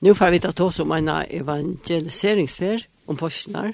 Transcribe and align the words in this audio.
Nu 0.00 0.14
får 0.14 0.30
vi 0.30 0.40
ta 0.40 0.64
oss 0.64 0.78
om 0.78 0.92
en 0.92 1.08
evangeliseringsfer 1.08 2.86
om 3.06 3.16
påsknar. 3.16 3.72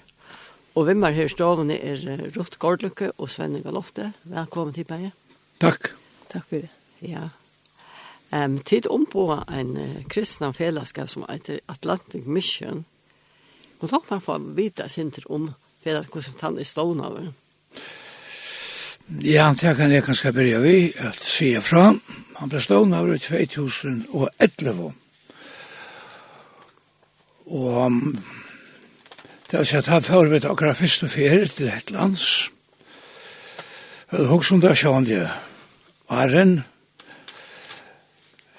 Og 0.75 0.87
hvem 0.89 1.05
er 1.05 1.13
her 1.13 1.29
stående 1.29 1.77
er 1.77 2.01
Rutt 2.33 2.57
Gårdlukke 2.59 3.11
og 3.19 3.29
Svenne 3.31 3.61
Galofte. 3.63 4.13
Velkommen 4.25 4.73
til 4.75 4.89
meg. 4.89 5.11
Takk. 5.61 5.93
Takk 6.33 6.49
for 6.49 6.65
det. 6.65 6.71
Ja. 7.05 7.29
Um, 8.33 8.57
tid 8.59 8.89
om 8.91 9.05
på 9.07 9.29
en 9.37 9.77
uh, 9.77 10.01
kristna 10.09 10.51
fellesskap 10.57 11.13
som 11.13 11.29
heter 11.29 11.61
Atlantic 11.69 12.25
Mission. 12.25 12.87
Og 13.81 13.93
takk 13.93 14.09
for 14.09 14.41
å 14.41 14.57
vite 14.57 14.89
sinter 14.89 15.29
om 15.29 15.51
fellesskap 15.85 16.25
som 16.25 16.41
tann 16.41 16.59
i 16.59 16.65
stående 16.65 17.13
over. 17.13 17.31
Ja, 19.21 19.53
det 19.53 19.77
kan 19.77 19.93
jeg 19.93 20.09
kanskje 20.09 20.33
begynne 20.33 20.65
vi 20.65 20.93
at 21.05 21.21
sier 21.21 21.61
fra. 21.61 21.91
Han 22.41 22.51
ble 22.51 22.65
stående 22.65 23.05
over 23.05 23.21
i 23.21 23.47
2011. 23.47 24.95
Og 27.45 27.93
det 29.51 29.61
er 29.61 29.67
sett, 29.69 29.91
han 29.93 30.05
fører 30.05 30.33
vi 30.33 30.41
akkurat 30.49 30.77
først 30.77 31.05
og 31.05 31.11
fjerde 31.13 31.49
til 31.53 31.69
et 31.69 31.91
lands. 31.93 32.51
Jeg 34.13 34.29
husker 34.31 34.57
om 34.57 34.63
det 34.63 34.71
er 34.71 34.79
sånn 34.79 35.09
det 35.09 35.27
Arren, 36.13 36.63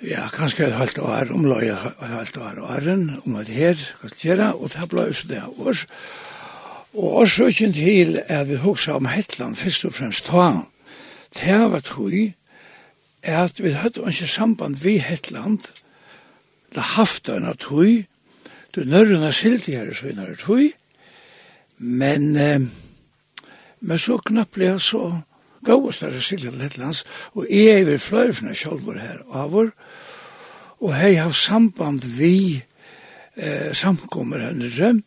ja, 0.05 0.27
kanskje 0.33 0.67
et 0.67 0.77
halvt 0.77 0.99
år, 0.99 1.33
omløy 1.33 1.69
et 1.69 1.99
halvt 2.11 2.37
år 2.41 2.61
Arren, 2.75 3.05
om 3.25 3.37
at 3.39 3.49
her, 3.49 3.79
hva 4.01 4.09
skal 4.11 4.29
gjøre, 4.29 4.49
og 4.53 4.73
det 4.73 4.87
ble 4.91 5.05
også 5.09 5.29
det 5.29 5.43
år. 5.45 5.83
Og 6.95 7.19
også 7.23 7.49
til 7.57 8.19
er 8.27 8.43
vi 8.45 8.61
husker 8.61 8.99
om 8.99 9.09
Hetland, 9.09 9.55
først 9.55 9.85
og 9.85 9.93
fremst 9.93 10.25
ta. 10.29 10.65
Det 11.35 11.59
var 11.71 11.85
tog, 11.85 12.13
er 13.23 13.39
at 13.43 13.63
vi 13.63 13.73
hadde 13.73 14.05
ikke 14.07 14.27
samband 14.27 14.81
vi 14.83 14.97
Hetland, 14.97 15.59
det 16.75 16.91
haft 16.95 17.29
en 17.29 17.45
av 17.49 17.57
tog, 17.57 18.05
Du 18.75 18.83
nørren 18.83 19.23
er 19.23 19.31
sildi 19.31 19.71
her, 19.77 19.93
så 19.95 20.09
innar 20.11 20.33
tui, 20.35 20.73
men, 21.77 22.35
eh, 22.35 22.59
men 23.79 23.99
så 23.99 24.17
knapplega 24.19 24.75
så 24.79 25.21
gavast 25.63 26.03
er 26.03 26.19
sildi 26.19 26.49
til 26.49 26.59
Lettlands, 26.59 27.05
og 27.33 27.47
jeg 27.49 27.81
er 27.81 27.85
ved 27.85 27.99
fra 27.99 28.53
sjolvor 28.53 28.99
her 28.99 29.23
avur, 29.31 29.71
og 30.81 30.91
jeg 30.91 31.23
har 31.23 31.31
samband 31.31 32.03
vi 32.03 32.63
eh, 33.37 33.71
samkommer 33.73 34.43
henne, 34.43 35.01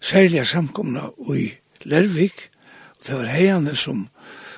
særlig 0.00 0.46
samkomna 0.46 1.08
i 1.34 1.50
Lervik, 1.88 2.50
og 2.98 3.06
det 3.06 3.16
var 3.16 3.32
heiane 3.32 3.76
som 3.76 4.08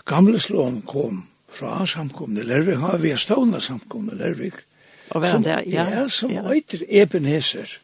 gamle 0.04 0.38
slån 0.38 0.82
kom 0.82 1.28
fra 1.48 1.86
samkomne 1.86 2.42
Lervik, 2.42 2.78
har 2.78 2.98
vi 2.98 3.16
stående 3.16 3.60
samkomne 3.60 4.18
Lervik, 4.18 4.64
Og 5.10 5.22
vem 5.22 5.42
det? 5.42 5.62
Ja, 5.72 5.84
ja 5.88 6.08
som 6.08 6.30
ja. 6.30 6.42
heter 6.52 6.82
Ebenezer. 6.88 7.78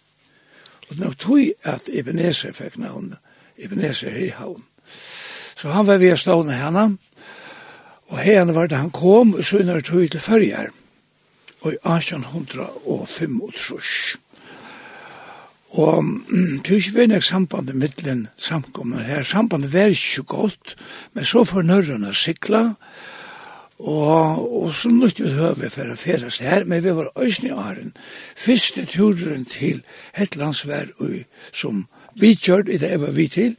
Og 0.95 1.01
det 1.01 1.05
er 1.05 1.09
nok 1.09 1.19
tog 1.19 1.41
at 1.67 1.89
Ebenezer 1.91 2.53
fikk 2.55 2.77
navn, 2.79 3.15
Ebenezer 3.59 4.11
her 4.15 4.29
i 4.29 4.29
havn. 4.31 4.63
Så 5.57 5.73
han 5.75 5.87
var 5.87 5.99
ved 5.99 6.17
stående 6.17 6.55
henne, 6.55 6.99
og 8.07 8.19
henne 8.23 8.55
var 8.55 8.67
det 8.71 8.79
han 8.79 8.93
kom, 8.95 9.35
og 9.35 9.45
så 9.45 9.65
når 9.67 9.81
tog 9.81 10.11
til 10.11 10.21
førjer, 10.21 10.71
og 11.63 11.73
i 11.73 11.77
1805 11.83 13.41
Og 15.71 16.05
det 16.63 16.71
er 16.71 16.77
ikke 16.77 16.95
vennig 16.95 17.23
sambandet 17.25 17.75
mittlen 17.75 18.29
samkommer 18.37 19.03
her. 19.03 19.23
Sambandet 19.23 19.73
var 19.73 19.91
ikke 19.91 20.23
godt, 20.23 20.77
men 21.13 21.25
så 21.25 21.45
får 21.45 21.63
nørrene 21.63 22.15
sikla, 22.15 22.61
og 22.61 22.75
Og, 23.79 24.63
og 24.63 24.75
så 24.75 24.89
nødt 24.89 25.21
vi 25.21 25.33
høve 25.35 25.71
for 25.71 25.91
å 25.91 25.97
feres 25.99 26.39
her, 26.39 26.65
men 26.65 26.85
vi 26.85 26.95
var 26.95 27.11
øyne 27.19 27.49
i 27.49 27.53
åren. 27.53 27.93
Første 28.39 28.87
turen 28.87 29.45
til 29.51 29.83
Hetlandsvær, 30.15 30.93
som 31.53 31.87
vi 32.15 32.35
kjørte 32.39 32.77
i 32.77 32.79
det 32.79 33.01
var 33.03 33.15
vi 33.17 33.29
til, 33.29 33.57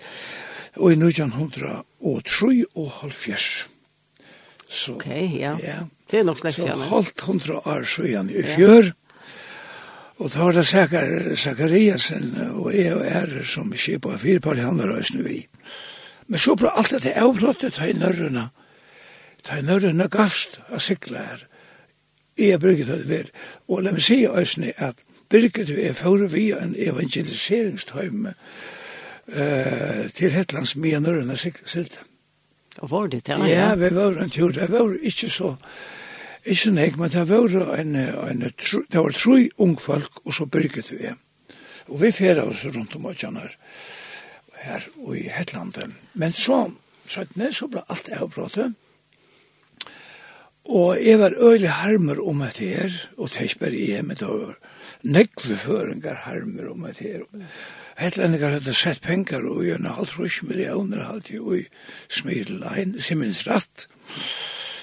og 0.76 0.92
i 0.92 1.00
1903 1.00 1.84
og 2.76 2.92
halvfjers. 3.02 3.68
Så, 4.70 4.96
ok, 4.96 5.08
ja. 5.40 5.58
ja. 5.64 5.82
Det 6.12 6.20
er 6.20 6.24
nok 6.28 6.40
snakk 6.40 6.58
igjen. 6.60 6.80
Så 6.80 6.90
halvt 6.90 7.22
hundra 7.28 7.60
år 7.68 7.84
siden 7.88 8.30
i 8.30 8.44
fjør, 8.56 8.94
Og 10.16 10.32
da 10.32 10.46
var 10.46 10.56
det 10.56 10.68
Sakar, 10.68 11.10
Sakariasen 11.36 12.30
og 12.56 12.70
jeg 12.72 12.94
og 12.96 13.04
ære 13.04 13.42
som 13.44 13.74
skipet 13.76 14.14
av 14.16 14.22
fireparlig 14.24 14.64
handler 14.64 14.94
andre 14.94 15.02
øyne 15.04 15.24
vi. 15.26 15.40
Men 16.28 16.40
så 16.40 16.56
ble 16.56 16.72
alt 16.72 16.94
dette 16.96 17.12
avbrottet 17.20 17.82
her 17.82 17.92
i 17.92 17.98
nørrene, 18.00 18.46
Det 19.46 19.58
er 19.58 19.62
nødrene 19.62 20.08
gast 20.10 20.60
av 20.70 20.80
sikla 20.82 21.22
her. 21.22 21.44
Jeg 22.38 22.56
er 22.56 22.58
Birgit 22.58 22.88
det 22.88 23.10
vel. 23.10 23.30
Og 23.70 23.84
la 23.86 23.94
meg 23.94 24.04
si 24.04 24.24
òsne 24.28 24.74
at 24.82 25.04
Birgit 25.30 25.70
er 25.70 25.94
for 25.94 26.28
vi 26.32 26.50
en 26.54 26.76
evangeliseringstøyme 26.78 28.34
uh, 28.34 30.04
til 30.18 30.34
Hetlands 30.34 30.76
mye 30.76 31.00
nødrene 31.00 31.38
sikla. 31.38 32.04
Og 32.78 32.92
var 32.92 33.08
det 33.08 33.24
til? 33.24 33.46
Ja, 33.48 33.76
vi 33.76 33.96
var 33.96 34.18
en 34.22 34.30
tur. 34.30 34.52
Det 34.52 34.72
var 34.72 34.98
ikke 35.02 35.30
så 35.30 35.56
Ikke 36.46 36.72
nek, 36.72 36.98
men 36.98 37.10
det 37.10 37.30
var 37.30 37.76
en, 37.80 37.96
en, 37.96 38.42
det 38.92 39.00
var 39.00 39.12
tre 39.12 39.50
ung 39.58 39.82
folk, 39.82 40.12
og 40.26 40.34
så 40.34 40.46
byrget 40.46 40.92
vi. 40.92 41.10
Og 41.88 42.02
vi 42.02 42.12
fjerde 42.12 42.44
oss 42.44 42.66
rundt 42.66 42.96
om 42.96 43.06
åkjan 43.10 43.40
her, 43.42 43.56
her 44.62 44.86
og 45.02 45.18
i 45.18 45.24
Hetlandet. 45.34 45.90
Men 46.14 46.32
så, 46.32 46.72
så, 47.08 47.26
så 47.52 47.68
ble 47.68 47.82
alt 47.90 48.10
avbråttet, 48.14 48.76
Og 50.66 51.06
jeg 51.06 51.20
var 51.20 51.34
øyelig 51.38 51.70
harmer 51.70 52.28
om 52.28 52.42
at 52.42 52.58
det 52.58 52.72
er, 52.74 53.10
og 53.18 53.30
det 53.30 53.38
er 53.38 53.42
ikke 53.42 53.60
bare 53.60 53.90
jeg, 53.90 54.06
men 54.06 54.18
det 54.18 54.28
var 54.28 54.56
nekveføringar 55.04 56.16
harmer 56.16 56.72
om 56.72 56.86
at 56.86 57.00
det 57.00 57.16
er. 57.16 57.22
Hetlendingar 57.98 58.58
hadde 58.58 58.74
sett 58.74 59.02
penger 59.02 59.46
og 59.46 59.64
gjerne 59.64 59.94
halvt 59.94 60.18
rusk 60.20 60.44
millioner 60.44 61.06
halvt 61.06 61.30
i 61.30 61.40
ui 61.40 61.62
smidlein, 62.10 62.98
simmins 63.02 63.46
ratt. 63.48 63.88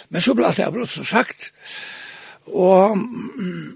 Men 0.08 0.20
så 0.20 0.34
ble 0.34 0.46
alt 0.46 0.56
det 0.56 0.68
avbrott 0.68 0.94
som 0.94 1.04
sagt. 1.04 1.50
Og, 2.46 2.96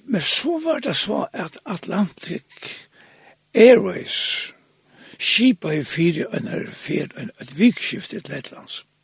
men 0.06 0.22
så 0.22 0.60
var 0.64 0.80
det 0.86 0.96
så 0.96 1.26
at 1.32 1.58
Atlantic 1.66 2.44
Airways 3.54 4.52
skipa 5.18 5.72
i 5.72 5.84
fire, 5.84 6.26
en 6.36 6.46
er 6.46 6.66
fire, 6.70 7.08
en, 7.18 7.30
et 7.40 7.58
vikskiftet 7.58 8.24
til 8.24 8.34
Lettlands. 8.34 8.84
Mm 8.84 8.95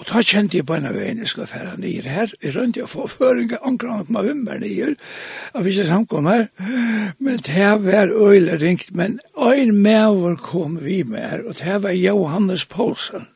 Og 0.00 0.06
da 0.08 0.22
kjente 0.24 0.56
jeg 0.56 0.64
på 0.64 0.78
en 0.78 0.88
av 0.88 0.94
veien 0.96 1.18
jeg 1.20 1.28
skal 1.28 1.48
fære 1.50 1.74
nyer 1.76 2.06
her. 2.08 2.30
Jeg 2.40 2.54
rønte 2.56 2.80
jeg 2.80 2.88
få 2.88 3.04
føringa, 3.10 3.58
omkran 3.68 4.06
med 4.08 4.30
vimmer 4.30 4.62
nyer, 4.62 4.94
av 5.52 5.68
ikke 5.68 5.84
samkommer. 5.84 6.46
Men 7.18 7.42
det 7.44 7.68
var 7.84 8.08
øyelig 8.08 8.56
ringt, 8.62 8.94
men 8.96 9.18
øyn 9.36 9.74
medover 9.76 10.38
kom 10.40 10.78
vi 10.80 11.02
med 11.04 11.28
her, 11.28 11.44
og 11.44 11.60
det 11.60 11.82
var 11.84 11.92
Johannes 11.92 12.64
Poulsen. 12.64 13.28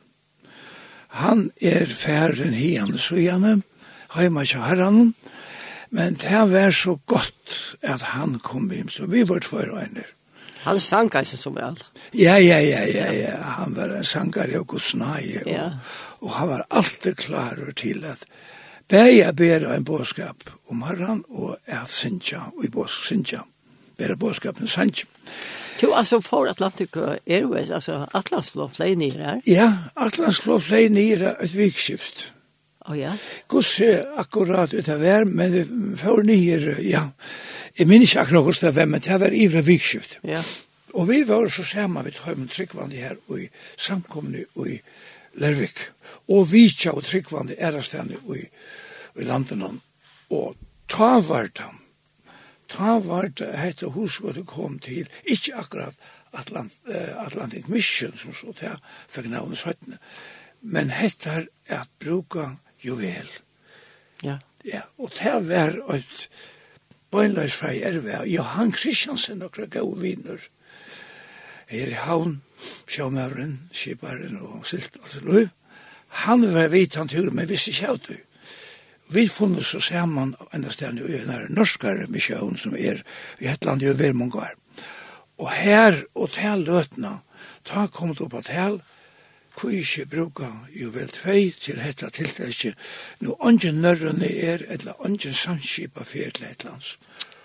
Han 1.21 1.51
er 1.61 1.87
færen 1.87 2.57
hian 2.57 2.97
gjerne. 2.97 3.61
heima 4.15 4.43
ikke 4.43 4.63
herren. 4.63 5.15
men 5.91 6.15
det 6.15 6.51
var 6.51 6.71
så 6.71 6.97
godt 7.07 7.77
at 7.83 8.03
han 8.03 8.39
kom 8.39 8.71
hjem, 8.71 8.89
så 8.89 9.07
vi 9.07 9.29
var 9.29 9.39
tvær 9.39 9.79
øyner. 9.79 10.09
Han 10.65 10.81
sang 10.81 11.07
ikke 11.07 11.37
så 11.37 11.51
vel. 11.51 11.77
Ja, 12.15 12.37
ja, 12.41 12.59
ja, 12.59 12.85
ja, 12.95 13.13
ja. 13.13 13.37
Han 13.61 13.77
var 13.77 13.93
en 13.93 14.05
sankar 14.05 14.49
i 14.49 14.55
Augustnai, 14.55 15.37
og, 15.43 15.51
ja 15.51 15.71
og 16.25 16.31
han 16.39 16.49
var 16.49 16.67
alltid 16.71 17.17
klar 17.21 17.59
til 17.77 18.05
at 18.09 18.25
bæja 18.89 19.33
bæra 19.33 19.77
en 19.77 19.85
bådskap 19.85 20.49
om 20.69 20.83
herran 20.83 21.25
og 21.29 21.59
at 21.67 21.89
sinja 21.89 22.49
og 22.57 22.65
i 22.65 22.71
bådsk 22.73 23.09
sinja 23.09 23.45
bæra 23.99 24.17
bådskapen 24.17 24.69
sinja 24.69 25.05
Jo, 25.83 25.93
altså 25.93 26.21
for 26.21 26.47
Atlantic 26.47 26.97
Airways, 27.27 27.71
altså 27.71 28.07
Atlantsflå 28.15 28.69
flei 28.69 28.95
nere 28.95 29.19
her? 29.19 29.41
Ja, 29.47 29.73
Atlantsflå 29.97 30.59
flei 30.59 30.89
nere 30.89 31.34
et 31.43 31.57
vikskift. 31.57 32.31
Å 32.84 32.93
oh, 32.93 32.99
ja? 32.99 33.11
Gusse 33.51 33.89
akkurat 34.17 34.73
ut 34.73 34.89
av 34.89 35.03
vær, 35.03 35.27
men 35.27 35.53
det 35.53 35.65
får 35.99 36.23
nere, 36.29 36.77
ja. 36.84 37.03
Jeg 37.75 37.91
minns 37.91 38.13
ikke 38.13 38.23
akkurat 38.23 38.49
hos 38.49 38.63
det 38.63 38.75
var, 38.77 38.87
men 38.87 39.03
det 39.03 39.19
var 39.21 39.34
ivra 39.34 39.65
vikskift. 39.67 40.19
Ja. 40.22 40.45
Og 40.95 41.09
vi 41.09 41.25
var 41.27 41.48
så 41.51 41.65
sammen, 41.66 42.07
vi 42.07 42.15
tar 42.15 42.39
med 42.39 42.53
tryggvann 42.54 42.95
her, 42.95 43.16
og 43.27 43.41
i 43.43 43.48
samkomne, 43.77 44.45
og 44.54 44.71
i 44.71 44.78
Lervik 45.43 45.81
og 46.28 46.50
vitja 46.53 46.94
og 46.94 47.04
tryggvande 47.04 47.56
ærastane 47.60 48.16
i, 48.16 48.44
i 49.21 49.24
landen 49.24 49.80
og 50.30 50.56
ta 50.88 51.18
vart 51.21 51.60
han 51.60 51.80
ta 52.68 52.98
vart 53.04 53.42
hette 53.60 53.92
husgård 53.94 54.41
kom 54.48 54.78
til 54.78 55.09
ikkje 55.24 55.59
akkurat 55.60 55.98
Atlant, 56.34 56.72
uh, 56.91 57.26
Atlantic 57.26 57.68
Mission 57.71 58.16
som 58.18 58.34
så 58.34 58.53
til 58.59 58.80
fikk 59.09 59.28
navnet 59.30 59.60
søttene 59.60 60.00
men 60.65 60.91
hette 60.91 61.30
er 61.30 61.47
at 61.68 61.91
bruka 62.00 62.54
juvel. 62.80 63.28
Ja. 64.24 64.38
Ja 64.65 64.80
og 64.97 65.12
det 65.18 65.34
var 65.48 65.76
et 65.94 66.28
bøgnløs 67.12 67.56
fra 67.60 67.74
Jerve 67.76 68.22
Johan 68.26 68.72
Kristiansen 68.72 69.42
og 69.44 69.53
gode 69.71 70.00
viner 70.00 70.41
her 71.68 71.92
i 71.92 72.00
havn 72.06 72.41
sjåmøren, 72.88 73.59
skiparen 73.72 74.38
og 74.41 74.65
silt 74.68 74.97
og 75.00 75.12
løy, 75.26 75.48
Han 76.15 76.47
var 76.55 76.69
vidt 76.69 76.95
han 76.95 77.09
tur, 77.09 77.31
men 77.31 77.49
visste 77.51 77.72
ikke 77.72 77.91
at 77.97 78.09
du. 78.09 78.16
Vi 79.15 79.28
funnet 79.28 79.66
så 79.66 79.81
sammen 79.81 80.34
enda 80.55 80.71
stedet 80.72 81.11
i 81.11 81.21
en 81.21 81.55
norskare 81.55 82.07
mission 82.09 82.57
som 82.57 82.77
er 82.78 83.03
i 83.39 83.51
et 83.51 83.65
land 83.65 83.83
i 83.83 83.93
Vermongar. 83.99 84.55
Og 85.39 85.51
her 85.51 86.05
og 86.15 86.31
til 86.33 86.63
løtene, 86.65 87.19
ta 87.66 87.87
kom 87.91 88.15
det 88.15 88.25
opp 88.25 88.39
at 88.39 88.53
her, 88.55 88.78
hvor 89.55 89.71
ikke 89.71 90.07
bruka 90.11 90.49
jo 90.75 90.91
vel 90.95 91.11
tvei 91.15 91.51
til 91.59 91.78
dette 91.78 92.11
tiltaket, 92.11 92.78
nå 93.22 93.37
ånden 93.39 93.83
nørrene 93.83 94.31
er, 94.31 94.65
eller 94.69 94.99
ånden 95.05 95.34
samskipa 95.34 96.07
for 96.07 96.22
et 96.22 96.41
eller. 96.41 96.97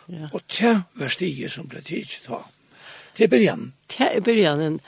Ja. 0.10 0.30
Og 0.33 0.42
det 0.50 0.75
var 0.98 1.13
stige 1.13 1.50
som 1.50 1.68
ble 1.69 1.81
tidlig 1.86 2.24
ta. 2.25 2.42
Det 3.18 3.27
er 3.27 3.33
byrjanen. 3.33 3.74
Det 3.92 4.07
er 4.15 4.24
byrjanen. 4.25 4.80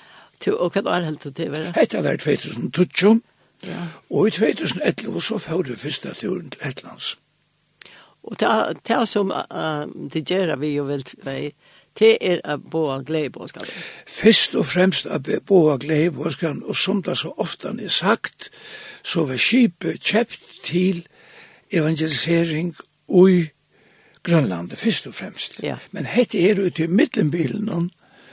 Og 0.55 0.73
hva 0.73 0.81
er 0.95 1.05
helt 1.05 1.21
til 1.21 1.33
det? 1.37 1.67
Hette 1.75 2.01
var 2.01 2.17
2012. 2.17 3.21
Ja. 3.67 3.87
Og 4.09 4.27
i 4.27 4.31
2011 4.31 5.21
så 5.21 5.37
får 5.37 5.61
du 5.61 5.75
første 5.75 6.13
turen 6.19 6.49
til 6.49 6.63
Hetlands. 6.65 7.17
Og 8.23 8.39
det, 8.39 8.47
er 8.89 9.05
som 9.05 9.31
uh, 9.31 10.09
det 10.13 10.29
gjør 10.29 10.55
vi 10.61 10.75
jo 10.75 10.85
vel 10.85 11.03
vei, 11.25 11.51
det 11.99 12.17
er 12.21 12.41
å 12.45 12.53
at 12.53 12.67
boa 12.71 13.01
gleibåskan. 13.03 13.65
Først 14.07 14.55
og 14.55 14.65
fremst 14.65 15.05
å 15.05 15.17
at 15.17 15.27
boa 15.47 15.77
gleibåskan, 15.77 16.63
og 16.63 16.77
som 16.77 17.01
det 17.03 17.17
så 17.17 17.33
ofte 17.37 17.73
er 17.79 17.89
sagt, 17.89 18.49
så 19.03 19.25
var 19.25 19.41
skipet 19.41 19.99
kjøpt 19.99 20.45
til 20.63 21.07
evangelisering 21.71 22.75
i 23.09 23.49
Grønlandet, 24.23 24.77
først 24.77 25.07
og 25.07 25.15
fremst. 25.17 25.59
Ja. 25.63 25.79
Men 25.91 26.05
hette 26.05 26.39
er 26.49 26.61
ute 26.61 26.83
i 26.83 26.87
midtenbilen, 26.87 27.89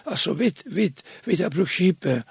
altså 0.06 0.34
vidt, 0.36 0.62
vidt, 0.66 1.02
vidt 1.24 1.40
jeg 1.40 1.50
bruker 1.50 1.72
skipet 1.72 2.22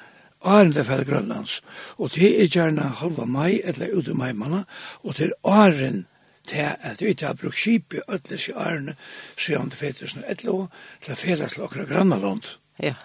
Arne 0.42 0.74
det 0.74 0.86
fæll 0.86 1.06
Grønlands. 1.06 1.62
Og 1.98 2.13
det 2.16 2.30
er 2.42 2.48
gjerne 2.51 2.92
halva 3.01 3.25
mai, 3.25 3.62
eller 3.63 3.95
ute 3.98 4.13
mai 4.13 4.34
manna, 4.34 4.63
og 5.04 5.18
det 5.18 5.31
er 5.31 5.50
Arne 5.50 6.06
til 6.48 6.63
at 6.63 7.01
vi 7.01 7.16
har 7.22 7.34
brukt 7.34 7.57
skip 7.57 7.94
i 7.94 8.01
ødeles 8.07 8.48
i 8.48 8.56
Arne, 8.56 8.95
så 9.36 9.51
gjerne 9.51 9.69
til 9.69 9.94
2011, 9.94 10.68
til 11.04 11.13
å 11.13 11.19
fere 11.19 11.50
til 11.51 11.66
okra 11.68 11.86
Grønland. 11.89 12.48
Ja. 12.80 12.95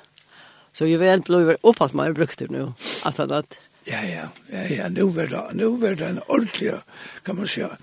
Så 0.72 0.86
jeg 0.88 1.00
vel 1.02 1.24
blir 1.26 1.58
oppfatt 1.62 1.96
meg 1.96 2.14
brukt 2.16 2.38
det 2.40 2.50
nå, 2.52 2.72
at 3.04 3.18
han 3.20 3.34
at... 3.42 3.58
Ja, 3.86 3.98
ja, 4.06 4.28
ja, 4.52 4.62
ja, 4.70 4.88
nu 4.88 5.08
var 5.10 5.26
det, 5.26 5.42
nu 5.58 5.76
var 5.80 5.96
det 5.98 6.06
en 6.06 6.20
ordentlig, 6.28 6.76
kan 7.24 7.36
man 7.36 7.46
säga. 7.46 7.76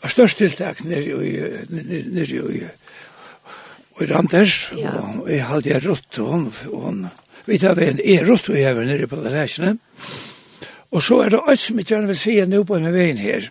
Og 0.00 0.10
størst 0.10 0.38
tiltak 0.38 0.84
nere 0.86 1.18
i, 1.26 1.32
nere 2.08 2.42
i, 2.54 2.62
i 4.00 4.06
Randers, 4.08 4.70
og 4.72 5.28
jeg 5.30 5.44
hadde 5.44 5.68
jeg 5.68 5.84
rått, 5.84 6.18
og 6.22 6.28
hun, 6.32 6.46
og 6.70 6.82
hun, 6.86 7.00
Vi 7.48 7.58
tar 7.58 7.78
vi 7.78 7.86
en 7.88 8.00
erot 8.00 8.48
vi 8.48 8.60
hever 8.60 8.84
nere 8.84 9.08
på 9.08 9.20
garasjene. 9.24 9.78
Og 10.92 11.02
så 11.04 11.22
er 11.24 11.32
det 11.32 11.44
alt 11.46 11.62
som 11.62 11.78
jeg 11.80 11.88
gjerne 11.88 12.10
vil 12.10 12.20
si 12.20 12.34
nå 12.44 12.60
på 12.64 12.76
denne 12.76 12.92
veien 12.92 13.20
her. 13.20 13.48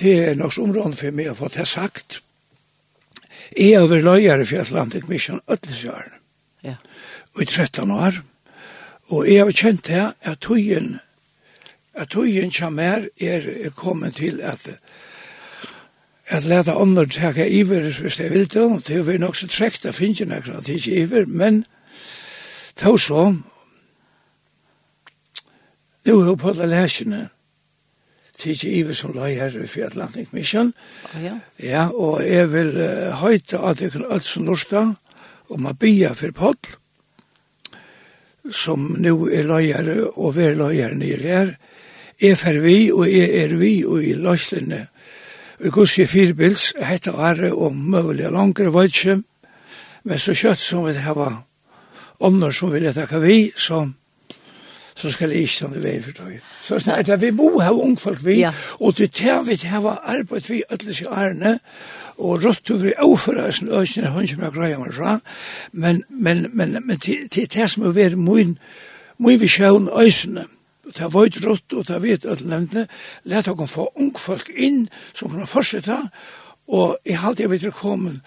Det 0.00 0.14
er 0.28 0.38
nok 0.38 0.56
områden 0.62 0.96
for 0.96 1.12
meg 1.12 1.32
å 1.32 1.36
få 1.36 1.50
det 1.52 1.66
sagt. 1.68 2.22
Jeg 3.52 3.76
har 3.76 3.88
vært 3.90 4.06
løyere 4.06 4.46
for 4.48 4.64
Atlantic 4.64 5.08
Mission 5.08 5.42
Øtlesjøren. 5.50 6.16
Ja. 6.64 6.78
Og 7.36 7.44
i 7.44 7.48
13 7.48 7.92
år. 7.92 8.22
Og 9.12 9.28
jeg 9.28 9.44
har 9.44 9.52
kjent 9.52 9.86
det 9.88 10.04
at 10.08 10.40
togjen 10.44 10.98
at 11.98 12.12
togjen 12.14 12.52
kommer 12.54 13.08
er 13.20 13.70
kommet 13.76 14.16
til 14.16 14.40
at 14.40 14.68
at 16.28 16.44
leta 16.44 16.76
andre 16.76 17.06
teka 17.06 17.46
iver 17.48 17.88
hvis 17.88 18.20
jeg 18.20 18.30
vil 18.30 18.48
det, 18.52 18.64
det 18.86 18.96
er 18.96 19.02
vi 19.02 19.18
nok 19.18 19.36
så 19.36 19.48
trekt 19.48 19.86
av 19.88 19.96
finne 19.96 20.28
nekra 20.28 20.58
at 20.58 20.68
ikke 20.68 20.92
iver, 21.02 21.24
men 21.26 21.64
Tå 22.78 22.94
så, 22.98 23.32
nu 26.06 26.12
er 26.20 26.36
på 26.38 26.52
alle 26.52 26.68
lesene, 26.70 27.24
Tidsi 28.38 28.68
Iver 28.78 28.94
som 28.94 29.16
la 29.16 29.26
her 29.26 29.56
i 29.58 29.82
Atlantic 29.82 30.28
Mission. 30.30 30.70
Oh, 31.10 31.22
ja. 31.24 31.32
ja, 31.58 31.88
og 31.90 32.22
jeg 32.22 32.52
vil 32.52 32.70
uh, 32.78 33.16
høyte 33.18 33.58
at 33.58 33.80
jeg 33.82 33.90
kan 33.96 34.04
alt 34.06 34.28
som 34.28 34.46
lorsta, 34.46 34.84
og 35.50 35.60
ma 35.60 35.72
bia 35.74 36.12
for 36.14 36.30
Paul, 36.30 36.54
som 38.54 38.94
nu 39.02 39.26
er 39.26 39.48
løyere 39.48 40.12
og 40.14 40.36
ver 40.36 40.54
løyere 40.54 40.94
nere 40.94 41.26
her. 41.26 41.52
Jeg 42.22 42.38
fer 42.38 42.60
vi, 42.62 42.92
og 42.92 43.10
jeg 43.10 43.42
er 43.42 43.56
vi, 43.58 43.72
og 43.82 44.04
i 44.04 44.14
løslene. 44.14 44.84
Vi 45.58 45.74
gos 45.74 45.98
fire 46.06 46.34
bils, 46.38 46.70
hette 46.78 47.10
Are 47.10 47.50
og 47.50 47.74
mulig 47.74 48.30
langere 48.30 48.70
vøytse, 48.70 49.18
men 50.04 50.18
så 50.18 50.34
kjøtt 50.38 50.62
som 50.62 50.86
vi 50.86 50.94
hava 50.94 51.47
ånder 52.20 52.52
som 52.52 52.72
vil 52.72 52.88
takke 52.94 53.20
vi, 53.22 53.38
så, 53.56 53.84
så 54.94 55.10
skal 55.10 55.32
jeg 55.32 55.46
ikke 55.46 55.54
stande 55.54 55.82
vei 55.82 55.96
for 56.02 56.16
det. 56.18 56.40
Så 56.62 56.78
det 57.06 57.20
vi 57.22 57.30
må 57.30 57.52
ha 57.60 57.70
ungfolk 57.72 58.24
vi, 58.24 58.40
ja. 58.42 58.52
og 58.80 58.98
det 58.98 59.12
tar 59.12 59.44
vi 59.46 59.56
til 59.56 59.78
å 59.78 59.88
ha 59.88 59.96
arbeid 60.16 60.50
vi, 60.50 60.62
alle 60.70 60.94
i 60.94 61.06
ærene, 61.06 61.58
og 62.18 62.42
rått 62.42 62.70
over 62.74 62.90
i 62.90 62.96
overrasen 62.98 63.70
øsene, 63.70 64.10
hun 64.10 64.26
kommer 64.26 64.50
greia 64.50 64.78
meg 64.78 64.94
fra, 64.96 65.18
men, 65.72 66.02
men, 66.08 66.48
men, 66.52 66.78
men 66.82 66.98
til, 66.98 67.28
til 67.30 67.46
det 67.54 67.70
som 67.70 67.86
er 67.86 67.94
vært 67.94 68.18
min, 68.18 68.56
min 69.22 69.40
visjon 69.40 69.86
øsene, 69.94 70.48
og 70.88 70.94
det 70.96 71.04
har 71.04 71.12
vært 71.14 71.42
rått, 71.44 71.72
og 71.76 71.86
det 71.86 71.94
har 71.94 72.02
vært 72.02 72.26
at 72.26 72.42
nevnte, 72.48 72.86
let 73.28 73.46
dere 73.46 73.68
få 73.70 73.90
ungfolk 73.94 74.50
inn, 74.56 74.86
som 75.14 75.30
kan 75.30 75.46
fortsette, 75.46 76.00
og 76.68 76.98
jeg 77.06 77.20
halte 77.22 77.44
jeg 77.44 77.52
vet 77.52 77.68
å 77.70 77.76
komme 77.76 78.18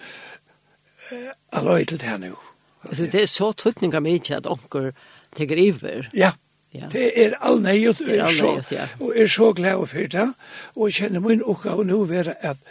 eh, 1.10 1.30
alle 1.52 1.82
til 1.84 2.00
det 2.00 2.08
her 2.08 2.22
nå. 2.22 2.32
Alltså 2.82 3.02
det 3.02 3.22
är 3.22 3.26
så 3.26 3.52
tøtninga 3.52 4.00
med 4.00 4.30
att 4.30 4.46
onkel 4.46 4.92
teker 5.34 5.58
iver. 5.58 6.10
Ja, 6.12 6.32
Ja. 6.72 6.86
Det 6.88 7.10
er 7.20 7.34
all 7.44 7.58
nøyot, 7.60 8.00
og 8.00 8.08
er, 8.08 8.30
så, 8.32 8.50
ja. 8.72 8.86
og 9.00 9.12
er 9.16 9.26
så 9.28 9.50
glad 9.52 9.82
og 9.82 9.90
fyrt 9.90 10.14
det, 10.14 10.30
og 10.72 10.86
jeg 10.88 10.94
kjenner 11.02 11.20
min 11.20 11.42
oppgave 11.44 11.84
nå 11.84 11.98
være 12.08 12.32
at 12.40 12.62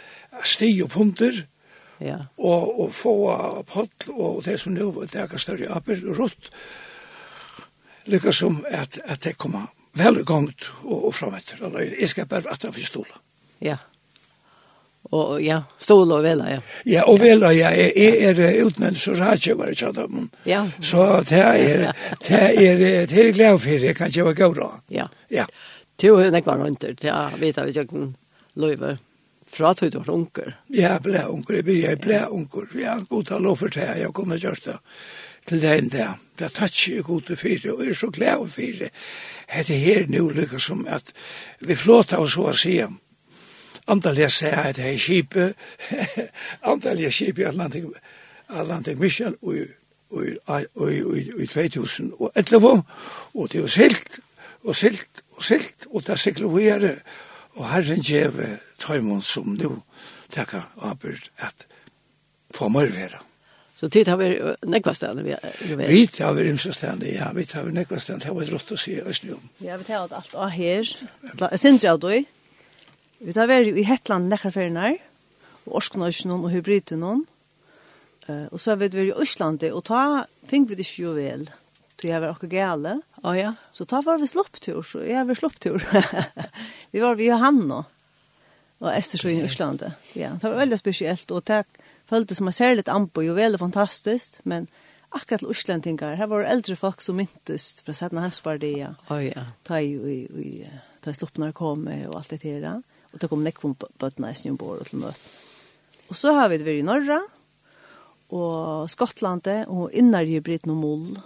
sti 0.42 0.72
og 0.82 0.90
punter, 0.90 1.38
ja. 2.02 2.16
og, 2.34 2.80
og 2.82 2.90
få 2.98 3.14
pott, 3.70 4.08
og 4.10 4.42
det 4.44 4.56
som 4.58 4.74
nå 4.74 4.88
det 5.06 5.22
er 5.22 5.38
større 5.38 5.70
apper, 5.70 6.02
rått, 6.18 6.50
lykkes 8.10 8.42
som 8.42 8.64
at, 8.66 8.98
at 9.04 9.22
det 9.22 9.36
kommer 9.38 9.70
vel 9.94 10.18
i 10.18 10.26
gang 10.26 10.50
og, 10.82 10.96
og 10.98 11.14
frem 11.14 11.38
etter. 11.38 11.62
Jeg 12.00 12.10
skal 12.10 12.26
bare 12.26 12.50
at 12.50 12.62
det 12.62 12.74
er 12.74 12.88
stola. 12.88 13.22
Ja 13.62 13.78
og 15.12 15.42
ja, 15.44 15.58
stol 15.82 16.12
og 16.16 16.22
vela, 16.24 16.48
ja. 16.54 16.60
Ja, 16.88 17.04
og 17.10 17.20
vela, 17.20 17.50
ja, 17.52 17.70
jeg 17.76 17.92
er, 18.30 18.40
er 18.40 18.64
utnevnt 18.64 19.00
så 19.00 19.14
rart 19.18 19.46
jeg 19.46 19.58
var 19.60 19.72
i 19.72 19.76
sant, 19.76 20.00
ja. 20.48 20.64
så 20.80 21.04
det 21.30 21.42
er, 21.42 21.86
det 22.24 22.40
er, 22.40 22.82
det 23.10 23.26
er 23.26 23.32
glede 23.36 23.58
for, 23.60 23.86
jeg 23.86 23.96
kan 23.98 24.12
ikke 24.12 24.28
være 24.30 24.40
god 24.40 24.60
da. 24.60 24.68
Ja, 24.90 25.06
ja. 25.30 25.46
Du 26.00 26.14
har 26.16 26.32
ikke 26.32 26.48
var 26.48 26.62
rundt, 26.64 26.86
ja, 27.04 27.26
vet 27.38 27.60
jeg, 27.60 27.76
jeg 27.76 27.88
kan 27.88 28.14
løyve 28.56 28.96
fra 29.52 29.74
at 29.74 29.84
du 29.92 29.98
var 29.98 30.14
unker. 30.14 30.54
Ja, 30.72 30.94
jeg 30.94 31.02
ble 31.04 31.26
unker, 31.28 31.58
jeg 31.60 31.68
ble, 31.68 31.76
jeg 31.82 32.00
ble 32.00 32.22
unker, 32.32 32.72
ja, 32.80 32.96
god 33.08 33.28
ta 33.28 33.38
lov 33.38 33.60
for 33.60 33.74
det, 33.74 33.90
jeg 34.00 34.16
kunne 34.16 34.40
gjøre 34.40 34.64
det 34.64 34.78
til 35.48 35.60
det 35.62 35.76
enn 35.78 35.90
Det 35.90 36.08
det 36.38 36.46
er 36.46 36.54
tatt 36.56 36.74
ikke 36.88 37.02
god 37.06 37.22
til 37.28 37.36
fire, 37.36 37.72
og 37.72 37.84
jeg 37.84 37.90
er 37.90 37.94
så 37.94 38.10
glede 38.10 38.38
for 38.38 38.54
fire. 38.56 38.88
Det 39.52 39.70
er 39.70 39.78
her 39.84 40.06
nå 40.08 40.30
lykkes 40.30 40.64
som 40.64 40.86
at 40.88 41.12
vi 41.60 41.74
flåter 41.74 42.18
oss 42.18 42.32
så 42.34 42.48
å 42.50 42.54
si 42.56 42.78
om, 42.82 42.96
antallet 43.90 44.32
seg 44.32 44.52
at 44.54 44.76
det 44.76 44.88
er 44.92 44.98
kjipe, 45.00 45.54
antallet 46.72 47.14
kjipe 47.14 47.42
i 47.42 47.48
Atlantik, 47.50 47.84
Atlantik 48.48 48.98
Mission 48.98 49.36
og 49.42 49.56
i 49.56 51.46
2011, 51.48 52.82
og 53.34 53.52
det 53.52 53.62
var 53.62 53.68
silt, 53.68 54.18
og 54.62 54.76
silt, 54.76 55.22
og 55.36 55.44
silt, 55.44 55.86
og 55.90 56.06
det 56.06 56.12
er 56.12 56.20
sikkert 56.20 56.52
vi 56.52 56.66
er, 56.68 56.88
og 57.56 57.68
herren 57.70 58.00
gjev 58.04 58.38
tøymon 58.80 59.22
som 59.22 59.56
nu 59.56 59.82
takka 60.32 60.62
avbyrd 60.80 61.28
at 61.38 61.66
få 62.56 62.68
mørvera. 62.68 63.22
Så 63.76 63.88
tid 63.88 64.06
har 64.06 64.16
vi 64.20 64.28
nekva 64.70 64.92
stedene 64.94 65.24
vi 65.26 65.32
er 65.34 65.40
Vi 65.88 66.08
har 66.18 66.32
vi 66.36 66.48
imsa 66.48 66.72
stedene, 66.72 67.08
ja, 67.10 67.32
vi 67.34 67.46
har 67.52 67.64
vi 67.66 67.72
nekva 67.72 67.98
stedene, 67.98 68.20
det 68.22 68.28
har 68.30 68.38
vi 68.38 68.46
rått 68.52 68.70
å 68.72 68.78
si 68.78 68.92
i 68.94 69.02
Østnjom. 69.02 69.42
Ja, 69.64 69.76
vi 69.76 69.84
tar 69.88 70.06
alt 70.06 70.34
av 70.34 70.50
her, 70.54 70.86
sindri 71.58 71.88
av 71.90 71.98
du, 71.98 72.12
Vi 73.22 73.30
tar 73.30 73.46
vært 73.46 73.76
i 73.78 73.84
Hetland 73.86 74.32
nekkar 74.32 74.56
og 75.62 75.76
Orsknøysnån 75.78 76.42
og 76.42 76.50
Hybridunån, 76.50 77.20
uh, 78.26 78.46
og 78.50 78.58
så 78.58 78.72
har 78.72 78.80
vi 78.80 78.88
vært 78.88 79.12
i 79.12 79.22
Øslandet, 79.22 79.70
og 79.70 79.84
ta 79.86 80.24
fink 80.50 80.70
vi 80.70 80.74
det 80.74 80.88
ikke 80.88 81.04
jo 81.04 81.12
vel, 81.14 81.44
til 81.94 82.10
jeg 82.10 82.20
var 82.24 82.34
akkur 82.34 82.50
gale. 82.50 82.96
Oh, 83.22 83.36
ja. 83.38 83.54
Så 83.70 83.86
ta 83.86 84.00
var 84.02 84.18
vi 84.18 84.26
slopptur, 84.26 84.82
så 84.82 85.04
jeg 85.06 85.22
var 85.28 85.38
slopptur. 85.38 85.78
vi 86.92 87.02
var 87.04 87.14
vi 87.14 87.30
Johanna, 87.30 87.84
og 88.82 88.90
Estersøyen 88.90 89.44
i 89.44 89.46
Øslandet. 89.46 89.94
Ja, 90.18 90.34
det 90.34 90.50
var 90.50 90.58
veldig 90.58 90.82
spesielt, 90.82 91.30
og 91.30 91.46
det 91.46 91.62
føltes 92.10 92.42
som 92.42 92.50
jeg 92.50 92.58
ser 92.58 92.74
litt 92.74 92.90
anbo, 92.90 93.22
jo 93.22 93.38
vel 93.38 93.54
fantastisk, 93.60 94.40
men 94.42 94.66
akkurat 95.14 95.44
til 95.44 95.52
Øslandingar, 95.54 96.16
her 96.18 96.26
var 96.26 96.48
eldre 96.50 96.74
folk 96.74 97.06
som 97.06 97.22
myntes 97.22 97.76
fra 97.86 97.94
Sætna 97.94 98.26
Hemsbardia. 98.26 98.96
Oh, 99.14 99.22
ja. 99.22 99.46
Ta 99.62 99.78
i, 99.78 99.94
i, 99.94 100.22
i, 100.42 100.72
ta 101.04 101.14
i 101.14 101.20
sloppnar 101.20 101.54
kom 101.54 101.86
og 101.86 102.18
alt 102.18 102.34
det 102.34 102.42
her. 102.42 102.82
Og 103.12 103.20
det 103.20 103.28
kom 103.30 103.44
nekk 103.44 103.60
på 103.62 103.74
bøttene 104.00 104.32
i 104.32 104.38
snømbord 104.38 104.84
og 104.84 104.90
til 104.90 105.02
møte. 105.04 105.32
Og 106.08 106.18
så 106.18 106.34
har 106.36 106.50
vi 106.50 106.58
det 106.60 106.66
vært 106.66 106.82
i 106.82 106.86
Norra, 106.86 107.20
og 108.32 108.90
Skottlandet, 108.92 109.68
og 109.68 109.92
innar 109.96 110.28
i 110.28 110.40
Britten 110.40 110.72
og 110.72 110.80
Mål. 110.80 111.18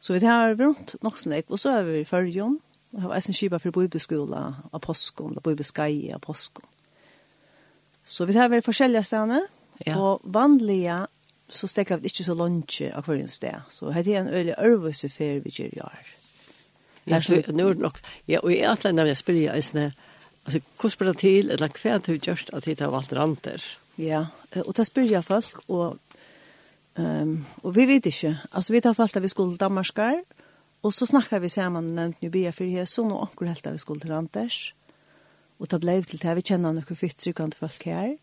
Så 0.00 0.16
vi 0.16 0.24
har 0.24 0.54
rundt 0.56 0.96
nok 1.04 1.16
sånn 1.20 1.36
og 1.48 1.58
så 1.60 1.78
har 1.78 1.88
vi 1.88 2.02
i 2.02 2.08
Førjon, 2.08 2.58
og 2.94 3.02
har 3.06 3.16
eisen 3.16 3.36
skipa 3.36 3.58
for 3.60 3.74
bibelskola 3.74 4.44
av 4.70 4.80
påskon, 4.84 5.32
eller 5.32 5.44
bibelskai 5.44 6.12
av 6.14 6.22
påskon. 6.24 6.66
Så 8.04 8.26
vi 8.28 8.36
tar 8.36 8.52
vært 8.52 8.66
forskjellige 8.66 9.04
stedene, 9.08 9.40
ja. 9.86 9.96
og 9.96 10.24
vanlige 10.24 11.06
så 11.48 11.68
stekker 11.68 12.00
vi 12.00 12.10
ikke 12.12 12.24
så 12.26 12.36
lunsje 12.36 12.90
av 12.96 13.08
hver 13.08 13.20
en 13.20 13.32
sted. 13.32 13.64
Så 13.72 13.92
det 13.92 14.12
er 14.12 14.20
en 14.22 14.32
øyelig 14.32 14.54
øvelse 14.58 15.08
før 15.08 15.40
vi 15.44 15.52
gjør 15.52 15.72
i 15.72 15.80
år. 15.84 16.12
Ja, 17.06 17.20
nu 17.52 17.68
er 17.68 17.72
det 17.72 17.82
nok. 17.82 18.00
Ja, 18.28 18.40
og 18.40 18.52
i 18.52 18.62
alle 18.64 18.92
nevner 18.92 19.12
jeg 19.12 19.20
spiller 19.20 19.42
i 19.42 19.56
eisene, 19.56 19.92
Alltså, 20.44 20.60
hur 20.82 20.88
spelar 20.88 21.12
det 21.12 21.20
til, 21.20 21.50
Eller 21.50 21.68
kvärt 21.68 22.06
hur 22.06 22.18
at 22.52 22.64
det 22.64 22.80
har 22.80 22.86
av 22.86 22.94
alteranter? 22.94 23.62
Ja, 23.96 24.26
och 24.66 24.74
det 24.74 24.84
spør 24.84 25.02
jag 25.02 25.24
folk. 25.24 25.68
Och, 25.68 25.96
um, 26.94 27.44
och 27.62 27.76
vi 27.76 27.86
vet 27.86 28.06
inte. 28.06 28.38
Alltså, 28.50 28.72
vi 28.72 28.80
tar 28.80 28.94
falt 28.94 29.16
att 29.16 29.22
vi 29.22 29.28
skulle 29.28 29.56
dammarskar. 29.56 30.24
Och 30.80 30.94
så 30.94 31.06
snackar 31.06 31.40
vi 31.40 31.48
sammen, 31.48 31.94
nämnt 31.94 32.22
nu 32.22 32.30
bia 32.30 32.52
för 32.52 32.64
det. 32.64 32.98
og 32.98 33.28
nu 33.40 33.46
helt 33.46 33.66
at 33.66 33.72
vi 33.72 33.78
skulle 33.78 34.00
til 34.00 34.12
Anders. 34.12 34.74
Og 35.58 35.70
det 35.70 35.80
ble 35.80 36.02
till 36.02 36.18
det 36.18 36.28
vi 36.28 36.34
Vi 36.34 36.42
känner 36.42 36.72
några 36.72 37.08
tryggende 37.16 37.56
folk 37.56 37.86
här. 37.86 38.18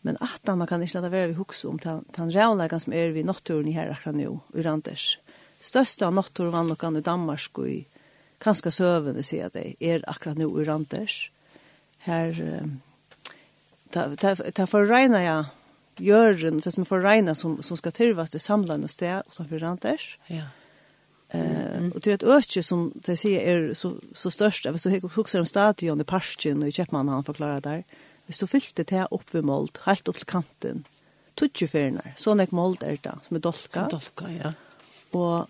Men 0.00 0.16
att 0.20 0.46
man 0.46 0.66
kan 0.66 0.82
inte 0.82 0.94
lade 0.94 1.08
vara 1.08 1.26
vi 1.26 1.32
huxa 1.32 1.68
om 1.68 1.78
den 2.16 2.30
rävlägen 2.30 2.80
som 2.80 2.92
är 2.92 3.08
vi 3.08 3.22
natturen 3.22 3.68
i 3.68 3.72
her 3.72 3.90
akkurat 3.90 4.16
nu. 4.16 4.38
Ur 4.54 4.66
Anders. 4.66 5.18
Största 5.60 6.10
natturen 6.10 6.76
vann 6.78 6.96
i 6.96 7.00
Danmark 7.00 7.58
och 7.58 7.68
i 7.68 7.86
kanskje 8.38 8.70
søvende, 8.70 9.22
säger 9.22 9.42
jag 9.42 9.52
dig, 9.52 9.76
är 9.80 10.10
akkurat 10.10 10.36
nu 10.36 10.62
i 10.62 10.68
Anders 10.68 11.30
her 12.06 12.62
ta 13.90 14.16
ta 14.16 14.34
ta 14.34 14.66
for 14.66 14.86
reina 14.86 15.22
ja 15.22 15.44
jörren 15.98 16.62
så 16.62 16.70
som 16.70 16.84
för 16.84 17.00
regna 17.00 17.34
som 17.34 17.62
som 17.62 17.76
ska 17.76 17.90
tillvas 17.90 18.30
det 18.30 18.38
samlande 18.38 18.88
stä 18.88 19.22
och 19.26 19.34
som 19.34 19.48
för. 19.48 19.78
Ja. 20.26 20.42
Eh 21.28 21.88
och 21.94 22.00
det 22.00 22.10
är 22.10 22.14
ett 22.14 22.22
öke 22.22 22.62
som 22.62 22.92
det 22.94 23.16
säger 23.16 23.40
är 23.40 23.74
så 23.74 23.94
så 24.12 24.30
störst 24.30 24.66
över 24.66 24.78
så 24.78 24.90
huxar 24.90 25.38
de 25.38 25.46
stadion 25.46 26.00
i 26.00 26.04
parken 26.04 26.62
och 26.62 26.68
i 26.68 26.72
Chapman 26.72 27.08
han 27.08 27.24
förklarar 27.24 27.60
där. 27.60 27.84
Vi 28.26 28.32
står 28.32 28.46
fyllte 28.46 28.84
det 28.84 29.08
upp 29.10 29.34
vid 29.34 29.44
målt, 29.44 29.76
helt 29.76 30.08
upp 30.08 30.16
till 30.16 30.26
kanten. 30.26 30.84
Tutje 31.34 31.68
färnar, 31.68 32.12
sån 32.16 32.40
ek 32.40 32.50
målt 32.50 32.82
är 32.82 32.98
det 33.02 33.18
som 33.22 33.36
är 33.36 33.40
dolka. 33.40 33.88
Dolka, 33.88 34.24
ja. 34.42 34.52
Och 35.10 35.48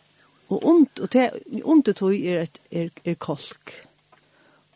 och 0.49 0.65
und, 0.65 1.01
og 1.01 1.11
te, 1.11 1.31
ont 1.65 1.87
det 1.87 2.03
er, 2.03 2.39
ett 2.39 2.61
är 2.71 2.91
är 3.05 3.15
kolk. 3.15 3.86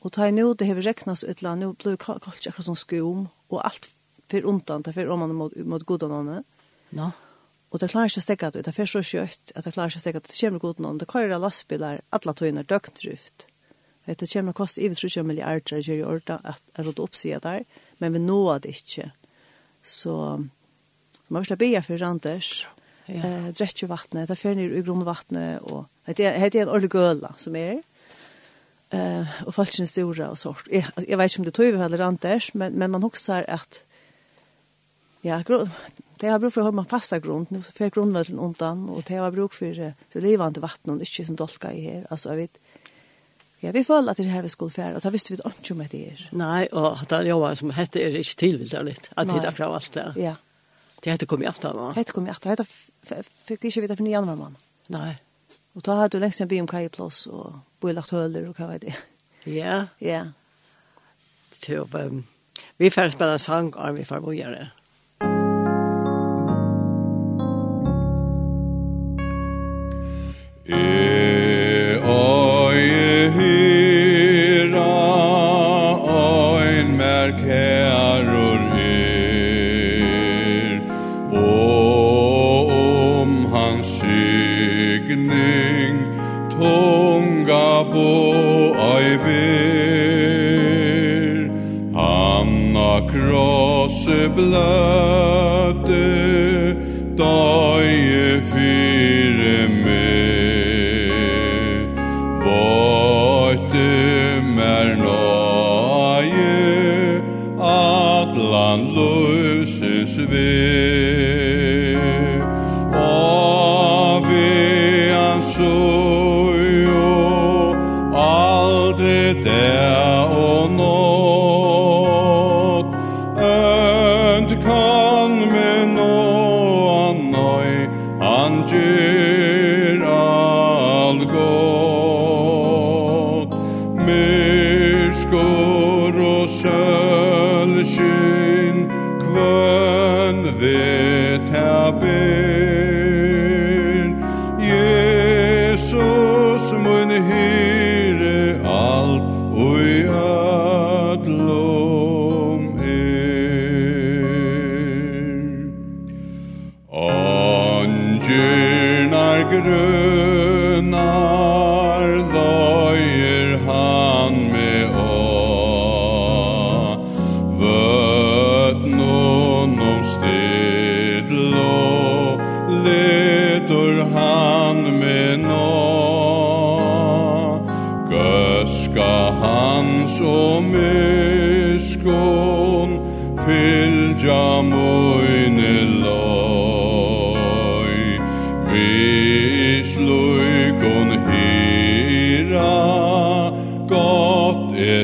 Og 0.00 0.12
ta 0.16 0.28
i 0.28 0.32
nå, 0.32 0.46
det 0.56 0.68
hever 0.68 0.86
reknas 0.86 1.24
utla, 1.28 1.54
nå 1.58 1.74
blir 1.76 1.96
det 1.96 2.02
kallt 2.04 2.28
akkurat 2.28 2.64
som 2.64 2.78
skum, 2.78 3.26
og 3.52 3.58
alt 3.66 3.90
fyrir 4.30 4.48
undan, 4.48 4.84
det 4.86 4.94
fyrir 4.96 5.12
oman 5.12 5.34
mot, 5.36 5.56
mot 5.68 5.84
godanåne. 5.84 6.40
No. 6.96 7.10
Og 7.70 7.82
det 7.82 7.90
klarer 7.92 8.10
ikke 8.10 8.22
å 8.22 8.24
stekke 8.24 8.50
det, 8.54 8.64
det 8.66 8.74
fyrir 8.74 8.90
så 8.90 9.02
kjøtt, 9.04 9.52
at 9.54 9.66
det 9.66 9.74
klarer 9.76 9.92
ikke 9.92 10.00
å 10.00 10.04
stekke 10.06 10.22
det, 10.22 10.32
det 10.32 10.40
kommer 10.40 10.62
godanåne, 10.64 11.02
det 11.02 11.10
kører 11.10 11.42
lastbilar, 11.42 12.00
atla 12.16 12.34
tøyner 12.34 12.66
døgndryft. 12.66 13.46
Det 14.08 14.26
kommer 14.32 14.56
kost 14.56 14.80
i 14.80 14.88
30 14.90 15.26
milliarder 15.28 15.84
gjør 15.84 16.00
i 16.00 16.06
orda 16.08 16.40
at 16.48 16.62
er 16.74 16.88
råd 16.88 17.02
oppsida 17.04 17.38
der, 17.44 17.66
men 18.00 18.16
vi 18.16 18.22
nåa 18.24 18.56
det 18.64 18.72
ikke. 18.80 19.10
Så 19.86 20.14
man 21.28 21.42
vil 21.42 21.50
slå 21.52 21.58
bia 21.60 21.82
for 21.84 22.00
Randers, 22.00 22.64
ja. 23.06 23.20
eh, 23.20 23.50
drekje 23.54 23.86
vattnet, 23.90 24.26
det 24.32 24.38
fyrir 24.40 24.58
nir 24.58 24.74
i 24.74 24.82
grunnvattnet, 24.82 25.62
og 25.62 25.86
det 26.16 26.26
er 26.26 26.48
en 26.48 26.72
ordentlig 26.72 26.90
gøla 26.96 27.34
som 27.38 27.54
er, 27.60 27.84
eh 28.90 29.20
uh, 29.20 29.42
och 29.46 29.54
falskna 29.54 29.86
stora 29.86 30.30
och 30.30 30.38
sort. 30.38 30.68
Jag, 30.70 30.84
jag 31.08 31.18
vet 31.18 31.32
inte 31.32 31.40
om 31.40 31.44
det 31.44 31.50
tog 31.50 31.66
vi 31.66 31.80
eller 31.80 32.00
antes, 32.00 32.54
men 32.54 32.72
men 32.72 32.90
man 32.90 33.02
huxar 33.02 33.44
att 33.48 33.84
ja, 35.20 35.42
det 36.16 36.26
har 36.26 36.38
bruk 36.38 36.54
för 36.54 36.62
hur 36.62 36.72
man 36.72 36.86
fasta 36.86 37.18
grund 37.18 37.46
nu 37.50 37.62
för 37.62 37.90
grundvatten 37.90 38.38
undan 38.38 38.88
och 38.88 39.02
det 39.02 39.16
har 39.16 39.30
bruk 39.30 39.52
för 39.52 39.94
så 40.12 40.20
levande 40.20 40.60
vatten 40.60 40.92
och 40.92 41.00
inte 41.00 41.24
som 41.24 41.36
dolka 41.36 41.72
i 41.72 41.80
här. 41.80 42.06
Alltså 42.10 42.28
jag 42.28 42.36
vet 42.36 42.58
Ja, 43.60 43.70
vi 43.76 43.82
føler 43.84 44.10
at 44.10 44.16
det 44.16 44.24
her 44.24 44.42
vi 44.42 44.48
skulle 44.48 44.72
fære, 44.72 44.94
og 44.96 45.02
da 45.04 45.10
visste 45.12 45.34
vi 45.34 45.36
ikke 45.36 45.74
om 45.74 45.82
det 45.92 46.00
er. 46.00 46.20
Nei, 46.32 46.68
og 46.72 47.02
det 47.10 47.18
er 47.18 47.26
jo 47.28 47.54
som 47.54 47.72
hette 47.76 48.00
er 48.00 48.16
ikke 48.16 48.38
tilvilderlig, 48.40 48.94
at 49.12 49.28
det 49.28 49.36
er 49.36 49.48
akkurat 49.50 49.74
alt 49.74 49.94
det. 49.94 50.06
Ja. 50.16 50.34
Det 51.04 51.12
hette 51.12 51.26
kom 51.26 51.42
i 51.42 51.48
alt 51.48 51.64
av. 51.64 51.76
Det 51.90 52.00
hette 52.00 52.14
kom 52.16 52.26
i 52.26 52.32
alt 52.32 52.46
av. 52.46 52.56
Det 52.56 52.64
hette 52.64 53.28
fikk 53.48 53.66
ikke 53.68 53.84
vite 53.84 53.96
for 53.98 54.04
nye 54.04 54.16
januar 54.16 54.38
mann. 54.40 54.56
Nei. 54.88 55.18
Og 55.74 55.86
da 55.86 55.94
hadde 56.00 56.18
du 56.18 56.22
lengst 56.22 56.40
en 56.42 56.48
by 56.50 56.60
om 56.60 56.66
kajeplås 56.66 57.26
og 57.30 57.60
bo 57.80 57.92
lagt 57.94 58.10
høler 58.10 58.48
og 58.48 58.58
hva 58.58 58.72
var 58.72 58.82
det? 58.82 58.94
Ja. 59.46 59.86
Ja. 60.02 60.24
Til, 61.62 61.86
um, 61.94 62.24
vi 62.78 62.90
får 62.90 63.08
spille 63.14 63.38
sang 63.38 63.76
og 63.76 63.96
vi 63.96 64.04
får 64.04 64.20
bojere. 64.20 64.70
E 70.70 71.98
oie 72.06 73.30
hyra 73.34 74.86
oin 76.16 76.96
merkearor 76.98 78.62
er 78.80 79.20
og 81.32 82.68
om 82.74 83.44
hans 83.54 83.86
syr 83.98 84.69
tegning 85.00 85.98
tunga 86.52 87.70
bo 87.92 88.12
aiber 88.92 89.40
Anna 91.94 92.92
krosse 93.10 94.20
blöder 94.36 96.09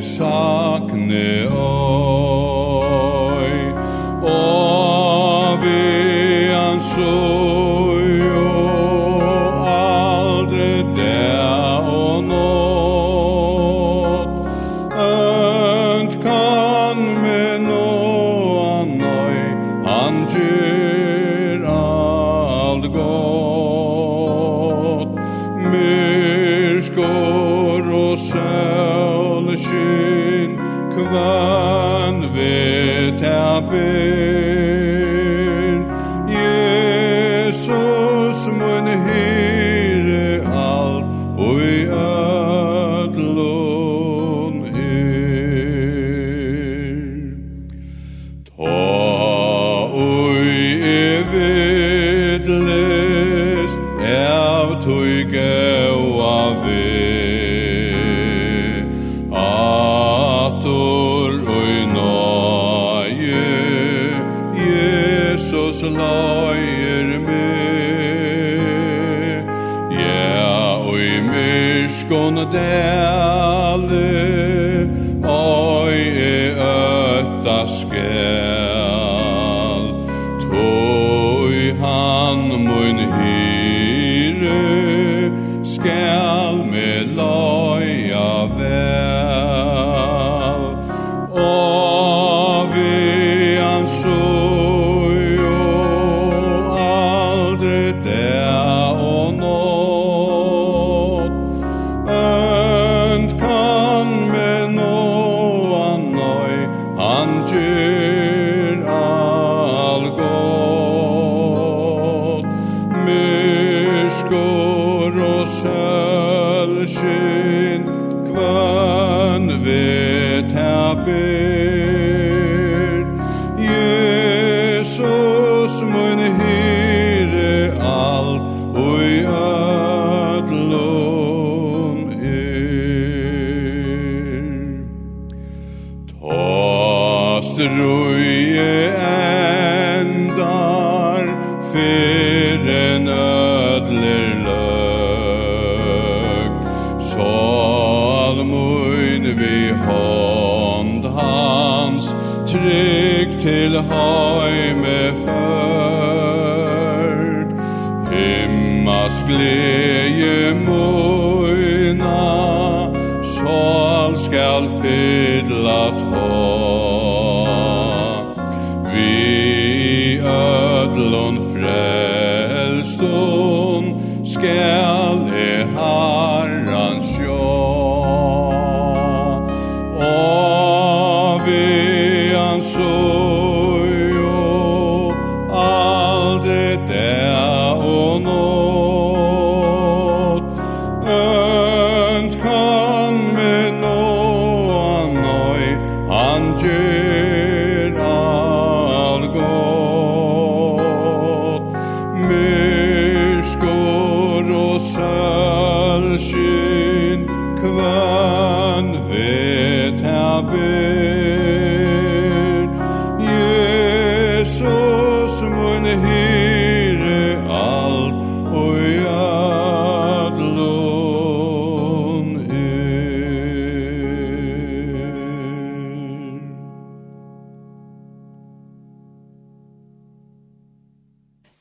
sakne 0.03 1.49
oss. 1.49 2.16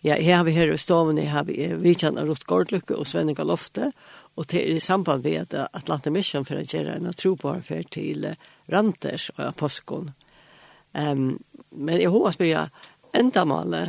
Ja, 0.05 0.13
her 0.21 0.35
har 0.35 0.43
vi 0.45 0.51
her 0.53 0.69
i 0.69 0.77
stoven, 0.77 1.17
her 1.17 1.31
har 1.33 1.45
vi 1.47 1.55
Vitjan 1.81 2.19
av 2.21 2.27
Rott 2.29 2.43
Gårdlykke 2.45 2.93
og 2.93 3.07
Svenninga 3.09 3.41
Lofte, 3.41 3.87
Og 4.36 4.48
det 4.52 4.62
er 4.62 4.76
i 4.76 4.80
samband 4.84 5.24
med 5.24 5.54
at 5.54 5.69
Atlanta 5.74 6.12
Mission 6.12 6.45
for 6.45 6.60
å 6.60 6.65
gjøre 6.65 6.98
en 6.98 7.13
trobarfer 7.15 7.86
til 7.91 8.28
Ranters 8.71 9.30
og 9.38 9.45
Aposkon. 9.48 10.10
Um, 10.91 11.38
men 11.71 12.02
jeg 12.02 12.12
håper 12.12 12.36
spør 12.36 12.69
enda 13.15 13.45
male 13.48 13.84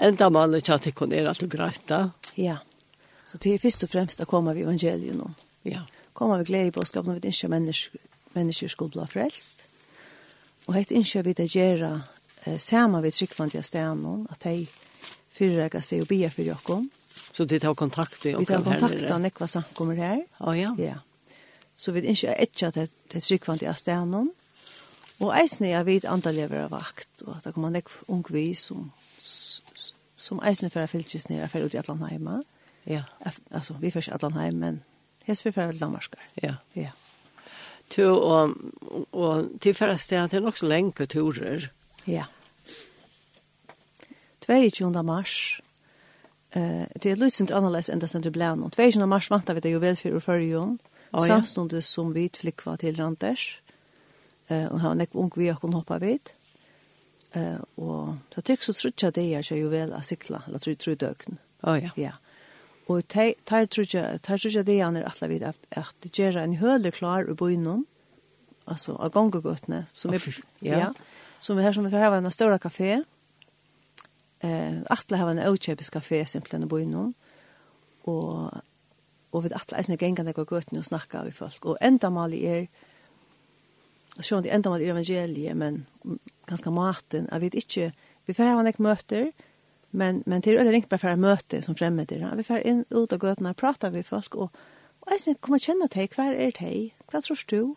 enda 0.00 0.30
male 0.30 0.60
at 0.60 0.84
det 0.84 0.94
kunne 0.94 1.16
er 1.16 1.28
alt 1.28 1.44
greit 1.50 1.86
da. 1.86 2.10
Ja. 2.34 2.58
Så 3.26 3.38
det 3.38 3.54
er 3.54 3.62
først 3.62 3.84
og 3.84 3.90
fremst 3.92 4.22
å 4.22 4.28
komme 4.28 4.54
ved 4.54 4.64
evangeliet 4.64 5.16
nå. 5.16 5.28
Ja. 5.68 5.84
Komme 6.16 6.40
ved 6.40 6.48
glede 6.50 6.70
i 6.70 6.74
bådskap 6.74 7.06
når 7.06 7.20
vi 7.20 7.28
ikke 7.30 7.50
mennesker, 7.52 8.00
mennesker 8.34 8.68
skulle 8.68 8.96
bli 8.96 9.06
frelst. 9.10 9.66
Og 10.66 10.74
helt 10.74 10.90
ikke 10.90 11.24
vi 11.26 11.36
det 11.38 11.50
gjøre 11.54 11.92
eh, 12.46 12.58
sammen 12.58 13.02
ved 13.02 13.14
tryggvandige 13.14 13.62
stedene 13.62 14.26
at 14.30 14.44
de 14.44 14.66
fyrreger 15.36 15.84
seg 15.84 16.04
og 16.04 16.10
bier 16.10 16.32
for 16.34 16.46
dere 16.46 16.80
Så 17.32 17.44
det 17.44 17.60
tar 17.62 17.74
kontakt 17.74 18.26
i 18.26 18.34
Vi 18.34 18.46
tar 18.46 18.62
kontakt 18.62 19.10
av 19.10 19.20
nekva 19.20 19.46
samkommer 19.46 19.96
her. 19.96 20.24
Ja, 20.40 20.54
ja. 20.56 20.74
Ja. 20.78 20.98
Så 21.74 21.92
vi 21.92 22.02
ikke 22.02 22.28
er 22.28 22.42
ikke 22.44 22.66
at 22.68 22.76
det 22.76 22.88
er 23.14 23.20
tryggvandt 23.20 23.62
i 23.62 23.70
Astenon. 23.70 24.30
Og 25.20 25.34
eisen 25.36 25.66
er 25.68 25.84
vidt 25.84 26.08
andre 26.08 26.32
lever 26.32 26.64
av 26.64 26.72
vakt, 26.72 27.22
og 27.26 27.36
at 27.36 27.44
det 27.44 27.54
kommer 27.54 27.72
nekva 27.72 28.06
ung 28.08 28.24
vi 28.32 28.54
som, 28.56 28.90
som 30.16 30.40
eisen 30.44 30.72
for 30.72 30.82
å 30.82 30.90
fylkes 30.90 31.28
nere 31.28 31.48
for 31.52 31.64
ut 31.64 31.76
i 31.76 31.80
Atlanheima. 31.80 32.40
Ja. 32.88 33.04
Altså, 33.50 33.76
vi 33.80 33.92
først 33.92 34.08
i 34.08 34.16
Atlanheim, 34.16 34.58
men 34.60 34.82
hest 35.28 35.44
vi 35.44 35.52
for 35.52 35.76
Danmarskar. 35.76 36.24
Ja. 36.42 36.56
Ja. 36.74 36.96
Tu 37.90 38.04
og, 38.06 38.54
og 39.12 39.48
til 39.60 39.74
færreste 39.74 40.16
er 40.16 40.28
det 40.30 40.42
nok 40.42 40.56
så 40.56 40.68
lenge 40.70 41.06
turer. 41.10 41.68
Ja. 42.06 42.28
22. 44.46 45.02
mars 45.04 45.60
Eh, 46.52 46.86
det 46.98 47.12
er 47.12 47.20
litt 47.20 47.36
sånn 47.36 47.50
annerledes 47.54 47.90
enn 47.92 48.00
det 48.02 48.08
som 48.10 48.22
blev 48.22 48.56
något. 48.58 48.78
Vägen 48.78 49.02
av 49.02 49.08
mars 49.08 49.30
vantar 49.30 49.54
vi 49.54 49.60
det 49.60 49.70
jo 49.70 49.82
vel 49.82 49.96
for 49.96 50.10
å 50.10 50.20
følge 50.20 50.26
förrjon. 50.26 50.78
Oh, 51.12 51.26
ja. 51.26 51.36
Samstundes 51.36 51.86
som 51.86 52.12
vi 52.14 52.28
flickva 52.28 52.76
til 52.78 52.96
Randers. 52.96 53.60
Eh 54.50 54.66
og 54.70 54.80
han 54.80 54.98
näck 54.98 55.14
ung 55.14 55.30
vi 55.36 55.48
har 55.48 55.58
kunnet 55.60 55.82
hoppa 55.82 55.98
vid. 55.98 56.32
Eh 57.34 57.58
og 57.76 58.18
så 58.34 58.42
tycks 58.42 58.66
så 58.66 58.72
trutcha 58.72 59.10
det 59.10 59.22
er 59.22 59.52
är 59.52 59.56
jo 59.56 59.68
vel 59.68 59.92
att 59.92 60.06
sikla, 60.06 60.42
eller 60.46 60.58
tru, 60.58 60.74
tror 60.74 60.94
dökn. 60.94 61.38
Ja 61.62 61.76
ja. 61.78 61.90
Ja. 61.96 62.12
Og 62.88 63.08
tar 63.08 63.66
trutcha 63.66 64.18
tar 64.18 64.38
trutcha 64.38 64.62
det 64.62 64.80
är 64.80 64.90
när 64.90 65.02
alla 65.02 65.48
at, 65.48 65.56
at 65.70 65.94
det 66.02 66.18
gjør 66.18 66.36
en 66.36 66.56
høle 66.56 66.90
klar 66.90 67.30
och 67.30 67.36
bo 67.36 67.48
inom. 67.48 67.86
Alltså 68.66 68.92
av 68.92 69.10
gångegötne 69.10 69.86
som 69.94 70.12
är 70.12 70.42
ja. 70.60 70.94
Som 71.38 71.56
vi 71.56 71.62
här 71.62 71.72
som 71.72 71.84
vi 71.84 71.96
har 71.96 72.12
en 72.12 72.32
stora 72.32 72.58
kafé. 72.58 73.04
Eh, 74.40 74.80
atle 74.90 75.16
hava 75.20 75.34
en 75.34 75.46
outchepis 75.48 75.90
kafé 75.92 76.24
simpelthen 76.24 76.64
i 76.64 76.82
innom. 76.82 77.14
Og 78.04 78.50
og 79.32 79.44
att 79.44 79.72
atle 79.72 79.96
gänga 79.96 80.24
där 80.24 80.32
går 80.32 80.44
gøtun 80.44 80.78
og 80.78 80.84
snakka 80.84 81.22
vi 81.24 81.30
folk. 81.30 81.66
Og 81.66 81.78
enda 81.80 82.10
mali 82.10 82.44
er 82.46 82.66
sjón 84.20 84.42
det 84.42 84.50
enda 84.50 84.70
mali 84.70 84.84
evangeliet, 84.84 85.56
men 85.56 85.86
ganska 86.46 86.70
maten, 86.70 87.28
jeg 87.32 87.40
vet 87.40 87.54
ikke, 87.54 87.92
vi 88.26 88.34
får 88.34 88.44
ha 88.44 88.60
en 88.60 88.74
møter, 88.78 89.30
men, 89.92 90.22
men 90.26 90.42
till 90.42 90.58
eller 90.58 90.72
ringt 90.72 90.88
bare 90.88 90.98
for 90.98 91.12
å 91.12 91.16
møte 91.16 91.62
som 91.62 91.74
fremmede. 91.74 92.36
Vi 92.36 92.42
får 92.42 92.66
inn 92.66 92.84
ut 92.90 93.12
av 93.12 93.18
gøtene 93.18 93.54
og 93.54 93.82
vi 93.82 93.98
med 93.98 94.04
folk, 94.04 94.34
og, 94.34 94.50
og 95.00 95.12
jeg 95.12 95.36
kommer 95.40 95.58
kjenne 95.58 95.88
deg, 95.88 96.10
hva 96.14 96.32
er 96.32 96.50
deg? 96.50 96.92
Hva 97.10 97.20
tror 97.20 97.44
du? 97.46 97.74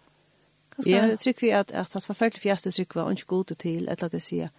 Kanskje 0.76 0.92
yeah. 0.92 1.18
trykker 1.18 1.46
vi 1.46 1.52
at, 1.52 1.72
at, 1.72 1.96
at 1.96 2.06
forfølgelig 2.06 2.42
fjeste 2.42 2.72
trykker 2.72 3.02
var 3.02 3.12
ikke 3.12 3.26
god 3.26 3.56
til, 3.56 3.88
eller 3.88 4.04
at 4.04 4.14
jeg 4.14 4.22
sier, 4.22 4.50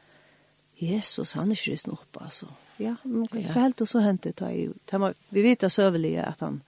Jesus, 0.80 1.32
han 1.38 1.50
er 1.50 1.58
ikke 1.58 1.74
rysen 1.74 1.94
opp, 1.94 2.20
altså. 2.20 2.48
Ja, 2.82 2.96
men 3.04 3.28
hva 3.30 3.40
ja. 3.40 3.52
helt 3.54 3.82
og 3.84 3.88
så 3.88 4.02
hentet 4.02 4.40
det? 4.40 4.72
Ta, 4.90 4.98
vi 5.30 5.42
vet 5.44 5.62
at 5.62 5.72
søvelige 5.72 6.24
at 6.26 6.40
han, 6.42 6.60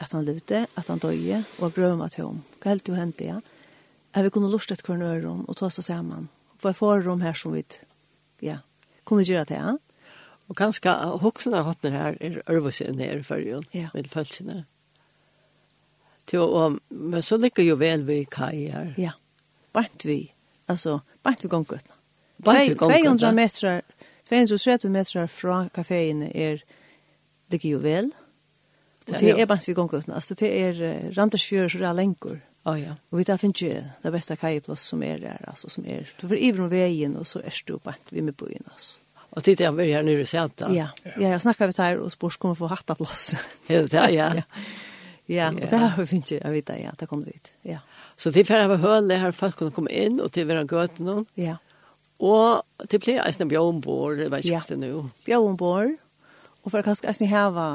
at 0.00 0.12
han 0.16 0.24
levde, 0.24 0.62
at 0.76 0.88
han 0.88 1.02
døde, 1.02 1.42
og 1.58 1.74
brød 1.76 1.98
meg 2.00 2.14
til 2.14 2.30
ham. 2.30 2.38
Hva 2.62 2.72
helt 2.72 2.88
og 2.92 2.96
hentet, 3.00 3.26
ja? 3.28 3.40
Jeg 4.16 4.24
vil 4.24 4.32
kunne 4.32 4.48
lort 4.48 4.72
etter 4.72 4.86
hverandre 4.86 5.10
øren 5.18 5.44
og 5.44 5.58
ta 5.60 5.68
seg 5.68 5.84
sammen. 5.84 6.30
For 6.56 6.72
jeg 6.72 6.78
får 6.78 7.04
rom 7.04 7.20
her 7.20 7.36
som 7.36 7.52
vi, 7.52 7.66
ja, 8.40 8.62
kunne 9.04 9.26
gjøre 9.28 9.44
det, 9.50 9.60
ja? 9.60 9.74
Og 10.46 10.56
ganske 10.56 10.92
hoksen 11.20 11.56
av 11.58 11.66
hatt 11.66 11.84
her, 11.90 12.16
er 12.22 12.38
øvelse 12.48 12.86
nere 12.94 13.20
i 13.20 13.26
førjen, 13.26 13.66
ja. 13.74 13.90
med 13.94 14.08
følelsene. 14.08 14.62
Til, 16.26 16.40
og, 16.46 16.78
men 16.88 17.22
så 17.22 17.36
ligger 17.38 17.66
jo 17.66 17.76
vel 17.78 18.06
vi 18.06 18.22
kai 18.30 18.70
her. 18.70 18.94
Ja, 18.98 19.12
bare 19.74 19.90
vi, 20.06 20.20
altså, 20.68 21.00
bare 21.22 21.42
vi 21.42 21.50
gongguttene. 21.50 21.95
200 22.44 23.32
meter 23.32 23.82
230 24.28 24.90
meter 24.90 25.26
fra 25.30 25.68
kaféen 25.74 26.24
er, 26.34 26.62
ligger 27.50 27.70
jo 27.70 27.78
vel. 27.78 28.10
Og 29.06 29.20
det 29.20 29.36
er 29.38 29.46
bare 29.46 29.62
vi 29.62 29.74
gong 29.74 29.88
gong 29.88 30.10
altså 30.10 30.34
det 30.34 30.50
er 30.50 30.80
uh, 30.82 31.16
Randersfjør 31.16 31.68
så 31.68 31.78
det 31.78 31.86
er 31.86 31.94
lengur. 31.94 32.38
Oh, 32.66 32.74
ja. 32.74 32.96
Og 33.12 33.20
vi 33.20 33.24
tar 33.24 33.38
finnes 33.38 33.62
ikke 33.62 33.84
det 34.02 34.10
beste 34.10 34.34
kajeplass 34.36 34.88
som 34.90 35.02
er 35.06 35.20
der, 35.22 35.44
altså 35.46 35.70
som 35.70 35.84
er, 35.86 36.08
du 36.18 36.26
får 36.26 36.40
iver 36.42 36.64
om 36.64 36.70
veien, 36.70 37.14
og 37.16 37.26
så 37.26 37.38
er 37.38 37.60
du 37.68 37.78
bare 37.78 38.02
vi 38.10 38.24
med 38.26 38.34
byen, 38.34 38.66
altså. 38.72 38.98
Og 39.36 39.44
tid 39.44 39.60
jeg 39.60 39.76
var 39.76 39.84
her 39.84 40.02
nere 40.02 40.24
i 40.24 40.26
Sæta. 40.26 40.72
Ja, 40.72 40.88
ja 41.04 41.30
jeg 41.36 41.42
snakket 41.44 41.68
vidt 41.70 41.78
her, 41.78 42.00
og 42.00 42.10
spørs 42.10 42.38
kommer 42.42 42.58
få 42.58 42.70
hatt 42.72 42.90
av 42.90 42.98
plass. 42.98 43.36
Ja, 43.68 43.84
det 43.92 44.00
er, 44.00 44.08
ja. 44.18 44.30
Ja, 45.28 45.50
og 45.50 45.70
det 45.70 45.78
har 45.78 45.94
vi 45.98 46.06
finnes 46.06 46.32
ikke, 46.32 46.42
jeg 46.42 46.54
vet 46.54 46.66
det, 46.66 46.80
ja, 46.82 46.90
det 46.98 47.08
kommer 47.10 47.30
vi 47.30 47.36
ut. 47.36 47.52
Ja. 47.66 47.78
Så 48.16 48.30
det 48.34 48.42
er 48.42 48.50
for 48.50 48.74
å 48.74 48.80
høre 48.82 49.20
her, 49.20 49.34
folk 49.34 49.58
kunne 49.60 49.74
komme 49.74 49.94
inn, 49.94 50.18
og 50.22 50.32
til 50.34 50.48
vi 50.48 50.58
har 50.58 50.66
gått 50.70 50.98
noen. 50.98 51.26
Ja. 51.38 51.58
Og 52.16 52.88
til 52.88 53.00
ble 53.02 53.18
eisne 53.20 53.48
bjørnbord, 53.48 54.16
det 54.18 54.30
var 54.32 54.44
ikke 54.44 54.62
det 54.72 54.78
nå. 54.80 55.02
Bjørnbord, 55.26 55.96
og 56.64 56.72
for 56.72 56.82
kanskje 56.82 57.12
jeg 57.12 57.30
heva 57.30 57.66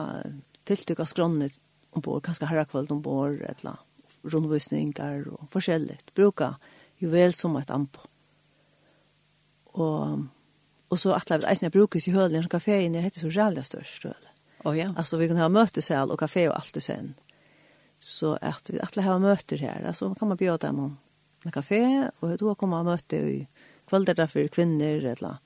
tiltykk 0.68 1.04
av 1.04 1.10
skronnet 1.12 1.60
ombord, 1.96 2.24
kanskje 2.26 2.50
herrekveld 2.50 2.92
ombord, 2.92 3.40
eller 3.48 3.80
rundvisninger 4.28 5.28
og 5.32 5.48
forskjellig. 5.54 6.00
Bruka 6.18 6.56
juvel 7.02 7.34
som 7.38 7.56
et 7.60 7.72
amp. 7.74 7.98
Og, 9.74 10.26
og 10.92 11.00
så 11.00 11.16
atler 11.16 11.42
vi 11.42 11.50
eisne 11.54 11.72
brukes 11.74 12.08
i 12.08 12.16
hølen, 12.16 12.44
som 12.44 12.52
kaféen 12.52 12.98
er 12.98 13.06
hette 13.06 13.22
så 13.22 13.32
rævlig 13.32 13.66
størst 13.70 14.10
høl. 14.10 14.30
Oh, 14.66 14.76
ja. 14.78 14.92
Altså 15.00 15.18
vi 15.18 15.30
kan 15.32 15.40
ha 15.42 15.48
møtesal 15.50 16.12
og 16.14 16.22
kafé 16.22 16.46
og 16.50 16.58
alt 16.60 16.76
det 16.76 16.84
sen. 16.86 17.14
Så 18.02 18.36
at 18.42 18.70
vi 18.70 18.82
atler 18.82 19.08
ha 19.08 19.18
møter 19.22 19.62
her, 19.62 19.86
altså 19.88 20.12
kan 20.18 20.30
man 20.30 20.38
bjøte 20.38 20.68
dem 20.68 20.84
om 20.84 20.98
en 21.46 21.54
kafé, 21.54 22.10
og 22.20 22.38
då 22.38 22.56
kommer 22.56 22.84
man 22.84 22.94
møte 22.94 23.18
i 23.18 23.48
kvöld 23.92 24.10
er 24.10 24.18
det 24.18 24.30
for 24.32 24.48
kvinner, 24.56 25.06
eller 25.14 25.40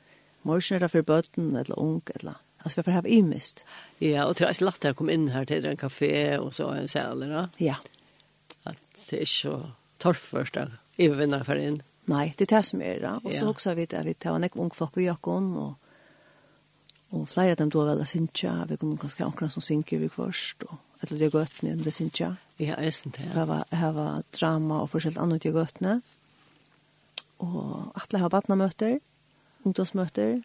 morgen 0.44 0.78
er 0.78 0.86
det 0.86 0.92
for 0.94 1.06
bøten, 1.06 1.56
eller 1.56 1.80
ung, 1.80 2.02
eller 2.16 2.42
Alltså 2.66 2.80
vi 2.80 2.84
får 2.84 2.92
ha 2.92 3.02
imist. 3.08 3.66
Ja, 4.00 4.26
och 4.26 4.34
det 4.34 4.46
är 4.46 4.54
så 4.54 4.66
lätt 4.66 4.86
att 4.86 4.96
komma 4.96 5.12
in 5.12 5.28
här 5.28 5.46
till 5.46 5.66
en 5.66 5.78
kafé 5.78 6.38
och 6.38 6.56
så 6.56 6.70
en 6.70 6.88
säl, 6.88 7.30
va? 7.30 7.50
Ja. 7.58 7.76
Att 8.64 8.78
det 9.10 9.22
är 9.22 9.26
så 9.26 9.72
torf 9.98 10.18
først, 10.18 10.54
da. 10.54 10.62
att 10.62 10.72
vinner 10.98 11.44
för 11.44 11.56
inn. 11.56 11.84
Nej, 12.06 12.34
det 12.38 12.52
er 12.52 12.58
det 12.58 12.66
som 12.66 12.82
er, 12.82 13.00
da. 13.02 13.20
Och 13.24 13.34
så 13.34 13.50
också 13.50 13.74
vet 13.74 13.94
jag, 13.94 14.04
vi 14.04 14.14
tar 14.14 14.36
en 14.36 14.50
ung 14.54 14.72
folk 14.72 14.98
och 14.98 15.02
jakken, 15.02 15.58
och 15.58 15.74
och 17.10 17.30
flere 17.30 17.52
av 17.52 17.58
dem 17.58 17.70
då 17.70 17.86
väl 17.86 18.08
syncha, 18.08 18.66
vi 18.70 18.78
kommer 18.78 18.98
ganska 18.98 19.26
akkurat 19.26 19.54
som 19.54 19.62
synker 19.62 19.98
vi 20.00 20.10
först 20.10 20.64
og 20.64 20.78
eller 21.00 21.20
det 21.20 21.34
gött 21.34 21.62
när 21.62 21.76
det 21.76 21.92
syncha. 21.92 22.36
Ja, 22.58 22.76
är 22.76 23.04
det. 23.04 23.32
Det 23.34 23.46
var 23.46 23.64
det 23.70 23.92
var 23.92 24.24
drama 24.40 24.82
og 24.82 24.90
forskjellig 24.90 25.20
annet 25.22 25.46
i 25.46 25.50
göttne 25.50 26.02
og 27.40 27.92
atle 27.96 28.20
har 28.20 28.30
vatnamøter, 28.30 29.00
ungdomsmøter, 29.66 30.42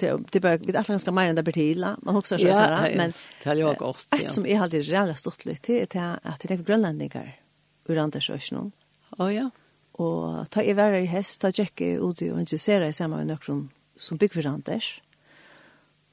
det 0.00 0.32
det 0.32 0.42
bara 0.42 0.56
vi 0.56 0.72
alla 0.72 0.84
ganska 0.84 1.10
mer 1.10 1.28
än 1.28 1.36
det 1.36 1.42
betila 1.42 1.96
man 2.02 2.16
också 2.16 2.38
så 2.38 2.46
här 2.46 2.96
men 2.96 3.12
kan 3.42 3.58
jag 3.58 3.82
också 3.82 4.06
ja. 4.10 4.28
som 4.28 4.46
är 4.46 4.60
alltid 4.60 4.84
rejält 4.84 5.18
stort 5.18 5.44
lite 5.44 5.86
till 5.86 6.00
att 6.22 6.40
det 6.40 6.50
är 6.50 6.56
grönlänningar 6.56 7.42
ur 7.86 7.98
Andersösnon. 7.98 8.72
Ja 9.18 9.32
ja. 9.32 9.50
Och 9.92 10.50
ta 10.50 10.62
i 10.62 10.72
värre 10.72 11.00
i 11.00 11.04
häst 11.04 11.40
ta 11.40 11.52
checka 11.52 11.86
ut 11.86 12.22
och 12.22 12.40
intressera 12.40 12.88
i 12.88 12.92
samma 12.92 13.24
någon 13.24 13.70
som 13.96 14.16
bygg 14.16 14.32
för 14.32 14.46
Anders. 14.46 15.02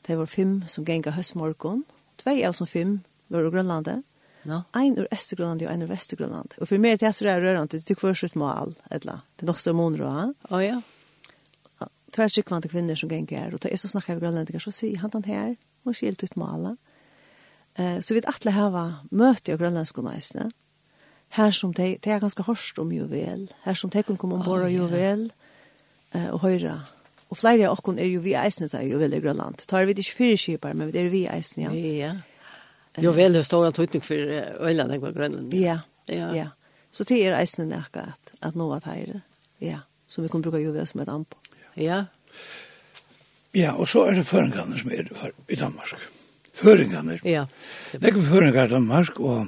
Det 0.02 0.16
var 0.16 0.26
fem 0.26 0.66
som 0.68 0.84
gänga 0.84 1.12
höstmorgon, 1.12 1.84
två 2.16 2.48
av 2.48 2.54
som 2.54 2.68
fem 2.68 3.00
var 3.28 3.40
ur 3.40 3.52
Grönlandet. 3.52 4.06
No. 4.48 4.62
Ein 4.74 4.96
ur 4.98 5.08
Östergrönland 5.12 5.66
og 5.66 5.72
ein 5.72 5.84
ur 5.84 5.90
Västergrönland. 5.90 6.56
Og 6.62 6.68
for 6.68 6.78
meg 6.78 7.00
til 7.00 7.06
jeg 7.10 7.16
så 7.16 7.26
der 7.26 7.42
rørende, 7.44 7.68
det 7.78 7.86
tykker 7.86 8.08
først 8.08 8.22
kvørsut 8.22 8.36
mal, 8.40 8.76
eller 8.92 9.26
det 9.36 9.44
er 9.44 9.52
nok 9.52 9.60
så 9.60 9.74
måneder 9.76 10.06
å 10.06 10.12
ha. 10.16 10.28
Å 10.50 10.62
ja. 10.64 10.82
Det 12.10 12.24
er 12.24 12.32
sikkert 12.34 12.70
kvinner 12.72 12.96
som 12.98 13.10
ganger 13.10 13.38
her, 13.38 13.54
og 13.54 13.62
da 13.62 13.70
er 13.70 13.78
så 13.78 13.92
snakker 13.92 14.16
vi 14.16 14.24
grønlendinger, 14.24 14.64
så 14.64 14.72
sier 14.74 14.98
han 15.04 15.12
den 15.14 15.28
her, 15.28 15.52
og 15.86 15.96
skilt 15.96 16.24
ut 16.24 16.38
maler. 16.40 16.78
Eh, 17.76 18.00
så 18.02 18.14
vi 18.14 18.20
vet 18.20 18.32
alle 18.32 18.56
her 18.56 18.72
var 18.74 18.96
møte 19.12 19.54
av 19.54 19.62
grønlandske 19.62 20.06
næsene, 20.06 20.52
Her 21.38 21.52
som 21.52 21.74
de, 21.74 21.92
de 22.02 22.10
er 22.10 22.20
ganske 22.20 22.42
hørst 22.42 22.80
om 22.82 22.90
jo 22.90 23.04
vel, 23.06 23.52
her 23.62 23.76
som 23.78 23.92
de 23.94 24.02
kan 24.02 24.18
komme 24.18 24.40
ombord 24.40 24.64
av 24.66 24.72
jo 24.74 24.88
vel, 24.90 25.28
eh, 26.18 26.26
og 26.34 26.40
høyre. 26.42 26.80
Og 27.30 27.38
flere 27.38 27.68
av 27.68 27.78
oss 27.78 28.00
er 28.02 28.10
jo 28.10 28.24
vi 28.26 28.34
eisene 28.34 28.70
til 28.72 28.90
jo 28.90 28.98
vel 28.98 29.14
i 29.14 29.20
Grønland. 29.22 29.62
Tar 29.70 29.86
vi 29.86 29.94
det 29.94 30.08
ikke 30.08 30.18
fire 30.24 30.38
skipar, 30.42 30.74
men 30.74 30.90
det 30.90 31.04
er 31.04 31.12
vi 31.14 31.28
eisene, 31.30 31.68
ja. 31.68 31.74
Ja, 31.78 31.94
ja. 31.94 32.14
Jo 33.02 33.12
vel 33.12 33.36
hur 33.36 33.44
stor 33.44 33.66
antydning 33.66 34.02
för 34.02 34.18
Öland 34.60 35.04
och 35.04 35.14
Grönland. 35.14 35.54
Ja. 35.54 35.80
Ja. 36.06 36.36
ja. 36.36 36.48
Så 36.92 37.04
det 37.04 37.28
är 37.28 37.42
isen 37.42 37.70
näka 37.70 38.00
att 38.00 38.34
att 38.40 38.56
nå 38.56 38.74
att 38.74 38.84
här. 38.84 39.22
Ja, 39.58 39.80
så 40.08 40.22
vi 40.22 40.30
kan 40.30 40.42
bruke 40.42 40.60
ju 40.60 40.74
det 40.74 40.86
som 40.86 41.00
et 41.00 41.08
amp. 41.08 41.36
Ja. 41.74 42.06
Ja, 43.52 43.74
och 43.74 43.90
så 43.90 44.06
är 44.06 44.12
det 44.12 44.24
føringene 44.24 44.78
som 44.78 44.92
är 44.92 45.32
i 45.48 45.56
Danmark. 45.56 45.94
Føringene. 46.54 47.20
Ja. 47.24 47.48
Det 47.92 48.08
är 48.08 48.32
föringar 48.32 48.66
i 48.66 48.68
Danmark 48.68 49.20
och 49.20 49.48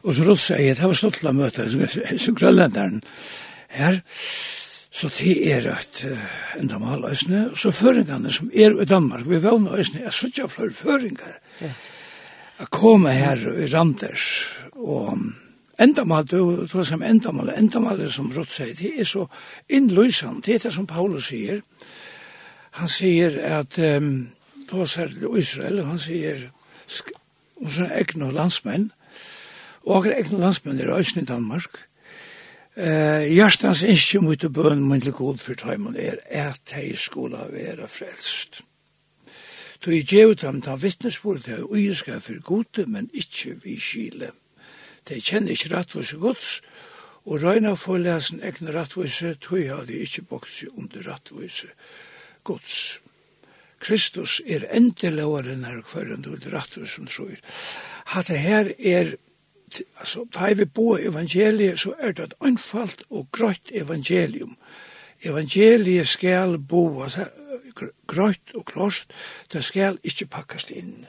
och 0.00 0.16
så 0.16 0.22
rutt 0.22 0.40
säger 0.40 0.74
det 0.74 0.82
var 0.82 0.94
stått 0.94 1.14
til 1.14 1.28
å 1.28 1.50
så 1.50 2.18
som 2.18 2.34
grønlenderen 2.34 3.02
her, 3.68 4.00
så 4.90 5.08
det 5.18 5.52
är 5.52 5.66
ett 5.66 6.04
enda 6.56 6.78
mal 6.78 7.04
ösne 7.04 7.48
og 7.50 7.58
så 7.58 7.72
föringarna 7.72 8.30
som 8.30 8.50
er 8.54 8.82
i 8.82 8.84
Danmark 8.84 9.26
vi 9.26 9.38
vånar 9.38 9.76
jeg 9.76 9.86
synes 10.12 10.24
ikke 10.24 10.48
flere 10.48 10.72
föringar. 10.72 11.38
Ja. 11.60 11.72
Jeg 12.58 12.70
kom 12.74 13.06
her 13.06 13.38
i 13.38 13.66
Randers, 13.70 14.24
og 14.74 15.18
endamal, 15.78 16.26
du 16.26 16.66
tror 16.66 16.86
som 16.86 17.02
endamal, 17.06 17.52
endamal 17.54 18.00
er 18.02 18.10
som 18.10 18.32
Rott 18.34 18.50
sier, 18.50 18.74
det 18.74 18.96
er 18.98 19.06
så 19.06 19.26
innløsende, 19.70 20.42
det 20.42 20.56
er 20.56 20.64
det 20.66 20.74
som 20.74 20.88
Paulus 20.90 21.30
sier. 21.30 21.62
Han 22.80 22.90
sier 22.90 23.38
at, 23.46 23.78
um, 23.78 24.28
då 24.70 24.86
ser 24.86 25.14
det 25.14 25.30
Israel, 25.38 25.84
han 25.86 25.98
sier, 25.98 26.48
og 27.62 27.70
så 27.70 27.86
er 27.86 28.00
egne 28.02 28.32
landsmenn, 28.34 28.90
og 29.86 29.96
akkurat 29.96 30.18
egne 30.18 30.42
landsmenn 30.42 30.80
er 30.80 30.90
også 30.94 31.20
i 31.20 31.28
Danmark, 31.30 31.78
Eh, 32.78 33.24
hjertans 33.34 33.80
ikke 33.82 34.20
mot 34.22 34.44
bøn, 34.54 34.84
men 34.86 35.00
til 35.02 35.12
god 35.12 35.40
for 35.42 35.58
tøymen 35.58 35.96
er, 35.98 36.20
at 36.30 36.76
hei 36.76 36.92
skola 36.94 37.48
være 37.50 37.88
frelst. 37.90 38.60
Då 39.80 39.92
i 39.92 40.02
djevet 40.02 40.40
dem 40.40 40.60
ta 40.62 40.74
vittnesbord 40.76 41.44
til 41.46 41.52
er 41.52 41.70
uiska 41.70 42.18
for 42.20 42.40
gode, 42.42 42.86
men 42.86 43.10
ikkje 43.14 43.60
vi 43.62 43.76
skile. 43.80 44.32
De 45.08 45.20
kjenner 45.22 45.54
ikkje 45.54 45.70
rattvise 45.76 46.18
gods, 46.18 46.48
og 47.28 47.42
røyna 47.42 47.74
for 47.78 48.00
lesen 48.02 48.42
egne 48.42 48.72
rattvise, 48.74 49.36
tog 49.40 49.60
jeg 49.60 49.86
de 49.88 50.00
ikkje 50.02 50.24
bokse 50.30 50.66
under 50.74 51.06
rattvise 51.06 51.70
gods. 52.44 52.98
Kristus 53.78 54.40
er 54.46 54.66
endelovaren 54.74 55.64
her 55.64 55.82
kvarren 55.86 56.26
under 56.26 56.50
rattvise 56.50 56.96
som 56.96 57.06
tror. 57.06 57.38
Hatt 58.10 58.32
det 58.32 58.42
her 58.42 58.72
er 58.78 59.14
altså, 60.00 60.26
da 60.34 60.52
vi 60.52 60.64
bo 60.64 60.96
evangeliet, 60.96 61.80
så 61.80 61.94
er 61.98 62.12
det 62.12 62.24
et 62.24 62.34
anfalt 62.40 63.02
og 63.10 63.28
grøtt 63.32 63.70
evangelium 63.72 64.56
evangeliet 65.22 66.08
skal 66.08 66.58
bo 66.58 67.02
altså, 67.02 67.26
grøtt 68.06 68.54
og 68.54 68.64
klost, 68.64 69.12
det 69.52 69.64
skal 69.64 69.98
ikke 70.04 70.26
pakkast 70.26 70.70
inn. 70.70 71.06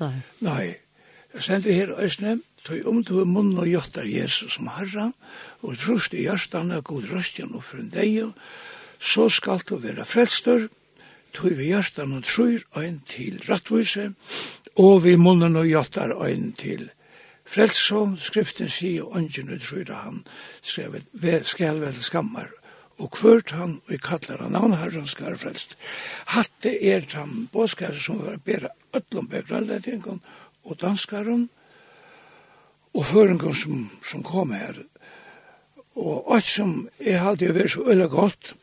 Nei. 0.00 0.16
Nei. 0.44 0.74
Jeg 1.34 1.42
sender 1.42 1.72
her 1.72 1.94
Øsne, 1.98 2.38
tog 2.64 2.86
om 2.86 3.02
du 3.04 3.18
er 3.20 3.28
munn 3.28 3.56
og 3.58 3.66
gjøttar 3.68 4.06
Jesus 4.06 4.54
som 4.56 4.68
herra, 4.70 5.10
og 5.62 5.78
trust 5.78 6.14
i 6.14 6.28
og 6.28 6.84
god 6.84 7.10
røstjen 7.10 7.54
og 7.54 7.64
frun 7.64 7.90
deg, 7.90 8.32
så 8.98 9.28
skal 9.28 9.60
du 9.68 9.76
være 9.82 10.04
frelster, 10.04 10.68
tog 11.34 11.56
vi 11.58 11.72
hjertan 11.72 12.14
og 12.14 12.24
trur 12.24 12.62
ein 12.78 13.02
til 13.06 13.42
rattvise, 13.48 14.12
og 14.78 15.04
vi 15.04 15.16
munnen 15.16 15.56
og 15.56 15.66
gjøttar 15.66 16.14
ein 16.24 16.52
til 16.52 16.90
frelsom, 17.44 18.16
skriften 18.16 18.68
sier, 18.68 19.04
og 19.04 19.18
ønsken 19.18 19.52
og 19.52 19.60
trur 19.60 19.90
han, 19.92 20.22
skrevet, 20.62 21.04
skal 21.50 21.80
vel 21.82 21.98
skammar, 22.00 22.48
og 22.98 23.10
kvørt 23.16 23.50
han 23.56 23.78
vi 23.88 23.98
kallar 23.98 24.44
han 24.44 24.54
navn 24.54 24.76
herren 24.78 25.08
skal 25.10 25.38
frelst. 25.38 25.76
Hatte 26.30 26.70
er 26.70 27.06
tam 27.10 27.48
båskar 27.52 27.94
som 27.98 28.22
var 28.22 28.38
bera 28.44 28.70
öllum 28.94 29.28
begrannletingum 29.30 30.20
og 30.64 30.80
danskarum 30.80 31.48
og 32.94 33.06
føringum 33.06 33.54
som, 33.54 33.88
som 34.06 34.22
kom 34.22 34.54
her. 34.54 34.78
Og 35.94 36.34
alt 36.34 36.46
som 36.46 36.76
er 36.98 37.22
halde 37.22 37.50
å 37.50 37.66
så 37.70 37.88
øyla 37.90 38.06
godt, 38.10 38.54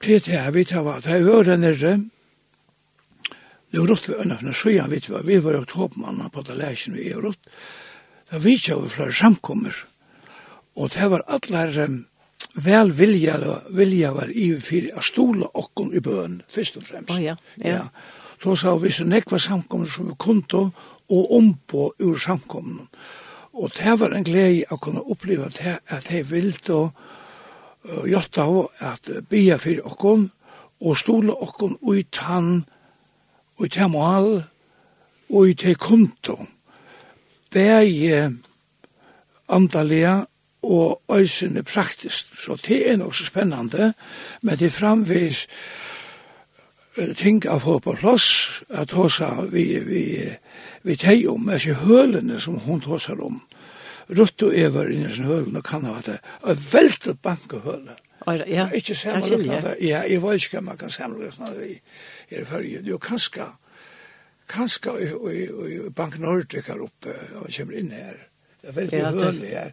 til 0.00 0.20
det 0.20 0.36
her 0.36 0.52
vi 0.52 0.64
tar 0.64 0.84
var, 0.84 1.00
det 1.00 1.16
er 1.16 1.24
vore 1.24 1.56
nere, 1.56 1.96
Nå 3.74 3.82
rått 3.84 4.06
vi 4.08 4.14
øynefne 4.16 4.54
søyan, 4.54 4.88
vet 4.88 5.08
vi, 5.10 5.18
vi 5.26 5.36
var 5.42 5.56
jo 5.56 5.64
oktobermann 5.64 6.30
på 6.32 6.44
det 6.46 6.54
lesen 6.56 6.94
vi 6.96 7.10
er 7.10 7.18
rått. 7.20 7.50
Da 8.30 8.38
vi 8.40 8.54
tja 8.56 8.78
vi 8.80 8.88
flere 8.88 9.12
samkommer, 9.12 9.74
og 10.80 10.94
det 10.94 11.08
var 11.10 11.24
allar 11.28 11.74
um, 11.84 11.98
vel 12.56 12.92
vilja, 12.96 13.36
vilja 13.70 14.12
var 14.12 14.30
i 14.32 14.50
fyrir 14.60 14.96
a 14.96 15.02
stola 15.04 15.48
okkon 15.54 15.92
i 15.94 16.00
bøn, 16.00 16.40
først 16.52 16.78
og 16.80 16.86
fremst. 16.88 17.12
Oh, 17.12 17.22
ja, 17.22 17.36
ja. 17.60 17.68
ja. 17.68 17.82
Så 18.42 18.56
sa 18.56 18.74
vi 18.76 18.90
så 18.92 19.04
nekva 19.08 19.38
samkommer 19.40 19.88
som 19.88 20.10
vi 20.10 20.16
kunde 20.20 20.70
og 21.08 21.32
ompå 21.36 21.92
ur 22.00 22.18
samkommer. 22.20 22.88
Og 23.56 23.72
det 23.76 23.94
var 24.00 24.12
en 24.12 24.24
glede 24.24 24.66
å 24.70 24.76
kunne 24.76 25.04
oppleve 25.08 25.48
at, 25.48 25.60
at 25.88 26.10
jeg 26.12 26.28
ville 26.30 26.74
og 26.74 26.90
uh, 27.88 28.04
gjøre 28.04 28.42
av 28.44 28.58
at 28.84 29.10
bia 29.30 29.56
fyrir 29.56 29.86
okkon 29.88 30.28
og 30.84 30.98
stola 31.00 31.32
okkon 31.32 31.78
ut 31.80 32.20
han 32.28 32.66
ut 33.56 33.76
han 33.80 33.94
mal 33.94 34.28
og 35.30 35.48
ut 35.48 35.64
han 35.64 35.80
kunde. 35.80 36.36
Begge 37.50 38.36
andalega 39.48 40.26
og 40.66 41.18
øysene 41.18 41.62
praktisk. 41.62 42.34
Så 42.44 42.58
det 42.66 42.82
er 42.90 42.96
nok 42.96 43.14
så 43.14 43.26
spennende, 43.28 43.92
men 44.42 44.58
det 44.58 44.66
er 44.66 44.78
framvis 44.78 45.46
ting 47.16 47.44
av 47.48 47.60
få 47.60 47.78
på 47.84 47.94
plass, 48.00 48.62
at 48.70 48.94
hos 48.96 49.20
vi, 49.52 49.66
vi, 49.84 50.04
vi 50.82 50.96
teg 50.96 51.26
om, 51.28 51.48
er 51.48 51.60
ikke 51.60 51.84
hølene 51.84 52.40
som 52.40 52.58
hun 52.64 52.82
hosar 52.86 53.20
om. 53.22 53.42
Rutt 54.08 54.42
og 54.46 54.54
Evar 54.54 54.88
inni 54.92 55.10
sin 55.12 55.26
hølene 55.26 55.62
kan 55.66 55.84
ha 55.88 55.98
det, 56.06 56.20
og 56.46 56.62
veldig 56.72 57.16
banke 57.22 57.60
hølene. 57.64 57.96
Ja, 58.26 58.66
ikke 58.74 58.94
sammenløkna 58.98 59.60
det. 59.62 59.74
Ja, 59.86 60.02
jeg 60.08 60.22
vet 60.22 60.46
ikke 60.46 60.62
man 60.64 60.78
kan 60.78 60.90
sammenløkna 60.90 61.52
det 61.54 61.66
i, 61.68 61.76
i 62.30 62.40
er 62.40 62.86
Jo, 62.86 62.98
kanskje, 62.98 63.44
kanskje 64.48 64.96
i, 65.02 65.10
i, 65.34 65.44
i 65.76 65.90
Bank 65.90 66.18
Nordic 66.18 66.66
her 66.66 66.80
oppe, 66.82 67.14
og 67.34 67.44
man 67.44 67.54
kommer 67.58 67.78
inn 67.78 67.92
her, 67.94 68.16
det 68.62 68.72
er 68.72 68.78
veldig 68.80 68.98
ja, 68.98 69.12
hølig 69.12 69.52
her, 69.52 69.70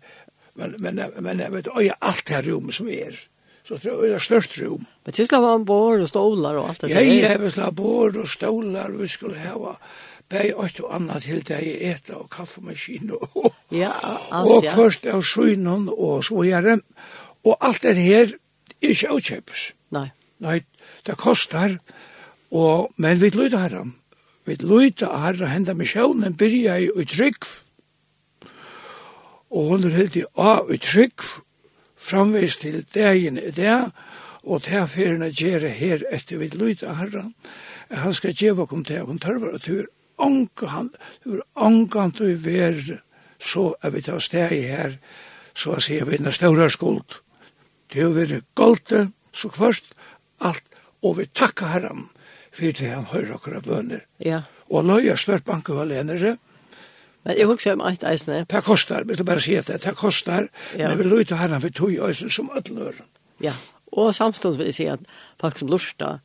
men, 0.56 0.76
men, 0.80 1.02
men 1.20 1.40
jeg 1.40 1.54
vet, 1.54 1.70
og 1.74 1.86
jeg 1.86 1.98
alt 2.02 2.26
det 2.28 2.36
her 2.36 2.50
rom 2.52 2.72
som 2.72 2.90
er, 2.94 3.18
så 3.64 3.78
tror 3.80 4.04
jeg 4.04 4.12
det 4.12 4.18
er 4.18 4.24
størst 4.24 4.58
rom. 4.62 4.88
Men 5.06 5.16
du 5.16 5.26
skulle 5.26 5.48
ha 5.48 5.56
en 5.58 5.66
bord 5.66 6.04
og 6.04 6.10
stålar 6.12 6.60
og 6.60 6.70
alt 6.70 6.82
det 6.82 6.90
der? 6.90 7.00
Ja, 7.00 7.30
jeg 7.30 7.42
vil 7.42 7.62
ha 7.64 7.70
bord 7.72 8.18
og 8.20 8.28
stålar, 8.30 8.92
vi 9.00 9.08
skulle 9.12 9.40
ha 9.40 9.78
bæg 10.30 10.54
og 10.56 10.70
og 10.84 10.96
annet 10.96 11.24
til 11.24 11.44
det 11.48 11.60
jeg 11.62 11.94
etter 11.94 12.16
og 12.16 12.30
kaffemaskin 12.30 13.12
og, 13.12 13.54
ja, 13.72 13.92
alt, 14.32 14.48
og 14.50 14.64
ja. 14.64 14.76
først 14.76 15.06
av 15.06 15.24
synen 15.24 15.90
og 15.92 16.24
så 16.24 16.44
gjør 16.48 16.80
Og 17.44 17.58
alt 17.60 17.82
det 17.82 17.96
her 17.98 18.32
er 18.32 18.38
ikke 18.90 19.10
avkjøpes. 19.10 19.74
Nei. 19.92 20.10
Nei, 20.40 20.62
det 21.06 21.18
kostar, 21.18 21.78
og, 22.52 22.94
men 22.98 23.20
vi 23.22 23.30
lyder 23.30 23.58
herre. 23.58 23.84
Vi 24.46 24.56
lyder 24.60 25.12
herre, 25.12 25.48
henda 25.52 25.74
misjonen 25.74 26.24
sjøvnen, 26.24 26.38
byrja 26.38 26.78
i 26.80 27.06
trygg, 27.06 27.48
og 29.54 29.70
hun 29.70 29.88
er 29.88 29.98
helt 29.98 30.18
i 30.18 30.26
av 30.40 30.72
i 30.74 30.80
trygg 30.82 31.26
framvis 32.04 32.58
til 32.64 32.82
dagen 32.96 33.38
i 33.40 33.52
dag, 33.56 33.92
og 34.44 34.66
til 34.66 34.88
ferien 34.92 35.24
å 35.24 35.32
gjøre 35.32 35.70
her 35.72 36.04
etter 36.12 36.42
vi 36.42 36.50
lyd 36.52 36.84
av 36.84 36.98
herren, 37.00 37.32
han 37.94 38.16
skal 38.18 38.36
gjøre 38.36 38.68
kom 38.68 38.84
til, 38.84 39.06
hun 39.08 39.22
tørver 39.22 39.56
at 39.56 39.70
hun 39.70 39.86
anka 40.24 40.68
han, 40.74 40.90
hun 41.24 41.44
anker 41.56 42.12
til 42.18 42.34
å 42.34 42.42
være 42.44 43.00
så 43.44 43.74
er 43.84 43.94
vi 43.94 44.02
til 44.04 44.18
å 44.18 44.24
steg 44.24 44.54
her, 44.72 44.98
så 45.56 45.78
jeg 45.78 45.86
sier 45.88 46.08
vi 46.08 46.20
en 46.20 46.32
større 46.34 46.70
skuld. 46.72 47.20
Det 47.92 48.06
er 48.06 48.14
vi 48.16 48.40
galte, 48.58 49.10
så 49.36 49.52
først, 49.54 49.92
alt, 50.40 50.64
og 51.04 51.20
vi 51.20 51.28
takker 51.28 51.74
herren, 51.74 52.08
for 52.54 52.72
det 52.80 52.90
han 52.90 53.10
hører 53.12 53.36
akkurat 53.36 53.68
bønner. 53.68 54.06
Ja. 54.24 54.44
Og 54.72 54.88
løy 54.88 55.10
er 55.12 55.20
størt 55.20 55.46
bankevalenere, 55.46 56.38
og 56.38 56.53
Men 57.24 57.40
jeg 57.40 57.48
husker 57.48 57.78
om 57.78 57.86
eit 57.88 58.04
eisne. 58.08 58.44
Det 58.52 58.64
kostar, 58.66 59.06
vil 59.08 59.20
du 59.20 59.24
bare 59.28 59.44
si 59.44 59.56
etter, 59.56 59.80
det 59.80 59.96
kostar, 59.96 60.50
ja. 60.76 60.90
men 60.90 61.00
vi 61.00 61.08
løy 61.08 61.24
herren 61.32 61.64
for 61.64 61.76
tog 61.76 61.96
eisen 62.10 62.32
som 62.34 62.52
ødløren. 62.52 63.08
Ja, 63.44 63.56
og 63.96 64.14
samstånds 64.16 64.60
vil 64.60 64.72
jeg 64.72 64.78
si 64.78 64.90
at 64.92 65.08
folk 65.42 65.60
som 65.60 65.72
lursta, 65.72 66.18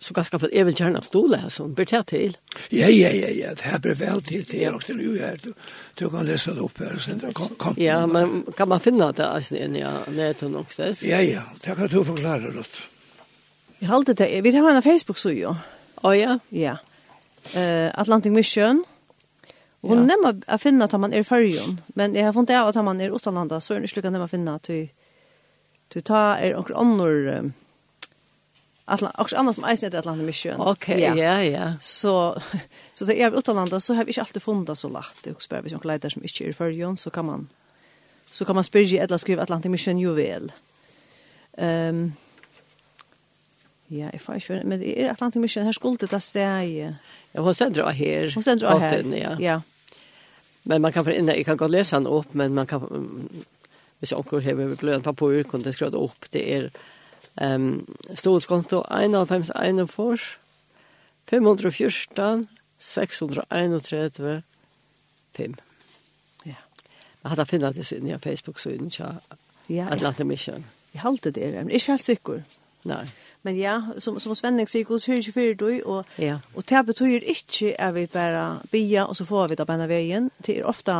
så 0.00 0.14
ganske 0.16 0.38
for 0.40 0.50
jeg 0.56 0.64
vil 0.66 0.78
gjerne 0.80 1.02
stole 1.04 1.38
her, 1.42 1.52
som 1.52 1.74
bør 1.76 1.84
till 1.84 2.04
til. 2.08 2.36
Ja, 2.72 2.88
ja, 2.88 3.12
ja, 3.14 3.30
ja, 3.36 3.54
det 3.54 3.68
her 3.68 3.78
blir 3.78 3.98
vel 4.00 4.22
til, 4.24 4.44
det 4.50 4.64
er 4.64 4.74
også 4.74 4.96
jo 4.98 5.12
her, 5.12 5.36
du, 5.44 5.52
du 6.00 6.08
kan 6.10 6.26
lese 6.26 6.54
det 6.56 6.64
opp 6.64 6.78
her, 6.80 6.98
sen 6.98 7.20
det 7.20 7.34
kom. 7.34 7.76
Ja, 7.78 8.06
men 8.06 8.46
kan 8.56 8.68
man 8.68 8.80
finne 8.80 9.12
det 9.12 9.28
eisne 9.28 9.66
inn 9.66 9.76
i 9.76 9.84
neten 10.16 10.56
også? 10.56 10.94
Ja, 11.06 11.20
ja, 11.20 11.44
det 11.64 11.76
kan 11.76 11.88
du 11.92 12.00
forklare, 12.04 12.50
Rutt. 12.56 12.80
Jeg 13.80 13.88
halte 13.88 14.16
det, 14.16 14.32
vi 14.44 14.52
tar 14.52 14.66
henne 14.66 14.82
Facebook-sujo. 14.82 15.52
Å 16.00 16.08
oh, 16.08 16.16
ja? 16.16 16.38
Ja. 16.50 16.78
Uh, 17.54 17.88
Atlantic 17.94 18.32
Mission. 18.32 18.82
Ja 18.82 18.99
Och 19.80 19.88
hon 19.88 20.06
nämner 20.06 20.42
att 20.46 20.62
finna 20.62 20.84
att 20.84 21.00
man 21.00 21.12
är 21.12 21.22
förjon, 21.22 21.80
men 21.86 22.14
jag 22.14 22.24
har 22.24 22.32
funnit 22.32 22.50
att 22.50 22.84
man 22.84 23.00
är 23.00 23.16
utanlanda 23.16 23.60
så 23.60 23.74
är 23.74 23.80
det 23.80 23.88
sluka 23.88 24.10
man 24.10 24.28
finna 24.28 24.54
att 24.54 24.62
du 25.88 26.00
tar 26.00 26.36
er 26.36 26.54
och 26.54 26.70
annor 26.70 27.52
Atlant, 28.84 29.14
också 29.18 29.36
annars 29.36 29.56
som 29.56 29.64
eisen 29.64 29.86
heter 29.86 29.98
Atlanten 29.98 30.26
Mission. 30.26 30.60
Okej, 30.60 31.12
okay, 31.12 31.24
ja, 31.24 31.44
ja. 31.44 31.72
Så, 31.80 32.42
så 32.92 33.04
det 33.04 33.22
är 33.22 33.38
utanlanda 33.38 33.80
så 33.80 33.94
har 33.94 34.04
vi 34.04 34.10
inte 34.10 34.20
alltid 34.20 34.42
funnit 34.42 34.78
så 34.78 34.88
lätt. 34.88 35.16
Det 35.22 35.30
är 35.30 35.34
också 35.34 35.48
bara, 35.50 35.60
hvis 35.60 35.72
man 35.72 36.10
som 36.10 36.22
inte 36.22 36.44
är 36.44 36.48
i 36.48 36.52
förrjön 36.52 36.96
så 36.96 37.10
kan 37.10 37.24
man 37.24 37.48
så 38.30 38.44
kan 38.44 38.54
man 38.54 38.64
spyrja 38.64 39.02
eller 39.02 39.16
skriva 39.16 39.42
Atlanten 39.42 39.72
Mission 39.72 39.98
juvel. 39.98 40.52
Ehm 41.56 41.88
um, 41.88 42.12
Ja, 43.90 44.08
jeg 44.12 44.20
får 44.22 44.34
ikke, 44.38 44.60
men 44.64 44.80
det 44.80 44.92
er 44.94 45.10
Atlantic 45.10 45.40
Mission, 45.42 45.64
her 45.66 45.74
skulle 45.74 45.98
det 45.98 46.12
da 46.12 46.20
steg. 46.22 46.76
Ja, 47.34 47.42
hun 47.42 47.54
sender 47.54 47.88
av 47.90 47.96
her. 47.98 48.30
Hun 48.34 48.42
sender 48.42 48.70
av 48.70 48.84
her, 48.84 49.02
ja. 49.18 49.32
ja. 49.42 49.56
Men 50.64 50.82
man 50.82 50.92
kan, 50.92 51.06
jeg 51.06 51.44
kan 51.44 51.56
godt 51.56 51.70
lese 51.74 51.96
han 51.96 52.06
opp, 52.06 52.34
men 52.34 52.54
man 52.54 52.66
kan, 52.70 52.84
hvis 53.98 54.12
onker 54.12 54.40
har 54.40 54.76
blød 54.78 55.02
papur, 55.02 55.42
kan 55.42 55.64
det 55.64 55.74
skrøde 55.74 55.98
opp, 55.98 56.28
det 56.32 56.44
er 56.54 56.68
um, 57.42 57.86
stolskonto 58.14 58.82
1,51, 58.90 60.22
514, 61.30 62.48
631, 62.78 64.42
5. 65.36 65.54
Ja. 66.46 66.60
Jeg 67.22 67.30
hadde 67.32 67.46
finnet 67.46 67.74
det 67.74 67.86
siden 67.86 68.08
i 68.08 68.18
Facebook 68.18 68.58
så. 68.58 68.70
ja, 69.68 69.88
Atlantic 69.90 70.26
Mission. 70.26 70.64
Jeg 70.94 71.02
halte 71.02 71.30
det, 71.30 71.54
men 71.54 71.70
ikke 71.70 71.92
helt 71.92 72.04
sikker. 72.04 72.42
Nei. 72.84 73.04
Men 73.42 73.56
ja, 73.56 73.82
som, 73.98 74.18
som 74.20 74.34
Svenning 74.36 74.68
sier, 74.68 74.84
hos 74.88 75.06
hører 75.08 75.22
ikke 75.22 75.32
fyrir 75.32 75.56
du, 75.56 75.70
og, 75.88 76.04
ja. 76.20 76.38
og 76.54 76.66
det 76.68 76.82
betyr 76.86 77.24
ikke 77.24 77.72
at 77.80 77.94
vi 77.94 78.06
bare 78.06 78.60
bia, 78.70 79.06
og 79.06 79.16
så 79.16 79.24
får 79.24 79.48
vi 79.48 79.56
da 79.56 79.64
bæna 79.64 79.86
veien. 79.88 80.30
Det 80.46 80.58
er 80.58 80.68
ofte 80.68 80.96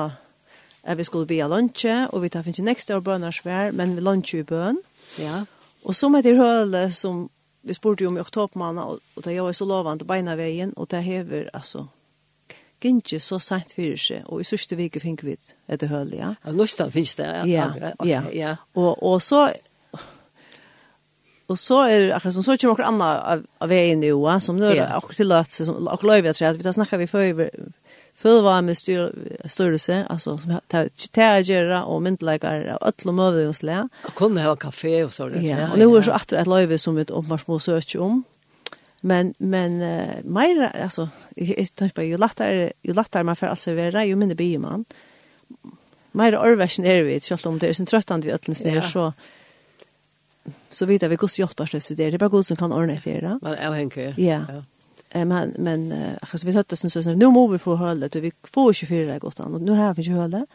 at 0.82 0.96
vi 0.96 1.04
skulle 1.04 1.28
bia 1.28 1.48
lunsje, 1.48 2.06
og 2.08 2.22
vi 2.22 2.32
tar 2.32 2.46
finnes 2.46 2.64
nekst 2.64 2.90
av 2.90 3.04
bønarsvær, 3.04 3.74
men 3.76 3.98
vi 3.98 4.04
lunsje 4.04 4.40
i 4.40 4.48
bøn. 4.48 4.80
Ja. 5.20 5.44
Og 5.84 5.96
så 5.96 6.08
med 6.08 6.24
det 6.24 6.38
høle 6.38 6.88
som 6.92 7.28
vi 7.62 7.76
spurte 7.76 8.08
om 8.08 8.16
i 8.16 8.24
oktobermanna, 8.24 8.88
og, 8.88 9.00
og 9.16 9.24
det 9.24 9.36
var 9.42 9.52
så 9.52 9.68
lovende 9.68 10.08
beina 10.08 10.36
veien, 10.40 10.72
og 10.76 10.88
det 10.90 11.04
hever, 11.04 11.50
altså, 11.52 11.86
Gintje 12.80 13.18
så 13.20 13.36
sent 13.44 13.74
fyrir 13.76 13.98
seg, 14.00 14.22
og 14.32 14.40
i 14.40 14.44
sørste 14.48 14.76
vike 14.78 15.02
fink 15.02 15.20
vi 15.26 15.34
etter 15.68 15.90
høle, 15.90 16.16
ja. 16.16 16.30
Ja, 16.40 16.52
lustan 16.56 16.92
finnes 16.94 17.12
det, 17.18 17.26
ja. 17.50 17.66
Ja, 18.08 18.22
ja. 18.32 18.54
Og, 18.72 18.94
og 19.04 19.18
så 19.20 19.50
Og 21.50 21.58
så 21.58 21.80
er 21.88 22.06
det 22.06 22.14
akkurat 22.14 22.36
som 22.36 22.46
så 22.46 22.54
kommer 22.62 22.84
noen 22.84 23.02
annen 23.02 23.46
av 23.58 23.70
veien 23.70 24.02
jo, 24.06 24.22
som 24.38 24.58
nå 24.60 24.70
er 24.70 24.84
akkurat 24.86 25.50
til 25.50 25.66
som 25.66 25.88
akkurat 25.90 26.22
løyve 26.22 26.34
at 26.36 26.58
vi 26.58 26.66
tar 26.66 26.76
snakket 26.76 27.02
vi 27.02 27.08
før 27.10 27.48
før 28.20 28.42
var 28.44 28.60
med 28.60 28.76
styrelse, 28.76 30.02
altså 30.10 30.36
som 30.38 30.58
tar 30.68 31.40
gjøre 31.46 31.84
og 31.88 32.02
myndeleggere 32.04 32.76
og 32.76 32.88
ødel 32.88 33.12
og 33.12 33.16
møver 33.16 33.48
og 33.48 33.56
slik. 33.56 34.02
Og 34.10 34.14
kunne 34.18 34.44
ha 34.44 34.52
kafé 34.60 34.98
og 35.06 35.14
sånn. 35.16 35.38
Ja, 35.44 35.70
og 35.70 35.80
nå 35.80 35.88
er 35.96 36.04
så 36.04 36.18
atter 36.18 36.42
et 36.42 36.50
løyve 36.50 36.78
som 36.78 36.98
vi 36.98 37.06
oppmars 37.08 37.46
må 37.48 37.58
søke 37.62 38.02
om. 38.04 38.22
Men, 39.00 39.32
men 39.38 39.78
uh, 39.80 40.18
mer, 40.28 40.66
altså, 40.74 41.08
jeg 41.36 41.70
tenker 41.72 41.96
på, 41.96 42.04
jo 42.10 42.18
lettere, 42.20 42.74
jo 42.84 42.92
lettere 42.92 43.24
man 43.24 43.38
får 43.38 43.54
alt 43.54 43.62
servere, 43.62 44.04
jo 44.04 44.18
mindre 44.20 44.36
blir 44.36 44.60
man. 44.60 44.84
Mer 46.12 46.36
orversen 46.36 46.84
er 46.84 47.06
vi, 47.06 47.16
selv 47.24 47.48
om 47.48 47.56
det 47.62 47.70
er 47.70 47.78
sin 47.78 47.88
trøttende 47.88 48.28
vi 48.28 48.34
ødelens 48.34 48.60
nere, 48.66 48.84
så 48.84 49.12
så 50.70 50.86
vet 50.86 51.02
jag 51.02 51.08
vi 51.08 51.16
går 51.16 51.30
hjälpa 51.38 51.62
oss 51.62 51.88
det. 51.88 51.94
Det 51.96 52.04
är 52.04 52.18
bara 52.18 52.28
god 52.28 52.46
som 52.46 52.56
kan 52.56 52.72
ordna 52.72 52.96
det 53.04 53.20
där. 53.20 53.38
Men 53.42 53.52
jag 53.62 53.72
tänker. 53.72 54.14
Ja. 54.16 54.40
Men 55.12 55.54
men 55.58 55.94
alltså 56.20 56.46
vi 56.46 56.52
satt 56.52 56.78
sen 56.78 56.90
så 56.90 57.12
nu 57.12 57.26
måste 57.26 57.52
vi 57.52 57.58
få 57.58 57.76
hålla 57.76 58.08
det 58.08 58.20
vi 58.20 58.32
får 58.42 58.72
24 58.72 59.18
gott 59.18 59.40
och 59.40 59.60
nu 59.60 59.72
har 59.72 59.94
vi 59.94 60.02
ju 60.02 60.14
hålla. 60.14 60.46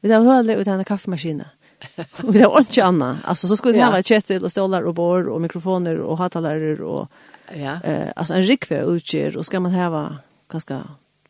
Vi 0.00 0.12
har 0.12 0.24
hålla 0.24 0.54
utan 0.54 0.78
en 0.78 0.84
kaffemaskin. 0.84 1.42
Vi 2.24 2.42
har 2.42 2.58
inte 2.58 2.84
annat. 2.84 3.16
Alltså 3.24 3.48
så 3.48 3.56
skulle 3.56 3.74
vi 3.74 3.80
ha 3.80 4.02
kettle 4.02 4.40
och 4.40 4.52
stolar 4.52 4.82
och 4.82 4.94
bord 4.94 5.26
och 5.26 5.40
mikrofoner 5.40 5.98
och 5.98 6.18
högtalare 6.18 6.84
och 6.84 7.08
ja. 7.54 7.80
Eh 7.82 8.08
alltså 8.16 8.34
en 8.34 8.42
rikve 8.42 8.84
utger 8.84 9.36
och 9.36 9.46
ska 9.46 9.60
man 9.60 9.72
ha 9.72 10.16
ganska 10.48 10.82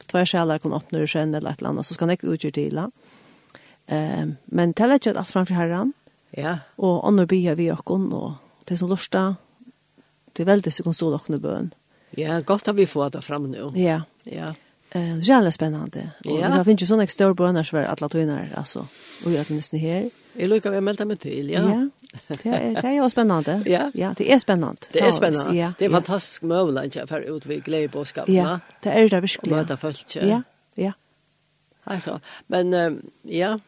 två 0.07 0.27
skälar 0.27 0.59
kan 0.59 0.73
öppna 0.73 0.99
ur 0.99 1.07
sen 1.07 1.35
eller 1.35 1.51
ett 1.51 1.59
eller 1.59 1.69
annat 1.69 1.87
så 1.87 1.95
ska 1.95 2.07
det 2.07 2.25
utger 2.25 2.51
till. 2.51 2.81
Ehm 3.87 4.37
men 4.45 4.75
tället 4.75 5.07
att 5.07 5.16
allt 5.16 5.31
framför 5.31 5.55
herran. 5.55 5.81
Mm 5.81 5.92
Ja. 6.31 6.59
Og 6.77 7.07
andre 7.09 7.27
bier 7.27 7.55
vi 7.55 7.71
okken, 7.73 8.12
og 8.12 8.35
det 8.69 8.79
som 8.79 8.91
lørsta, 8.91 9.35
det 10.37 10.45
er 10.45 10.53
veldig 10.53 10.73
så 10.73 10.93
stål 10.93 11.15
okken 11.15 11.39
i. 11.39 11.69
Ja, 12.23 12.41
godt 12.41 12.67
har 12.67 12.75
vi 12.75 12.87
fått 12.87 13.12
det 13.12 13.23
fram 13.25 13.51
nå. 13.51 13.73
Ja. 13.75 14.03
Ja. 14.25 14.55
Eh, 14.91 15.17
det 15.17 15.53
spännande. 15.53 16.11
Och 16.25 16.41
ja. 16.41 16.49
det 16.49 16.65
finns 16.65 16.83
ju 16.83 16.87
såna 16.87 17.03
extra 17.03 17.35
bönar 17.35 17.62
för 17.62 17.83
alla 17.83 18.09
tvinnar 18.09 18.49
alltså. 18.55 18.87
Och 19.25 19.31
jag 19.31 19.37
tänkte 19.37 19.55
nästan 19.55 19.81
här. 19.81 20.11
Jag 20.33 20.49
lukar 20.49 20.71
vi 20.71 20.81
melda 20.81 21.05
mig 21.05 21.17
till, 21.17 21.51
ja. 21.51 21.61
Ja. 21.61 21.89
Det 22.43 22.49
är 22.49 22.83
det 22.83 22.89
är 22.89 23.09
spännande. 23.09 23.62
Ja. 23.67 23.91
Ja, 23.95 24.15
det 24.17 24.33
är 24.33 24.39
spännande. 24.39 24.81
Det 24.93 25.01
är 25.01 25.11
spännande. 25.11 25.57
Ja. 25.57 25.73
Det 25.79 25.85
är 25.85 25.91
fantastiskt 25.91 26.43
möjligt 26.43 27.09
för 27.09 27.21
utveckla 27.21 27.79
i 27.79 27.89
boskapen. 27.89 28.35
Ja, 28.35 28.61
det 28.83 28.89
är 28.89 29.09
det 29.09 29.21
verkligen. 29.21 29.59
Möta 29.59 29.77
folk. 29.77 30.17
Ja. 30.17 30.43
Ja. 30.75 30.93
Alltså, 31.85 32.21
men 32.47 32.73
ja. 33.23 33.61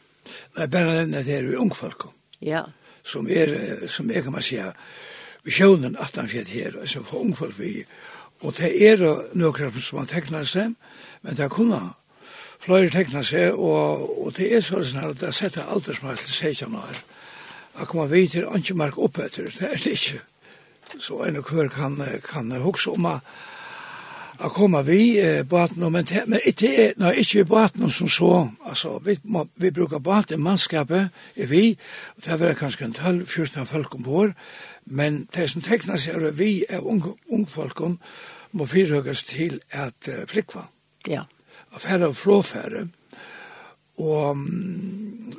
Men 0.55 0.71
bara 0.71 0.85
nämner 0.85 1.23
det 1.23 1.43
vi 1.43 1.57
ungfolk. 1.57 2.18
Ja. 2.45 2.65
Som 3.05 3.29
er, 3.31 3.55
som 3.89 4.11
er, 4.11 4.23
kan 4.23 4.33
man 4.33 4.43
säga, 4.43 4.73
sjønen 5.49 5.97
at 5.97 6.17
han 6.17 6.29
fjert 6.29 6.51
her, 6.53 6.77
som 6.87 7.05
får 7.05 7.25
ungfolk 7.25 7.59
vi. 7.59 7.85
Og 8.45 8.55
det 8.59 8.71
er 8.85 9.03
nøkker 9.35 9.73
som 9.81 10.03
han 10.03 10.11
tekner 10.11 10.45
seg, 10.47 10.75
men 11.23 11.35
det 11.35 11.45
er 11.45 11.53
kunne 11.53 11.81
flere 12.63 12.91
tekner 12.93 13.23
seg, 13.27 13.55
og, 13.55 14.05
og 14.27 14.35
det 14.37 14.51
er 14.55 14.65
sånn 14.65 15.01
at 15.03 15.21
det 15.23 15.35
setter 15.35 15.71
aldersmark 15.71 16.21
til 16.21 16.35
seg 16.35 16.59
16 16.63 16.77
her. 16.79 17.03
At 17.79 17.91
kommer 17.91 18.11
vidt 18.11 18.35
til 18.35 18.49
ikke 18.59 18.77
mark 18.79 18.99
opp 18.99 19.21
etter, 19.23 19.51
det 19.55 19.71
er 19.71 19.83
det 19.83 19.95
ikke. 19.95 20.21
Så 20.99 21.21
en 21.27 21.39
og 21.39 21.51
hver 21.51 21.69
kan, 21.71 21.99
kan 22.25 22.51
huske 22.63 22.91
om 22.91 23.07
at 23.07 23.27
å 24.39 24.51
komme 24.55 24.83
vi 24.87 25.19
eh, 25.19 25.43
baten, 25.47 25.83
men, 25.91 26.07
men 26.31 26.43
det 26.61 26.71
er 26.71 26.93
no, 27.01 27.11
ikke 27.11 27.47
baten 27.49 27.91
som 27.91 28.11
så, 28.13 28.33
altså, 28.63 28.99
vi, 29.05 29.17
må, 29.25 29.47
vi 29.59 29.73
bruker 29.75 30.03
baten, 30.03 30.43
mannskapet 30.43 31.09
er 31.37 31.51
vi, 31.51 31.73
og 32.17 32.27
det 32.27 32.51
er 32.51 32.59
kanskje 32.59 32.89
en 32.89 32.95
12-14 32.95 33.67
folk 33.67 33.97
om 33.99 34.07
vår, 34.07 34.35
men 34.87 35.25
det 35.35 35.49
som 35.51 35.65
tekner 35.65 35.99
seg 35.99 36.23
er 36.23 36.37
vi 36.39 36.53
er 36.69 36.85
unge, 36.85 37.17
unge 37.33 37.51
folk 37.53 37.83
om, 37.85 37.99
må 38.53 38.69
fyrhøkes 38.69 39.25
til 39.29 39.59
at 39.77 40.09
uh, 40.09 40.23
flikva. 40.31 40.69
Ja. 41.09 41.27
Og 41.75 41.83
færre 41.83 42.09
og 42.09 42.17
fråfærre. 42.17 42.87
Og, 43.99 44.39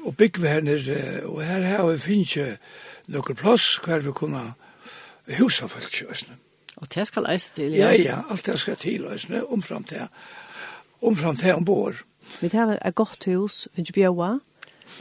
og 0.04 0.12
byggverner, 0.20 0.84
og 1.26 1.40
her 1.42 1.66
har 1.66 1.88
vi 1.88 1.98
finnes 2.04 2.60
noen 3.10 3.40
plass 3.40 3.80
hver 3.82 4.04
vi 4.06 4.14
kunne 4.14 4.44
husa 5.40 5.72
folk 5.72 5.96
i 6.04 6.06
Og 6.80 6.88
det 6.96 7.08
skal 7.08 7.28
eise 7.30 7.50
til? 7.56 7.74
Ja, 7.76 7.92
ja, 7.96 8.22
alt 8.32 8.46
det 8.46 8.60
skal 8.60 8.78
til 8.80 9.08
eisene, 9.12 9.44
omfram 9.52 9.84
til, 9.84 10.08
omfram 11.02 11.36
til 11.36 11.54
ombord. 11.54 12.04
Vi 12.42 12.50
har 12.54 12.78
et 12.78 12.96
godt 12.96 13.26
hus, 13.26 13.68
finnes 13.76 13.92
bjøa, 13.92 14.38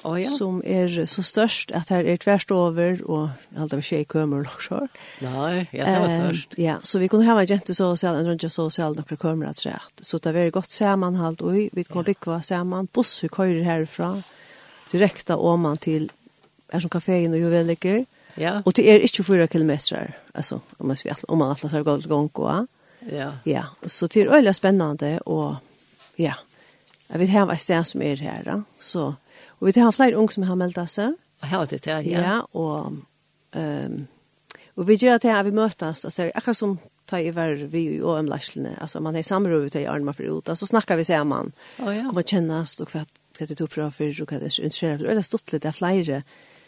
oh, 0.05 0.17
ja. 0.21 0.31
som 0.31 0.63
er 0.65 1.07
så 1.07 1.23
størst 1.23 1.73
at 1.77 1.93
her 1.93 2.07
er 2.09 2.17
tverst 2.17 2.51
over, 2.53 3.03
og 3.05 3.31
alt 3.57 3.71
det 3.71 3.79
var 3.79 3.87
skje 3.87 4.01
i 4.03 4.09
kømer 4.09 4.41
og 4.41 4.49
laksjår. 4.49 4.89
Nei, 5.23 5.67
ja, 5.73 5.85
det 5.85 6.01
var 6.03 6.15
størst. 6.15 6.57
Um, 6.57 6.63
ja, 6.65 6.77
så 6.83 7.03
vi 7.03 7.09
kunne 7.13 7.29
ha 7.29 7.39
en 7.39 7.51
jente 7.51 7.75
selv, 7.75 8.19
en 8.19 8.31
rundt 8.31 8.49
så 8.53 8.69
selv, 8.71 8.99
noen 8.99 9.23
kømer 9.23 9.51
at 9.53 9.65
rett. 9.67 10.03
Så 10.03 10.19
det 10.25 10.35
var 10.35 10.51
godt 10.55 10.73
samanhalt, 10.73 11.43
og 11.43 11.59
vi 11.73 11.87
kunne 11.89 12.09
bygge 12.09 12.41
saman, 12.43 12.91
busser 12.93 13.29
køyrer 13.29 13.65
herfra, 13.65 14.15
direkte 14.93 15.37
man 15.37 15.77
til 15.77 16.11
er 16.69 16.81
som 16.81 16.91
kaféen 16.93 17.33
og 17.33 17.41
juvelikker, 17.41 18.05
Ja. 18.39 18.63
Och 18.65 18.73
det 18.73 18.91
är 18.91 19.01
inte 19.01 19.25
fyra 19.25 19.47
kilometer 19.47 20.19
alltså 20.33 20.61
om 20.77 20.89
man 20.89 20.97
ska 20.97 21.15
om 21.29 21.39
man 21.39 21.51
atlas 21.51 21.73
har 21.73 21.83
gått 21.83 22.05
gång 22.05 22.31
gå. 22.33 22.67
Ja. 23.01 23.33
Ja, 23.45 23.65
så 23.87 24.07
det 24.07 24.21
är 24.21 24.27
öliga 24.27 24.55
spännande 24.55 25.21
och 25.21 25.55
ja. 26.17 26.35
Jag 27.07 27.19
vet 27.19 27.29
här 27.29 27.47
vad 27.47 27.59
det 27.67 27.85
som 27.85 28.03
är 28.03 28.17
här 28.17 28.43
då. 28.45 28.63
Så 28.79 29.15
och 29.47 29.69
vi 29.69 29.81
har 29.81 29.93
fler 29.93 30.13
ung 30.13 30.29
som 30.29 30.43
har 30.43 30.57
meldt 30.57 30.91
sig. 30.91 31.15
här 31.41 31.67
det 31.71 31.83
där, 31.85 32.03
ja. 32.03 32.21
Ja, 32.21 32.61
och 32.61 32.93
ehm 33.53 33.85
um, 33.87 34.07
och 34.79 34.91
vi 34.91 34.95
gör 34.95 35.15
att 35.15 35.47
vi 35.47 35.53
mötas 35.53 36.05
alltså 36.05 36.31
akkurat 36.35 36.57
som 36.57 36.79
ta 37.05 37.19
i 37.19 37.31
var 37.31 37.55
vi 37.55 38.01
och 38.01 38.19
om 38.19 38.27
lärslene 38.27 38.79
alltså 38.81 39.01
man 39.01 39.17
är 39.17 39.23
samråd 39.23 39.77
i 39.77 39.87
armar 39.87 40.13
för 40.13 40.39
ut 40.39 40.59
så 40.59 40.67
snackar 40.67 40.97
vi 40.97 41.05
så 41.05 41.25
man. 41.25 41.53
Oh, 41.79 41.97
ja. 41.97 42.09
Kommer 42.09 42.23
kännas 42.23 42.81
och 42.81 42.91
för 42.91 42.99
att 42.99 43.09
det 43.39 43.47
tog 43.47 43.61
uppdrag 43.61 43.95
för 43.95 44.23
och 44.23 44.29
det 44.29 44.37
är 44.37 44.61
intresserat. 44.61 45.01
Det 45.01 45.13
är 45.13 45.23
stort 45.23 45.53
lite 45.53 45.73
flera 45.73 46.23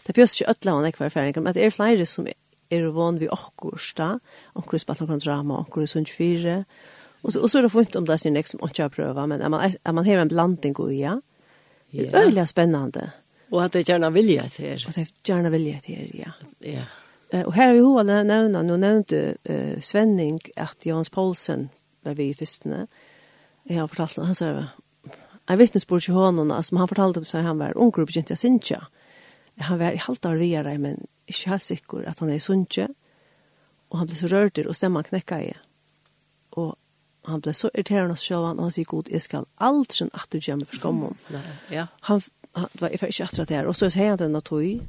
det 0.07 0.15
bjøst 0.17 0.41
ikke 0.41 0.51
ødla 0.51 0.77
han 0.77 0.89
ekvar 0.89 1.11
erfaring, 1.11 1.43
men 1.43 1.55
det 1.55 1.65
er 1.65 1.75
flere 1.75 2.07
som 2.07 2.27
er 2.71 2.89
van 2.95 3.19
vi 3.21 3.29
okkursta, 3.31 4.15
okkur 4.59 4.79
i 4.79 4.83
spalt 4.83 5.03
nokon 5.03 5.23
drama, 5.23 5.61
okkur 5.65 5.87
sunn 5.87 6.07
sunt 6.07 6.67
og 7.23 7.33
så, 7.33 7.41
og 7.41 7.51
så 7.51 7.59
er 7.59 7.67
det 7.67 7.73
funnet 7.73 7.97
om 7.97 8.07
det 8.09 8.15
er 8.15 8.21
sin 8.23 8.33
nek 8.33 8.49
som 8.49 8.63
ikke 8.65 8.87
har 8.87 8.93
prøva, 8.95 9.27
men 9.29 9.43
er 9.43 9.51
man, 9.53 9.61
er 9.85 9.93
man 9.93 10.07
har 10.07 10.23
en 10.23 10.31
blanding 10.31 10.79
og 10.81 10.93
ja, 10.95 11.19
det 11.93 12.07
er 12.15 12.25
øyelig 12.25 12.49
spennende. 12.49 13.11
Og 13.51 13.65
at 13.65 13.75
det 13.75 13.85
gjerne 13.89 14.13
vilja 14.15 14.47
til 14.49 14.65
her. 14.65 14.85
Og 14.87 14.95
det 14.95 15.03
er 15.03 15.11
gjerne 15.27 15.51
vilje 15.51 15.81
til 15.85 15.99
her, 15.99 16.11
ja. 16.15 16.33
Ja. 16.65 16.85
Uh, 17.35 17.43
og 17.47 17.53
her 17.55 17.67
har 17.67 17.75
vi 17.75 17.83
hova 17.85 18.03
nevna, 18.07 18.63
nå 18.63 18.77
nevnte 18.81 19.35
uh, 19.51 19.77
Svenning 19.83 20.41
at 20.57 20.87
Jans 20.87 21.11
Poulsen 21.11 21.69
var 22.07 22.17
vi 22.17 22.31
i 22.31 22.35
fyrstene. 22.35 22.87
Jeg 23.69 23.83
har 23.83 23.91
fortalt 23.91 24.17
han, 24.17 24.31
han 24.31 24.39
sier, 24.39 24.71
jeg 25.51 25.59
vittnesbord 25.59 26.07
til 26.07 26.15
honom, 26.15 26.51
altså, 26.55 26.79
han 26.79 26.89
fortalte 26.89 27.21
at 27.21 27.45
han 27.45 27.59
var 27.59 27.77
unger 27.77 28.07
og 28.07 28.09
begynte 28.09 28.39
å 28.39 28.41
sinja. 28.41 28.81
Mm 28.87 29.00
han 29.61 29.79
var 29.81 29.97
i 29.97 30.03
halvt 30.03 30.27
av 30.27 30.39
videre, 30.41 30.77
men 30.79 31.05
ikke 31.31 31.55
helt 31.55 31.65
sikker 31.65 32.07
at 32.09 32.21
han 32.23 32.31
er 32.31 32.41
i 32.41 32.45
sunnje, 32.45 32.89
og 33.91 33.99
han 33.99 34.11
ble 34.11 34.19
så 34.19 34.31
rørt 34.31 34.61
og 34.63 34.77
stemmen 34.77 35.07
knekka 35.07 35.41
i. 35.43 35.51
Og 36.59 36.77
han 37.29 37.43
ble 37.45 37.55
så 37.57 37.71
irriterende 37.75 38.17
av 38.17 38.23
sjølvan, 38.23 38.59
og 38.59 38.69
han 38.69 38.75
sier 38.75 38.89
god, 38.89 39.11
jeg 39.13 39.27
skal 39.27 39.49
aldri 39.61 40.09
atter 40.15 40.45
gjemme 40.45 40.69
for 40.69 40.81
skommen. 40.81 41.19
Ja. 41.71 41.89
Han, 42.09 42.23
han 42.57 42.71
var 42.81 42.95
ikke 42.95 43.27
atter 43.27 43.43
at 43.43 43.51
det 43.51 43.59
her, 43.59 43.69
og 43.69 43.77
så 43.77 43.91
sier 43.93 44.15
han 44.15 44.23
den 44.23 44.41
tog, 44.41 44.81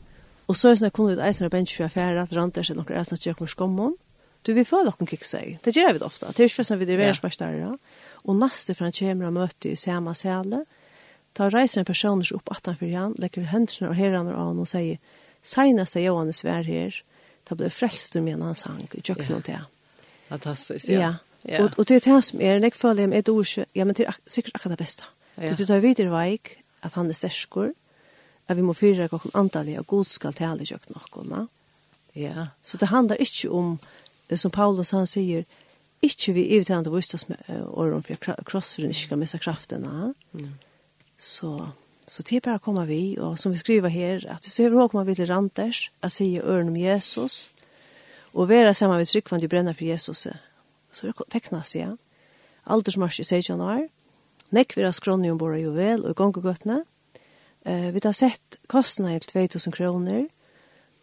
og 0.48 0.58
så 0.58 0.70
er 0.70 0.74
det 0.74 0.82
sånn 0.82 0.92
at 0.92 0.96
kunne 0.98 1.16
ut 1.16 1.26
eisen 1.26 1.48
av 1.48 1.54
bensk 1.54 1.80
for 1.80 1.88
affære, 1.88 2.24
at 2.24 2.34
rant 2.36 2.62
seg 2.62 2.78
noen 2.78 2.98
eisen 3.00 3.18
at 3.18 3.28
gjemme 3.28 3.44
for 3.44 3.52
skommen, 3.52 3.98
du 4.46 4.54
vil 4.58 4.66
føle 4.66 4.90
noen 4.90 5.10
kikk 5.10 5.26
seg. 5.28 5.60
Det 5.62 5.76
gjør 5.76 5.94
vi 5.94 6.02
det 6.02 6.08
ofte. 6.08 6.32
Det 6.34 6.42
er 6.42 6.50
ikke 6.50 6.66
sånn 6.66 6.80
at 6.80 6.82
vi 6.82 6.94
er 6.96 7.00
verdensmestare. 7.00 7.74
Og 8.26 8.38
neste 8.40 8.74
for 8.74 8.88
han 8.88 8.96
kommer 8.98 9.30
og 9.30 9.36
møter 9.36 9.74
i 9.74 9.78
samme 9.78 10.16
sæle, 10.18 10.64
Ta 11.34 11.50
reiser 11.50 11.82
en 11.82 11.88
personer 11.88 12.32
opp 12.36 12.52
attanfyr 12.52 12.96
han, 12.98 13.16
lekker 13.22 13.50
hendene 13.52 13.92
og 13.92 13.96
herrene 13.96 14.36
av 14.36 14.52
han 14.52 14.62
og 14.62 14.70
sier, 14.70 15.00
«Seineste 15.42 16.04
Johannes 16.04 16.44
vær 16.46 16.68
her, 16.68 16.98
da 17.50 17.56
ble 17.58 17.72
frelst 17.74 18.16
om 18.20 18.28
igjen 18.28 18.44
han 18.46 18.58
sang, 18.58 18.84
i 18.94 19.02
kjøkkenen 19.02 19.46
til 19.48 19.62
han». 19.62 19.70
Fantastisk, 20.30 20.90
ja. 20.92 21.16
Ja, 21.42 21.64
og, 21.64 21.74
og 21.80 21.88
det 21.90 21.96
er 21.98 22.04
det 22.06 22.24
som 22.24 22.42
er, 22.42 22.60
jeg 22.62 22.76
føler 22.78 23.02
jeg 23.02 23.10
med 23.10 23.24
et 23.24 23.30
ord, 23.30 23.50
ja, 23.74 23.84
men 23.84 23.96
det 23.98 24.06
er 24.06 24.12
ak 24.12 24.20
sikkert 24.30 24.60
akkurat 24.60 24.76
det 24.76 24.84
beste. 24.84 25.08
Ja. 25.42 25.56
Du 25.58 25.64
tar 25.66 25.82
videre 25.82 26.12
veik, 26.14 26.60
at 26.86 26.94
han 26.94 27.10
er 27.10 27.18
sterskor, 27.18 27.72
at 28.48 28.58
vi 28.58 28.66
må 28.66 28.76
fyra 28.78 29.08
kokken 29.10 29.34
antallet, 29.34 29.80
og 29.82 29.88
god 29.90 30.06
skal 30.06 30.38
tale 30.38 30.62
i 30.62 30.70
kjøkkenen 30.70 31.48
Ja. 32.16 32.48
Så 32.64 32.78
det 32.78 32.92
handler 32.92 33.16
ikke 33.16 33.50
om 33.50 33.80
som 34.36 34.52
Paulus 34.52 34.92
han 34.92 35.08
sier, 35.08 35.46
ikke 36.02 36.34
vi 36.34 36.46
i 36.56 36.64
han 36.68 36.84
det 36.84 36.92
vistas 36.92 37.28
med 37.30 37.40
åren 37.68 38.04
för 38.04 38.16
krosseren 38.46 38.90
ikke 38.90 39.00
skal 39.00 39.18
missa 39.18 39.38
krafterna. 39.38 40.14
Mm. 40.32 40.54
Så, 41.22 41.68
så 42.08 42.24
det 42.26 42.40
er 42.40 42.46
bare 42.48 42.58
å 42.58 42.64
komme 42.66 42.88
vi, 42.90 43.14
og 43.22 43.38
som 43.38 43.54
vi 43.54 43.60
skriver 43.62 43.94
her, 43.94 44.24
at 44.26 44.42
hvis 44.42 44.58
du 44.58 44.74
har 44.74 44.88
kommer 44.90 45.06
vi 45.06 45.14
til 45.20 45.30
Randers, 45.30 45.92
at 46.02 46.16
sier 46.16 46.42
øren 46.42 46.72
om 46.72 46.78
Jesus, 46.80 47.52
og 48.34 48.50
være 48.50 48.74
sammen 48.74 48.98
med 48.98 49.06
tryggvann 49.12 49.44
du 49.44 49.46
brenner 49.52 49.78
for 49.78 49.86
Jesus, 49.86 50.26
så 50.26 51.06
er 51.06 51.14
det 51.14 51.28
tecknas 51.30 51.76
ja. 51.76 51.92
Aldersmarsj 52.66 53.22
i 53.22 53.26
16 53.28 53.62
år, 53.62 53.84
nekk 54.50 54.74
vi 54.76 54.86
har 54.88 54.96
skrånne 54.98 55.30
om 55.30 55.38
våre 55.38 55.60
juvel 55.62 56.08
og 56.10 56.16
gongegøttene, 56.18 56.80
eh, 57.70 57.92
vi 57.94 58.02
har 58.04 58.18
sett 58.18 58.58
kostene 58.68 59.14
i 59.16 59.22
2000 59.22 59.76
kroner, 59.78 60.26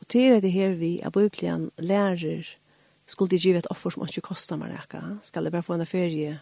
og 0.00 0.08
til 0.10 0.34
er 0.34 0.42
det 0.42 0.50
her 0.50 0.74
vi 0.82 0.96
av 0.98 1.14
Bibelen 1.14 1.70
lærer 1.78 2.56
skulle 3.06 3.30
de 3.30 3.38
give 3.38 3.58
et 3.58 3.70
offer 3.70 3.94
som 3.94 4.02
ikke 4.02 4.26
koster 4.32 4.58
meg 4.58 4.74
skal 5.22 5.44
det 5.44 5.52
bare 5.52 5.62
få 5.62 5.78
en 5.78 5.86
ferie. 5.86 6.40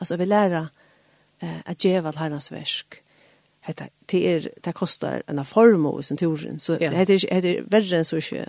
Altså 0.00 0.16
vi 0.16 0.24
lærer 0.24 0.68
eh, 1.42 1.60
at 1.66 1.78
djeva 1.84 2.12
til 2.12 2.20
herrens 2.20 2.52
versk. 2.52 3.00
Hetta, 3.66 3.88
det, 4.10 4.20
er, 4.30 4.48
det 4.64 4.74
kostar 4.74 5.24
en 5.28 5.44
form 5.44 5.86
av 5.86 6.02
sin 6.06 6.16
turen, 6.16 6.60
så 6.62 6.76
ja. 6.80 6.90
det 6.90 7.16
er, 7.24 7.40
det 7.42 7.54
er 7.56 7.64
verre 7.70 7.98
enn 7.98 8.06
så 8.06 8.20
ikke 8.22 8.44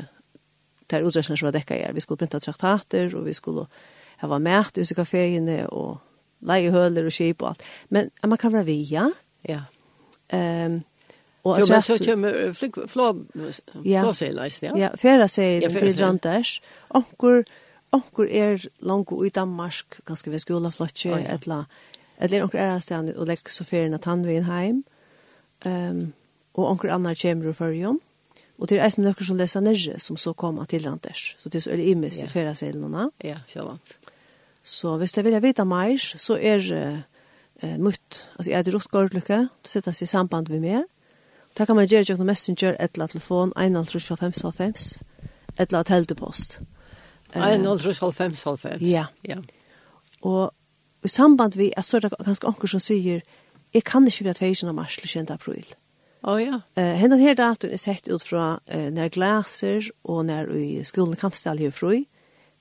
det 0.87 0.99
er 0.99 1.07
utrettene 1.07 1.35
som 1.35 1.49
var 1.49 1.55
dekka 1.57 1.75
i 1.75 1.87
Vi 1.93 1.99
skulle 2.03 2.21
printa 2.21 2.39
traktater, 2.39 3.11
og 3.15 3.25
vi 3.25 3.33
skulle 3.33 3.65
hava 4.21 4.37
mæt 4.39 4.77
i 4.77 4.85
kaféene, 4.95 5.65
og 5.67 5.97
leie 6.41 6.71
høler 6.71 7.05
og 7.05 7.11
skip 7.11 7.41
og 7.41 7.49
alt. 7.49 7.65
Men 7.89 8.11
man 8.23 8.37
kan 8.37 8.53
være 8.53 8.65
via. 8.65 9.09
ja? 9.43 9.61
Ja. 10.31 10.65
Um, 10.65 10.83
Og 11.47 11.59
jo, 11.59 11.65
men 11.69 11.81
så 11.81 11.97
kommer 12.05 12.87
flåseileisen, 14.03 14.65
ja? 14.67 14.73
Ja, 14.77 14.89
fjera 14.99 15.27
seilen 15.27 15.71
til 15.71 15.95
Randers. 15.99 16.61
Onkur, 16.89 17.43
onkur 17.91 18.27
er 18.27 18.67
langt 18.79 19.13
i 19.25 19.29
Danmark, 19.29 19.99
ganske 20.05 20.31
ved 20.31 20.39
skolaflotje, 20.39 21.09
ja, 21.09 21.17
ja. 21.17 21.35
etla 21.35 21.63
eller 22.19 22.43
onker 22.45 22.61
er 22.61 22.79
stjerne 22.83 23.15
og 23.17 23.29
legger 23.29 23.53
så 23.53 23.65
ferien 23.67 23.93
at 23.97 24.05
han 24.09 24.25
vil 24.25 24.47
heim, 24.47 24.83
um, 25.65 26.13
og 26.57 26.71
onker 26.71 26.93
annar 26.93 27.17
kommer 27.21 27.49
i 27.49 27.53
førjen, 27.53 27.99
og 28.57 28.69
det 28.69 28.79
er 28.79 28.87
eisen 28.87 29.05
løkker 29.05 29.25
som 29.27 29.37
leser 29.37 29.61
nere 29.61 29.99
som 30.01 30.17
så 30.17 30.33
kommer 30.33 30.65
til 30.65 30.85
Randers, 30.87 31.35
så 31.37 31.49
det 31.49 31.59
er 31.59 31.65
så 31.67 31.73
veldig 31.75 31.89
imens 31.91 32.21
i 32.23 32.29
ferieseilene. 32.31 33.09
Ja, 33.23 33.43
sjølvant. 33.51 33.97
Så 34.63 34.97
hvis 34.97 35.13
jeg 35.15 35.25
vil 35.27 35.37
vite 35.41 35.65
mer, 35.65 35.97
så 35.97 36.39
er 36.41 36.65
uh, 36.73 36.99
uh, 37.63 37.77
mutt, 37.77 38.23
altså 38.35 38.51
jeg 38.51 38.59
er 38.59 38.73
rått 38.73 38.91
gårdlykke, 38.91 39.41
det 39.63 39.71
setter 39.71 39.93
seg 39.93 40.09
i 40.09 40.15
samband 40.15 40.49
med 40.49 40.65
meg, 40.65 40.85
Da 41.57 41.65
kan 41.65 41.75
man 41.75 41.87
gjøre 41.89 42.05
jo 42.11 42.15
noe 42.19 42.29
messenger, 42.29 42.75
etla 42.79 43.07
telefon, 43.09 43.51
1-3-5-5, 43.57 44.99
etla 45.57 45.79
teltepost. 45.83 46.59
1-3-5-5, 47.33 48.83
ja. 48.85 49.07
Ja. 49.25 49.39
Og 50.21 50.53
i 51.03 51.07
samband 51.07 51.55
vi 51.55 51.71
at 51.77 51.85
så 51.85 51.97
er 51.97 52.07
det 52.07 52.15
ganske 52.25 52.47
anker 52.47 52.67
som 52.67 52.83
sier 52.83 53.21
jeg 53.73 53.83
kan 53.83 54.07
ikke 54.07 54.25
være 54.25 54.39
tveisen 54.39 54.69
av 54.69 54.77
mars 54.77 54.95
til 54.97 55.09
20. 55.09 55.33
april. 55.33 55.65
Å 56.23 56.33
oh, 56.33 56.39
ja. 56.41 56.61
Uh, 56.77 56.95
Hendan 56.97 57.21
her 57.21 57.35
datoen 57.37 57.73
er 57.75 57.81
sett 57.81 58.07
ut 58.09 58.23
fra 58.25 58.57
uh, 58.59 58.87
når 58.91 59.11
glaser 59.13 59.89
og 60.03 60.25
når 60.27 60.49
i 60.57 60.69
skolen 60.87 61.19
kampstall 61.19 61.61
ju 61.61 61.71
fru, 61.71 62.05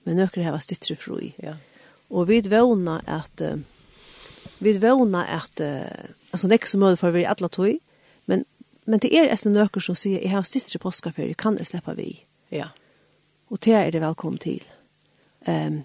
men 0.04 0.16
nøkker 0.16 0.42
här 0.42 0.52
var 0.52 0.58
stittre 0.58 0.96
fru. 0.96 1.32
Ja. 1.42 1.56
Og 2.10 2.28
vi 2.28 2.40
vågna 2.40 3.00
at 3.06 3.40
uh, 3.40 3.58
vi 4.58 4.78
vågna 4.78 5.24
at 5.26 5.60
uh, 5.60 6.10
altså 6.30 6.48
är 6.48 6.66
så 6.66 6.78
mulig 6.78 6.98
for 6.98 7.10
vi 7.10 7.24
alle 7.24 7.48
tog, 7.48 7.78
men, 8.24 8.44
men 8.84 9.00
det 9.00 9.18
er 9.18 9.30
nesten 9.30 9.52
nøkker 9.52 9.80
som 9.80 9.94
sier 9.94 10.20
jeg 10.20 10.30
har 10.30 10.42
stittre 10.42 10.78
påskafer, 10.78 11.34
kan 11.34 11.58
jeg 11.58 11.66
slippe 11.66 11.96
vi. 11.96 12.24
Ja. 12.50 12.68
Og 13.50 13.58
det 13.64 13.74
er 13.74 13.90
det 13.90 14.00
velkommen 14.00 14.38
til. 14.38 14.62
Um, 15.48 15.84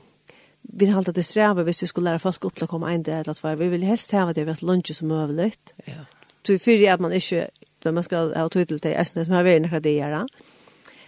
vi 0.61 0.85
har 0.85 0.97
alltid 0.97 1.15
det 1.15 1.23
sträva 1.23 1.63
hvis 1.63 1.83
vi 1.83 1.87
skulle 1.87 2.09
lära 2.09 2.19
folk 2.19 2.45
upp 2.45 2.55
till 2.55 2.63
att 2.63 2.69
komma 2.69 2.93
in 2.93 3.03
det 3.03 3.27
att 3.27 3.39
för 3.39 3.55
vi 3.55 3.67
vill 3.69 3.83
helst 3.83 4.11
ha 4.11 4.33
det 4.33 4.43
vi 4.43 4.51
har 4.51 4.65
lunch 4.65 4.95
som 4.95 5.07
möjligt. 5.07 5.73
Ja. 5.85 6.05
Så 6.43 6.59
för 6.59 6.91
att 6.91 6.99
man 6.99 7.13
inte 7.13 7.49
men 7.83 7.93
man 7.93 8.03
ska 8.03 8.17
ha 8.17 8.49
tid 8.49 8.67
till 8.67 8.79
det 8.79 9.05
som 9.05 9.33
har 9.33 9.43
varit 9.43 9.61
några 9.61 9.79
det 9.79 9.91
göra. 9.91 10.27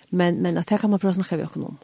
Men 0.10 0.36
men 0.36 0.58
att 0.58 0.68
det 0.68 0.78
kan 0.78 0.90
man 0.90 1.00
prata 1.00 1.14
snacka 1.14 1.38
vi 1.38 1.44
också 1.44 1.62
om. 1.62 1.78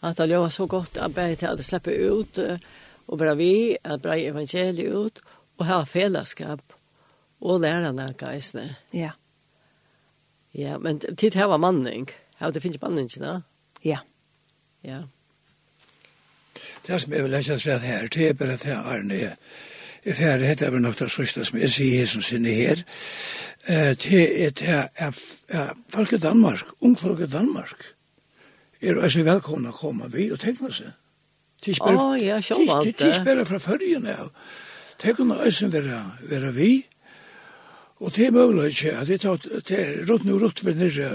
Att 0.00 0.16
det 0.16 0.38
var 0.38 0.50
så 0.50 0.66
gott 0.66 0.96
att 0.96 1.14
bäta 1.14 1.50
att 1.50 1.64
släppa 1.64 1.90
ut 1.90 2.38
och 3.06 3.18
bara 3.18 3.34
vi 3.34 3.78
att 3.82 4.02
bra 4.02 4.16
evangeliet 4.16 4.94
ut 4.94 5.18
och 5.56 5.66
ha 5.66 5.86
fällskap 5.86 6.72
och 7.38 7.60
lära 7.60 7.92
den 7.92 8.14
geistne. 8.20 8.76
Ja. 8.90 9.10
Ja, 10.50 10.78
men 10.78 10.98
tid 10.98 11.34
här 11.34 11.48
var 11.48 11.58
manning. 11.58 12.08
det 12.52 12.60
finns 12.60 12.80
manningen, 12.80 13.08
va? 13.20 13.42
Ja. 13.80 13.98
Ja. 14.80 15.02
Det 16.86 17.00
som 17.00 17.12
jeg 17.12 17.24
vil 17.24 17.34
ikke 17.38 17.58
si 17.58 17.70
at 17.70 17.82
her, 17.82 18.08
det 18.08 18.28
er 18.28 18.32
bare 18.38 18.58
at 18.58 18.66
jeg 18.66 18.76
Arne 18.76 19.14
er 19.14 19.36
Jeg 20.04 20.16
færre 20.16 20.46
heter 20.46 20.70
vel 20.70 20.82
nok 20.84 20.98
det 20.98 21.10
sørste 21.10 21.44
som 21.44 21.58
jeg 21.58 21.70
sier 21.72 21.98
her 21.98 22.06
som 22.06 22.22
sinne 22.22 22.52
her. 22.52 22.82
Det 23.96 24.44
er 24.44 24.50
til 24.50 24.74
folk 25.94 26.12
i 26.12 26.18
Danmark, 26.18 26.64
ung 26.80 26.98
folk 27.00 27.20
i 27.20 27.26
Danmark, 27.26 27.94
er 28.82 29.00
også 29.00 29.24
velkomne 29.24 29.72
å 29.72 29.78
komme 29.78 30.10
vi 30.12 30.28
og 30.32 30.40
tenke 30.40 30.68
seg. 30.72 30.92
Å, 31.80 32.16
ja, 32.20 32.40
sjål 32.44 32.68
alt 32.68 32.90
det. 32.90 32.98
De 33.00 33.14
spiller 33.16 33.48
fra 33.48 33.58
førjen 33.58 34.04
av. 34.12 34.28
Det 35.00 35.16
kunne 35.16 35.38
også 35.40 35.70
være 35.72 36.02
være 36.28 36.52
vi, 36.52 36.84
og 38.04 38.12
det 38.16 38.26
er 38.26 38.36
mulig 38.36 38.74
ikke 38.74 38.98
at 39.00 39.46
det 39.68 39.78
er 39.80 40.04
rundt 40.10 40.28
og 40.28 40.42
rundt 40.42 40.64
ved 40.66 40.74
nere, 40.74 41.08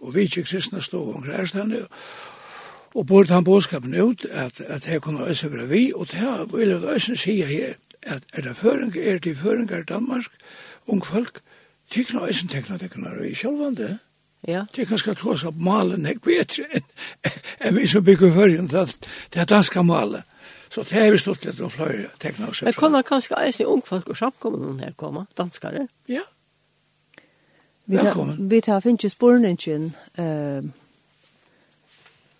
og 0.00 0.14
vi 0.14 0.28
ikke 0.28 0.46
kristne 0.46 0.82
stå 0.82 1.02
omkring 1.16 1.34
her 1.34 1.46
stedet, 1.50 1.86
og 2.94 3.06
bort 3.06 3.28
han 3.28 3.44
bådskapen 3.44 4.00
ut 4.00 4.24
at, 4.24 4.60
at 4.60 4.84
her 4.84 4.98
kunne 4.98 5.24
også 5.24 5.48
være 5.48 5.68
vi, 5.68 5.92
og 5.94 6.06
det 6.12 6.52
vil 6.52 6.68
jeg 6.68 6.84
også 6.84 7.14
sige 7.14 7.44
her, 7.44 7.74
at 8.02 8.22
er 8.32 8.42
det 8.42 8.56
føring 8.56 8.96
er 8.96 9.18
det 9.18 9.36
føringer 9.36 9.78
i 9.78 9.82
Danmark, 9.82 10.24
ung 10.86 11.06
folk, 11.06 11.40
tykna 11.90 12.20
også 12.20 12.48
teknoteknere 12.48 13.28
i 13.28 13.34
sjølvande. 13.34 13.98
Ja. 14.46 14.64
Det 14.76 14.86
kan 14.88 14.98
skal 14.98 15.16
tross 15.16 15.44
at 15.44 15.56
malen 15.56 16.06
er 16.06 16.18
bedre 16.22 16.64
enn 16.74 16.84
en 17.64 17.76
vi 17.76 17.86
som 17.86 18.04
bygger 18.04 18.32
føring 18.32 18.70
det, 18.70 19.08
det 19.34 19.40
er 19.40 19.44
danska 19.44 19.82
malen. 19.82 20.22
Så 20.70 20.82
det 20.82 20.92
har 20.92 21.10
vi 21.10 21.18
stått 21.18 21.44
litt 21.44 21.60
om 21.60 21.70
flere 21.70 22.10
tekna 22.20 22.46
teknere. 22.46 22.66
Men 22.68 22.74
kunne 22.76 23.02
kanskje 23.02 23.36
også 23.36 23.64
ung 23.66 23.86
folk 23.86 24.08
og 24.08 24.16
samkommende 24.16 24.84
her 24.84 24.92
komme, 24.96 25.26
danskare? 25.38 25.88
Ja. 26.08 26.20
Velkommen. 27.86 28.36
Vi 28.36 28.38
tar, 28.38 28.48
vi 28.48 28.60
tar 28.60 28.80
finnes 28.80 29.12
sporene 29.12 29.50
ikke, 29.56 29.78
uh, 30.18 30.68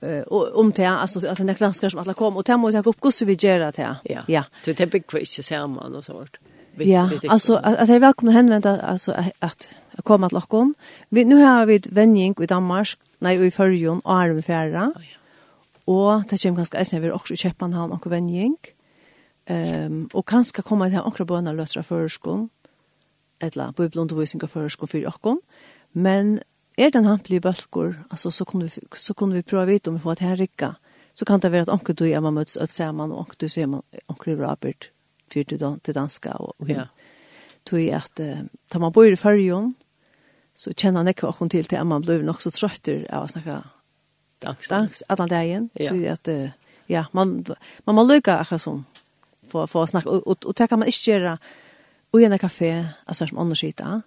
eh 0.02 0.22
om 0.30 0.72
det 0.72 0.84
altså 0.86 1.28
at 1.28 1.38
det 1.38 1.50
er 1.50 1.54
granskere 1.54 1.90
som 1.90 2.00
alle 2.00 2.14
kom 2.14 2.36
og 2.36 2.46
det 2.46 2.58
måste 2.58 2.76
jag 2.76 2.86
opp 2.86 3.00
hvordan 3.00 3.26
vi 3.26 3.34
gjør 3.34 3.58
det 3.58 3.74
til. 3.74 3.94
Ja. 4.10 4.22
Ja. 4.28 4.42
Du 4.66 4.72
Det 4.72 4.80
är 4.80 5.16
ikke 5.18 5.42
sammen 5.42 5.94
og 5.94 6.04
så 6.04 6.12
vart. 6.12 6.38
Ja, 6.80 7.10
alltså 7.28 7.56
att 7.56 7.88
jag 7.88 7.96
är 7.96 8.00
välkommen 8.00 8.34
hänvända 8.34 8.80
alltså 8.80 9.12
att 9.40 9.68
jag 9.96 10.04
kommer 10.04 10.28
till 10.28 10.36
Lockholm. 10.36 10.74
Vi 11.10 11.24
nu 11.24 11.36
har 11.36 11.66
vi 11.66 11.78
vänning 11.78 12.34
i 12.40 12.46
Danmark, 12.46 12.96
nej 13.20 13.46
i 13.46 13.50
Förjon 13.50 14.00
och 14.00 14.22
är 14.22 14.30
vi 14.30 14.42
färra. 14.42 14.92
Och 15.84 16.22
det 16.30 16.42
kommer 16.42 16.56
ganska 16.56 16.76
ens 16.76 16.92
vi 16.92 17.10
också 17.10 17.34
i 17.34 17.36
Köpenhamn 17.36 17.92
och 17.92 18.12
vänning. 18.12 18.56
Ehm 19.46 20.08
och 20.12 20.28
kanske 20.28 20.62
komma 20.62 20.88
till 20.88 20.98
ankra 20.98 21.24
bönar 21.24 21.54
lötra 21.54 21.82
förskon. 21.82 22.48
Eller 23.40 23.72
bibelundervisning 23.72 24.42
av 24.42 24.46
förskon 24.46 24.88
för 24.88 25.06
och 25.06 25.38
Men 25.92 26.40
er 26.78 26.92
den 26.94 27.08
hamplig 27.08 27.40
bølgur, 27.42 27.96
altså, 28.10 28.30
så 28.30 28.44
kunne 28.44 28.68
vi, 28.68 28.86
så 28.96 29.14
kunne 29.14 29.34
vi 29.34 29.42
prøve 29.42 29.66
vite 29.66 29.90
om 29.90 29.96
vi 29.96 30.02
får 30.02 30.18
et 30.18 30.26
herrikka, 30.26 30.72
så 31.14 31.26
kan 31.26 31.40
det 31.42 31.50
være 31.52 31.66
at 31.66 31.72
onker 31.74 31.96
du 31.98 32.04
er 32.06 32.20
man 32.22 32.36
møtes 32.36 32.56
alt 32.56 32.74
sammen, 32.74 33.10
og 33.12 33.24
onker 33.24 33.40
du 33.40 33.48
ser 33.48 33.66
man, 33.66 33.82
onker 34.08 34.32
Robert 34.36 34.50
arbeid 34.50 34.90
fyrt 35.32 35.48
til 35.84 35.94
danska. 35.94 36.36
Og, 36.38 36.54
og 36.58 36.70
ja. 36.70 36.86
Tog 37.66 37.80
at, 37.92 38.20
uh, 38.20 38.46
tar 38.70 38.80
man 38.80 38.92
bor 38.92 39.04
i 39.04 39.16
fyrjon, 39.16 39.74
så 40.56 40.72
kjenner 40.72 41.02
han 41.02 41.08
ikke 41.08 41.26
hva 41.28 41.48
til 41.48 41.66
til 41.66 41.76
at 41.76 41.86
man 41.86 42.02
blir 42.02 42.22
nok 42.22 42.40
så 42.42 42.50
trøtter 42.50 43.04
av 43.10 43.26
å 43.26 43.32
snakke 43.32 43.58
dansk, 44.42 44.70
dansk 44.70 45.02
alle 45.08 45.28
dagen. 45.28 45.70
Ja. 45.78 45.90
Tog 45.90 46.06
at, 46.06 46.28
uh, 46.28 46.78
ja, 46.88 47.04
man, 47.12 47.44
man 47.86 47.98
må 47.98 48.06
lykke 48.06 48.38
akkurat 48.38 48.62
sånn 48.62 48.84
for, 49.48 49.66
for 49.66 49.82
å 49.82 49.90
snakke, 49.90 50.10
og, 50.10 50.22
og, 50.26 50.46
og 50.46 50.56
det 50.56 50.68
kan 50.70 50.80
man 50.80 50.88
ikke 50.88 51.10
gjøre 51.12 51.38
og 52.08 52.22
i 52.22 52.24
en 52.24 52.38
kafé, 52.40 52.70
altså 53.04 53.26
som 53.28 53.38
andre 53.42 53.58
ja 53.58 53.98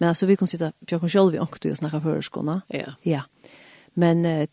Men 0.00 0.08
alltså 0.08 0.26
vi 0.26 0.36
kan 0.36 0.48
sitta 0.48 0.72
jag 0.88 1.00
kan 1.00 1.08
själv 1.08 1.34
och 1.34 1.58
du 1.60 1.74
snacka 1.74 2.00
för 2.00 2.22
skorna. 2.22 2.62
Ja. 2.68 2.94
Ja. 3.02 3.22
Men 3.94 4.24
eh, 4.24 4.48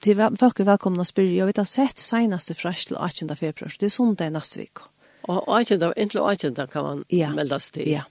till 0.00 0.36
folk 0.38 0.60
är 0.60 0.64
välkomna 0.64 1.00
att 1.00 1.08
spyrja. 1.08 1.32
Jag 1.32 1.46
vet 1.46 1.58
att 1.58 1.68
sett 1.68 1.98
senaste 1.98 2.54
fräsch 2.54 2.86
till 2.86 2.96
18 2.96 3.36
februari. 3.36 3.72
Det 3.80 3.86
är 3.86 3.90
söndag 3.90 4.30
nästa 4.30 4.60
vecka. 4.60 4.82
Och 5.22 5.48
18 5.48 5.92
inte 5.96 6.20
18 6.20 6.54
kan 6.54 6.82
man 6.82 7.04
ja. 7.08 7.30
melda 7.30 7.60
sig 7.60 7.72
till. 7.72 7.92
Ja. 7.92 8.02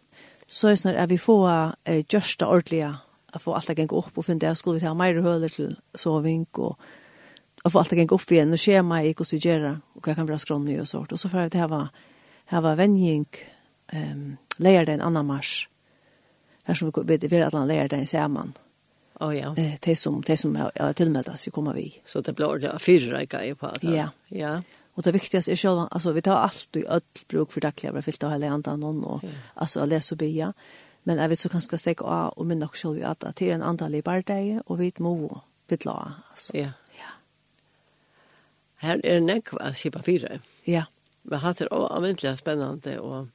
Så 0.47 0.67
är 0.67 0.75
snart 0.75 0.95
är 0.95 1.07
vi 1.07 1.17
få 1.17 1.71
eh, 1.83 2.05
görsta 2.09 2.47
ordliga 2.47 2.97
att 3.31 3.43
få 3.43 3.53
allt 3.53 3.69
att 3.69 3.87
gå 3.87 3.99
upp 3.99 4.17
och 4.17 4.25
fundera 4.25 4.55
skulle 4.55 4.73
vi 4.73 4.79
ta 4.79 4.93
mer 4.93 5.21
höler 5.21 5.49
till 5.49 5.75
sovink 5.93 6.57
och 6.57 6.79
att 7.63 7.71
få 7.71 7.79
allt 7.79 7.93
att 7.93 8.07
gå 8.07 8.15
upp 8.15 8.31
igen 8.31 8.53
och 8.53 8.61
schema 8.61 9.03
i 9.03 9.07
hur 9.07 9.31
vi 9.31 9.37
gör 9.37 9.79
och 9.93 10.07
jag 10.07 10.15
kan 10.15 10.25
vara 10.25 10.39
skronnig 10.39 10.81
och 10.81 10.87
sånt 10.87 11.11
och 11.11 11.19
så 11.19 11.29
för 11.29 11.37
att 11.37 11.51
det 11.51 11.57
här 11.57 11.67
var 11.67 11.87
här 12.45 12.61
var 12.61 12.75
vänjing 12.75 13.25
ehm 13.87 14.11
um, 14.11 14.37
lejer 14.57 14.85
den 14.85 15.01
annan 15.01 15.25
mars 15.25 15.69
här 16.67 16.75
som 16.75 16.91
vi 16.95 17.17
vet 17.17 17.31
vi 17.31 17.41
alla 17.41 17.65
lärde 17.65 17.95
en 17.95 18.07
samman. 18.07 18.53
Oh, 19.19 19.37
ja. 19.37 19.55
Eh, 19.57 19.73
det 19.79 19.95
som, 19.95 20.21
det 20.21 20.37
som 20.37 20.55
har 20.55 20.71
ja, 20.75 20.93
tillmeldas 20.93 21.41
så 21.41 21.51
kommer 21.51 21.73
vi. 21.73 22.01
Så 22.05 22.21
det 22.21 22.33
blir 22.33 22.59
det 22.59 22.79
fyra 22.79 23.23
i 23.23 23.55
på 23.55 23.71
det? 23.81 23.87
Ja. 23.87 24.09
ja. 24.27 24.61
Och 24.93 25.03
det 25.03 25.11
viktigaste 25.11 25.51
är 25.51 25.55
själva, 25.55 25.87
alltså 25.91 26.11
vi 26.11 26.21
tar 26.21 26.35
allt 26.35 26.75
i 26.75 26.85
öll 26.85 27.01
bruk 27.27 27.51
för 27.51 27.61
dagliga, 27.61 27.91
vi 27.91 28.01
fyllt 28.01 28.23
av 28.23 28.31
hela 28.31 28.49
andan 28.49 28.79
någon 28.79 29.03
och 29.03 29.23
ja. 29.23 29.29
alltså 29.53 29.85
läs 29.85 30.11
och 30.11 30.17
bia. 30.17 30.53
Men 31.03 31.17
jag 31.17 31.29
vet 31.29 31.39
så 31.39 31.49
ganska 31.49 31.77
steg 31.77 32.01
av 32.01 32.29
och 32.29 32.45
minna 32.45 32.65
också 32.65 32.93
själva 32.93 33.07
att 33.07 33.35
det 33.35 33.49
är 33.49 33.53
en 33.53 33.63
antal 33.63 33.95
i 33.95 34.01
bardag 34.01 34.61
och 34.65 34.81
vi 34.81 34.91
må 34.97 35.41
fylla 35.67 35.79
la 35.85 36.13
Alltså. 36.29 36.57
Ja. 36.57 36.71
ja. 36.97 37.09
Här 38.75 39.05
är 39.05 39.17
en 39.17 39.25
nekva, 39.25 39.73
kipa 39.73 40.03
fyra. 40.03 40.39
Ja. 40.63 40.83
Vi 41.21 41.35
har 41.35 41.41
hatt 41.41 41.57
det 41.57 41.67
avväntliga 41.67 42.37
spännande 42.37 42.99
och 42.99 43.27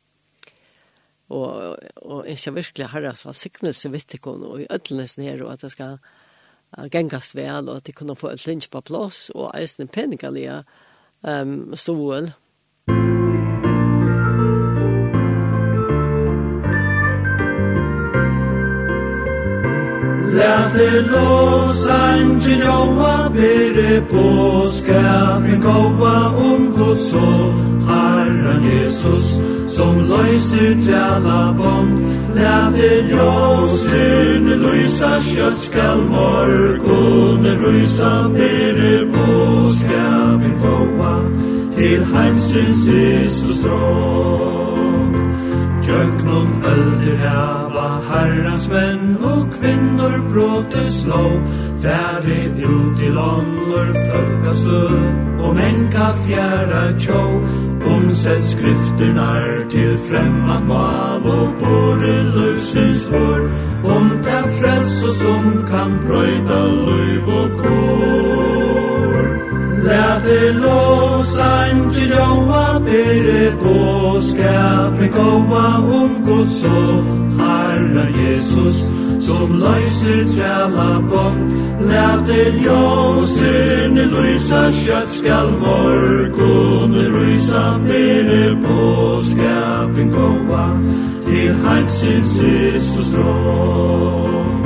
og, 1.32 1.78
og 1.96 2.28
ikke 2.28 2.54
virkelig 2.58 2.90
herres 2.92 3.24
velsignelse 3.26 3.90
vidt 3.92 4.18
ikon 4.18 4.44
og 4.48 4.60
i 4.62 4.68
ødelnesen 4.70 5.24
her, 5.24 5.42
og 5.46 5.54
at 5.56 5.64
det 5.64 5.72
skal 5.72 5.98
gengast 6.92 7.36
vel, 7.36 7.68
og 7.68 7.80
at 7.80 7.86
de 7.86 7.96
kunne 7.96 8.16
få 8.16 8.32
et 8.32 8.46
lynch 8.46 8.70
på 8.70 8.80
plass, 8.80 9.30
og 9.34 9.50
eisen 9.56 9.88
penningalige 9.88 10.62
um, 11.24 11.76
stål. 11.76 12.32
Musikk 12.88 13.21
Lätte 20.32 21.04
los 21.12 21.86
ein 21.88 22.40
jova 22.40 23.28
bere 23.28 24.00
på 24.10 24.66
skapen 24.72 25.60
goa 25.60 26.32
om 26.36 26.72
gosso 26.72 27.52
Herren 27.88 28.64
Jesus 28.64 29.26
som 29.74 29.98
løyser 30.08 30.74
träla 30.86 31.52
bond 31.58 31.98
Lätte 32.34 32.92
ljusen 33.10 34.48
lysa 34.64 35.12
kjøtt 35.20 35.58
skal 35.66 36.00
morgon 36.08 37.44
rysa 37.64 38.14
bere 38.32 38.96
på 39.12 39.28
skapen 39.80 40.56
goa 40.64 41.14
til 41.76 42.04
heimsins 42.14 42.86
Jesus 42.88 43.60
råd 43.68 45.12
Jöknum 45.92 46.48
ölder 46.64 47.16
hava 47.28 47.88
herrans 48.08 48.68
menn 48.72 49.21
kvinnor 49.50 50.16
bråtes 50.32 51.06
lov 51.06 51.40
Färre 51.82 52.44
ut 52.46 53.02
i 53.02 53.08
lånor 53.08 53.88
fölka 54.06 54.54
stö 54.54 54.88
Och 55.44 55.54
mänka 55.54 56.06
fjärra 56.26 56.98
tjå 56.98 57.40
Omsett 57.84 58.44
skrifterna 58.44 59.36
til 59.70 59.98
främmande 60.08 60.68
mal 60.68 61.22
Og 61.26 61.54
både 61.58 62.12
løsens 62.36 63.06
hår 63.06 63.40
Om 63.96 64.10
ta 64.22 64.42
frels 64.58 65.02
og 65.08 65.14
som 65.14 65.64
kan 65.70 65.98
brøyta 66.06 66.60
løyv 66.86 67.28
og 67.28 67.50
kår 67.62 69.24
Lät 69.84 70.24
det 70.24 70.52
låsang 70.62 71.90
till 71.94 72.10
låa 72.10 72.80
Bere 72.80 73.50
på 73.62 74.20
skapet 74.20 75.12
gåva 75.12 75.66
om 76.02 76.10
Guds 76.26 76.60
så 76.60 77.04
Herre 77.38 78.06
Jesus 78.20 79.01
som 79.26 79.48
løyser 79.64 80.22
træla 80.34 80.90
bånd 81.10 81.40
Læter 81.90 82.52
ljósen 82.64 83.94
lysa 84.14 84.62
kjøtt 84.82 85.10
skal 85.18 85.48
morgon 85.62 86.92
rysa 87.14 87.64
bere 87.88 88.56
på 88.64 88.80
skapen 89.30 90.10
gåa 90.16 90.66
til 91.26 91.54
heimsins 91.64 92.36
sist 92.36 92.98
og 92.98 93.04
strånd 93.10 94.62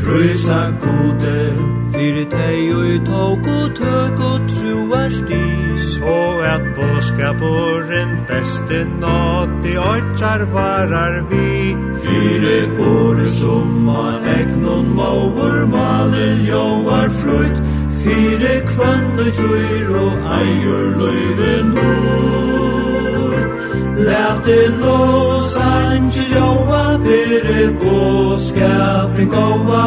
Prysa 0.00 0.62
gode 0.82 1.40
fyrir 1.94 2.26
tei 2.30 2.72
og 2.74 2.86
i 2.94 2.98
tåg 3.06 3.50
og 3.58 3.74
tøg 3.76 4.22
og 4.30 4.40
truar 4.50 5.08
stig. 5.08 5.69
Så 5.80 6.40
at 6.44 6.62
båskaporen 6.76 8.10
beste 8.28 8.84
nåt 9.00 9.66
i 9.66 9.78
åtjar 9.78 10.40
varar 10.52 11.24
vi. 11.30 11.76
Fyre 12.04 12.58
år 12.90 13.26
summa 13.26 14.12
egnon 14.36 14.96
maur 14.96 15.66
malen 15.66 16.44
joar 16.44 17.08
fruit. 17.20 17.56
Fyre 18.02 18.54
kvann 18.68 19.24
og 19.24 19.32
trur 19.40 19.88
og 20.04 20.14
eier 20.40 20.86
løyve 21.00 21.54
nord. 21.72 23.46
Læte 24.04 24.60
los 24.80 25.56
angel 25.56 26.30
joa 26.36 26.84
bere 27.04 27.62
båskapen 27.80 29.28
gåa 29.28 29.84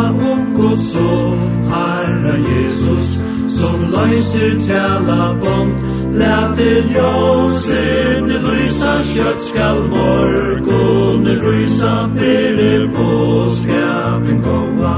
løyser 4.04 4.60
træla 4.68 5.34
bånd 5.42 5.72
Læter 6.20 6.82
ljósin 6.94 8.28
lysa 8.46 8.94
kjøtt 9.14 9.42
skal 9.50 9.80
morgon 9.90 11.28
Rysa 11.44 11.94
bere 12.16 12.88
på 12.96 13.10
skapen 13.58 14.42
gåa 14.42 14.96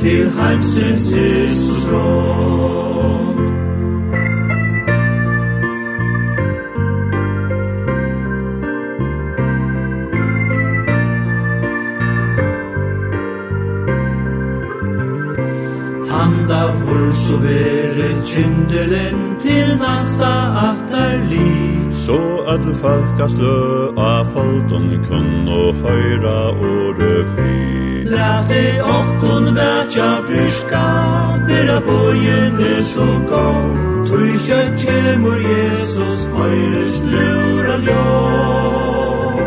Til 0.00 0.30
heimsins 0.38 1.12
Jesus 1.12 1.84
kom 1.90 3.35
syndelen 18.36 19.18
til 19.40 19.68
nasta 19.82 20.32
afterli 20.68 21.52
Så 22.04 22.20
öll 22.52 22.74
falka 22.82 23.26
slø 23.28 23.58
af 23.98 24.26
faldun 24.32 24.88
kun 25.08 25.48
og 25.48 25.74
høyra 25.82 26.40
åre 26.72 27.14
fri. 27.32 27.56
Læti 28.14 28.64
okkun 28.96 29.44
vætja 29.58 30.10
fyrska 30.28 30.86
Bera 31.46 31.78
bojene 31.88 32.74
så 32.92 33.08
gau 33.30 33.62
Tui 34.06 34.30
kjøtt 34.46 34.72
kjemur 34.82 35.40
Jesus 35.52 36.18
høyres 36.36 36.94
lura 37.12 37.76
ljau 37.86 39.40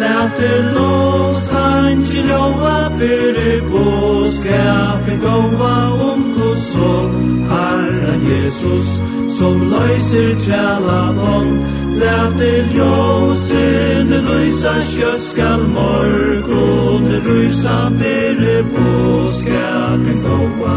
Læti 0.00 0.52
los 0.74 1.48
angelo 1.66 2.44
a 2.76 2.78
bere 2.98 3.52
skapen 4.44 5.20
gåva 5.20 5.76
om 6.12 6.22
Guds 6.36 6.74
og 6.76 7.10
Herren 7.48 8.22
Jesus, 8.28 8.88
som 9.38 9.60
løyser 9.72 10.34
træla 10.44 11.12
bånd. 11.16 11.60
Lät 11.94 12.38
det 12.38 12.64
ljósen 12.74 14.08
lysa 14.28 14.74
kjøtt 14.82 15.22
skal 15.22 15.62
morgon, 15.76 17.04
rysa 17.26 17.90
bere 18.00 18.56
på 18.74 18.90
skapen 19.40 20.18
gåva, 20.26 20.76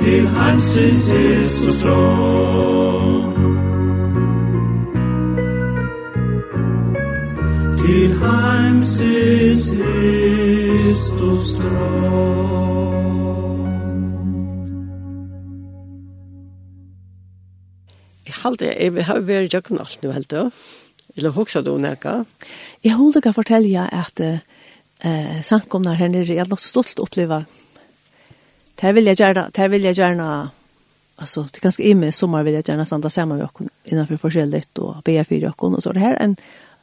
til 0.00 0.28
heimsins 0.36 1.06
hist 1.12 1.66
og 1.66 1.74
strån. 1.78 3.22
Til 7.82 8.14
heimsins 8.22 9.68
hist 9.80 11.20
og 11.20 11.36
strån. 11.50 12.73
halte 18.44 18.70
jeg, 18.70 18.94
vi 18.94 19.04
har 19.08 19.22
vært 19.24 19.54
jøkken 19.54 19.80
alt 19.82 20.02
nu 20.04 20.12
helt 20.14 20.30
da. 20.32 20.48
Eller 21.14 21.34
hoksa 21.36 21.62
du 21.62 21.74
nekka? 21.78 22.24
Jeg 22.84 22.96
holder 22.98 23.22
ikke 23.22 23.34
å 23.34 23.36
fortelle 23.36 23.84
at 23.86 24.20
eh, 24.24 25.38
samkomna 25.46 25.94
her 25.98 26.10
nere, 26.10 26.32
jeg 26.32 26.42
har 26.42 26.50
nok 26.50 26.62
så 26.62 26.72
stolt 26.74 27.02
oppleva. 27.02 27.44
Det 28.80 28.92
vil 28.96 29.06
jeg 29.10 29.20
gjerne, 29.20 29.46
det 29.54 29.70
vil 29.70 29.86
jeg 29.86 29.98
gjerne, 30.00 30.28
altså, 31.22 31.44
det 31.46 31.60
er 31.60 31.68
ganske 31.68 31.86
i 31.86 31.94
med 31.98 32.14
sommer 32.16 32.42
vil 32.46 32.58
jeg 32.58 32.66
gjerne 32.66 32.86
sanda 32.88 33.12
sammen 33.12 33.38
med 33.38 33.46
okken 33.46 33.70
innenfor 33.86 34.18
forskjellig 34.24 34.64
og 34.82 35.04
BF4 35.06 35.52
okken, 35.52 35.78
og 35.78 35.84
så 35.84 35.94
det 35.94 36.02
her 36.02 36.18
en 36.18 36.34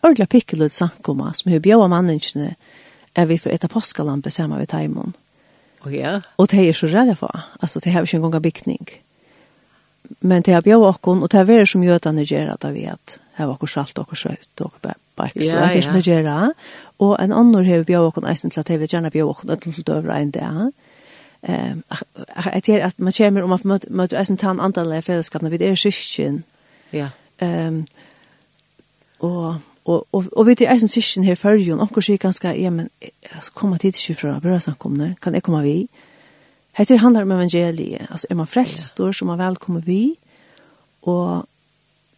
ordentlig 0.01 0.29
pikkelud 0.31 0.71
samkomma 0.73 1.33
som 1.37 1.51
hun 1.51 1.61
bjør 1.61 1.89
manningene 1.91 2.55
er 3.11 3.27
vi 3.27 3.35
for 3.41 3.51
et 3.51 3.65
av 3.67 3.73
påskalampe 3.73 4.31
sammen 4.31 4.61
med 4.61 4.71
Taimon. 4.71 5.11
Oh, 5.83 5.91
ja. 5.91 6.21
Og 6.39 6.47
det 6.53 6.63
er 6.63 6.77
så 6.77 6.87
redde 6.87 7.17
for, 7.19 7.43
altså, 7.59 7.81
det 7.83 7.91
har 7.91 8.05
vi 8.05 8.13
ikke 8.13 8.21
en 8.21 8.29
gang 8.29 8.39
av 8.39 8.45
bygning. 8.47 8.85
Ja 8.87 9.10
men 10.21 10.41
det 10.41 10.53
har 10.53 10.61
bjøv 10.61 10.83
okkon, 10.83 11.23
og 11.23 11.31
det 11.31 11.39
har 11.39 11.47
vært 11.49 11.69
som 11.71 11.83
jødene 11.83 12.25
gjør 12.25 12.53
at 12.53 12.65
vi 12.73 12.85
at 12.89 13.17
det 13.37 13.47
var 13.47 13.55
okkur 13.55 13.71
salt, 13.71 13.97
okkur 13.97 14.17
søyt, 14.17 14.61
okkur 14.61 14.93
bakst, 15.17 15.37
og 15.37 15.61
det 15.73 15.85
er 15.85 16.01
gjør 16.05 16.53
Og 16.99 17.15
en 17.23 17.31
annen 17.33 17.65
har 17.65 17.83
bjøv 17.83 18.11
okkon 18.11 18.27
eisen 18.29 18.51
til 18.51 18.59
at 18.59 18.69
jeg 18.69 18.79
vil 18.79 18.89
gjerne 18.91 19.11
bjøv 19.11 19.29
okkon 19.29 19.49
et 19.49 19.65
litt 19.65 19.89
enn 19.89 20.31
det, 20.31 20.41
dag. 20.41 20.71
Jeg 21.41 22.63
tror 22.63 22.85
at 22.85 22.99
man 22.99 23.13
kommer 23.17 23.43
om 23.43 23.51
at 23.51 23.65
man 23.65 23.79
møter 23.89 24.19
eisen 24.19 24.37
til 24.37 24.49
en 24.49 24.59
andal 24.59 24.91
av 24.93 25.01
fellesskapene, 25.01 25.49
vi 25.49 25.65
er 25.65 25.75
syskjen. 25.75 26.43
Ja. 26.93 27.09
Og 29.19 29.55
og 29.85 30.07
og 30.11 30.25
og 30.37 30.45
við 30.45 30.67
eisen 30.69 30.87
siskin 30.87 31.23
her 31.23 31.35
førjun, 31.35 31.79
onkur 31.79 32.01
sig 32.01 32.19
ganska, 32.19 32.53
ja 32.53 32.69
men 32.69 32.89
altså 33.35 33.51
koma 33.51 33.77
tid 33.77 33.91
til 33.91 34.15
fra 34.15 34.39
brøðsankomne, 34.39 35.15
kan 35.21 35.35
eg 35.35 35.41
koma 35.43 35.61
vi? 35.61 35.87
Hetta 36.73 36.95
handlar 36.95 37.21
om 37.21 37.31
evangeliet. 37.31 38.01
Alltså 38.09 38.27
är 38.29 38.35
man 38.35 38.47
frälst 38.47 38.97
då 38.97 39.13
så 39.13 39.25
man 39.25 39.37
välkommen 39.37 39.81
vi 39.81 40.15
och 41.01 41.45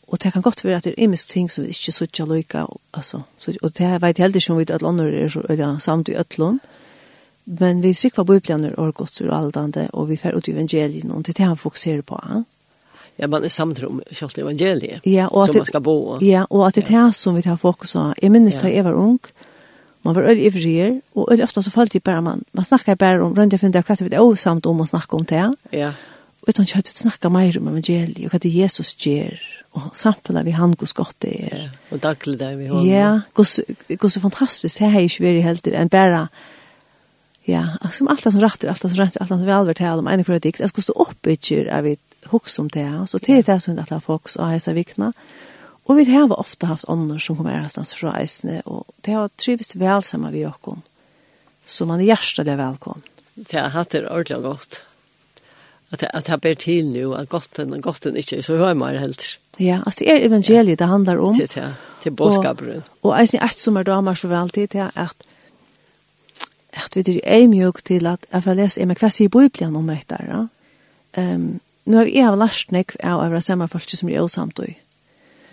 och 0.07 0.17
det 0.19 0.31
kan 0.31 0.41
gott 0.41 0.65
være 0.65 0.77
att 0.77 0.83
det 0.83 1.03
är 1.03 1.07
mest 1.07 1.29
ting 1.29 1.49
som 1.49 1.63
vi 1.63 1.67
inte 1.67 1.91
så 1.91 2.25
loika, 2.25 2.59
altså, 2.59 2.77
alltså 2.91 3.23
så 3.37 3.51
och 3.61 3.71
det 3.71 3.97
vet 4.01 4.17
helt 4.17 4.35
inte 4.35 4.51
om 4.51 4.57
vi 4.57 4.73
at 4.73 4.83
andra 4.83 5.05
är 5.05 5.29
så 5.29 5.45
ja, 5.49 5.79
samt 5.79 6.09
i 6.09 6.15
öllon. 6.15 6.59
Men 7.43 7.81
vi 7.81 7.93
sikvar 7.93 8.23
bibeln 8.23 8.73
og 8.77 8.95
Guds 8.95 9.21
og 9.21 9.37
aldande, 9.37 9.89
och 9.93 10.11
vi 10.11 10.17
fer 10.17 10.37
ut 10.37 10.47
evangeliet 10.47 11.11
och 11.11 11.23
det 11.23 11.39
är 11.39 11.45
han 11.45 11.57
fokuserar 11.57 12.01
på. 12.01 12.19
Ja? 12.29 12.43
Ja, 13.15 13.27
man 13.27 13.43
är 13.43 13.49
samtidigt 13.49 13.89
om 13.89 14.01
kjølt 14.11 14.37
evangeliet 14.37 14.99
ja, 15.03 15.27
og 15.27 15.43
at, 15.43 15.47
som 15.47 15.57
man 15.57 15.65
skal 15.65 15.81
bo. 15.81 16.17
Ja, 16.21 16.45
og 16.49 16.67
at 16.67 16.75
det 16.75 16.83
er 16.89 17.05
det 17.05 17.15
som 17.15 17.35
vi 17.35 17.41
tar 17.41 17.55
fokus 17.55 17.93
på. 17.93 18.13
Jeg 18.21 18.31
minnes 18.31 18.57
da 18.57 18.67
jeg 18.67 18.83
var 18.83 18.93
ung, 18.93 19.19
man 20.03 20.15
var 20.15 20.29
øyelig 20.29 20.45
ivriger, 20.45 20.95
og 21.15 21.29
øyelig 21.31 21.43
ofte 21.43 21.61
så 21.63 21.71
følte 21.71 21.95
jeg 21.95 22.03
bare, 22.03 22.21
man, 22.21 22.43
man 22.53 22.65
snakket 22.65 22.97
bare 22.97 23.21
om, 23.23 23.33
rundt 23.33 23.53
jeg 23.53 23.59
finner 23.59 23.79
det, 23.79 23.85
hva 23.87 23.95
det 23.95 24.17
er 24.17 24.23
åsamt 24.23 24.65
om 24.67 24.81
å 24.83 24.87
snakke 24.89 25.15
om 25.15 25.25
det. 25.25 25.43
Ja. 25.71 25.93
Og 26.43 26.49
utan 26.51 26.67
kjøtt, 26.67 26.91
vi 26.91 27.05
snakket 27.05 27.31
mer 27.31 27.59
om 27.59 27.69
evangeliet, 27.71 28.25
og 28.27 28.33
hva 28.33 28.41
det 28.43 28.51
Jesus 28.51 28.91
gjør, 28.99 29.37
og 29.79 29.93
samfunnet 29.95 30.43
vi 30.45 30.55
han 30.57 30.75
hos 30.79 30.93
godt 30.93 31.15
det 31.23 31.31
er. 31.47 31.53
Ja, 31.55 31.69
og 31.95 32.01
daglig 32.03 32.35
det 32.41 32.51
vi 32.59 32.67
har. 32.71 32.83
Ja, 32.83 33.13
det 33.87 33.99
går 34.01 34.11
så 34.11 34.23
fantastisk, 34.25 34.79
det 34.79 34.89
har 34.91 34.99
jeg 34.99 35.13
ikke 35.13 35.27
vært 35.29 35.47
helt 35.47 35.63
til, 35.63 35.77
enn 35.79 35.93
bare, 35.93 36.25
ja, 37.47 37.63
som 37.95 38.11
alt 38.11 38.27
er 38.27 38.35
som 38.35 38.43
retter, 38.43 38.73
alt 38.73 38.83
er 38.83 38.91
som 38.91 38.99
retter, 38.99 39.23
alt 39.23 39.31
er 39.31 39.39
som 39.39 39.47
velver 39.47 39.79
til, 39.79 40.03
om 40.03 40.11
ene 40.11 40.27
for 40.27 40.43
dikt, 40.43 40.59
jeg 40.59 40.73
skulle 40.73 40.89
stå 40.89 40.99
opp 41.07 41.31
i 41.31 41.39
kjør, 41.39 41.71
jeg 41.71 41.87
vet, 41.87 42.03
hoks 42.31 42.59
om 42.59 42.67
det, 42.71 42.85
så 43.07 43.19
til 43.23 43.43
det 43.43 43.57
som 43.63 43.75
det 43.79 43.87
er 43.87 44.03
folk, 44.03 44.27
og 44.35 44.51
jeg 44.51 44.61
ser 44.63 44.75
vikna, 44.75 45.11
og 45.11 45.52
Og 45.83 45.99
vi 45.99 46.05
har 46.13 46.31
ofte 46.31 46.69
haft 46.69 46.87
ånder 46.87 47.19
som 47.19 47.35
kommer 47.35 47.57
ærestans 47.57 47.93
fra 47.97 48.13
eisene, 48.21 48.61
og 48.65 48.87
det 49.03 49.17
har 49.17 49.31
trivist 49.37 49.75
vel 49.79 50.03
sammen 50.03 50.31
vi 50.31 50.45
åkken. 50.47 50.81
Så 51.65 51.87
man 51.87 51.99
er 51.99 52.13
hjertelig 52.13 52.57
velkommen. 52.59 53.03
Det 53.35 53.57
har 53.59 53.73
hatt 53.73 53.91
det 53.91 54.05
ordentlig 54.07 54.43
godt. 54.43 54.81
At, 55.91 56.03
at 56.13 56.29
jeg 56.29 56.41
ber 56.41 56.55
til 56.57 56.89
nå, 56.93 57.11
at 57.17 57.29
gotten 57.29 57.73
og 57.75 57.83
gotten 57.85 58.15
ikke, 58.17 58.41
så 58.43 58.57
hører 58.57 58.77
mer 58.77 58.97
helt. 58.97 59.37
Ja, 59.59 59.81
altså 59.85 60.05
det 60.05 60.13
er 60.13 60.25
evangeliet 60.27 60.79
det 60.79 60.87
handler 60.87 61.19
om. 61.21 61.35
Til, 61.37 61.49
til, 61.49 61.75
til 62.03 62.15
bådskaperen. 62.17 62.81
Og, 63.01 63.11
og 63.11 63.19
eisen 63.19 63.43
et 63.43 63.59
som 63.59 63.77
er 63.77 63.85
damer 63.87 64.17
så 64.17 64.31
vel 64.31 64.49
til, 64.49 64.69
det 64.71 64.87
er 64.87 64.95
at 64.95 65.27
at 66.73 66.95
vi 67.07 67.21
er 67.23 67.47
mjuk 67.47 67.83
til 67.85 68.07
at 68.09 68.25
jeg 68.31 68.43
får 68.43 68.57
lese 68.57 68.85
meg 68.89 68.97
hva 69.01 69.09
sier 69.13 69.29
Bibelen 69.29 69.75
om 69.77 69.89
dette. 69.91 70.17
Ja? 70.25 70.39
Um, 71.17 71.59
nå 71.85 71.99
har 71.99 72.09
vi 72.09 72.39
lært 72.39 72.71
nek 72.73 72.95
av 73.03 73.21
å 73.21 73.29
være 73.29 73.41
sammen 73.45 73.69
folk 73.69 73.89
som 73.93 74.09
er 74.09 74.23
åsamt 74.23 74.59
og 74.63 74.71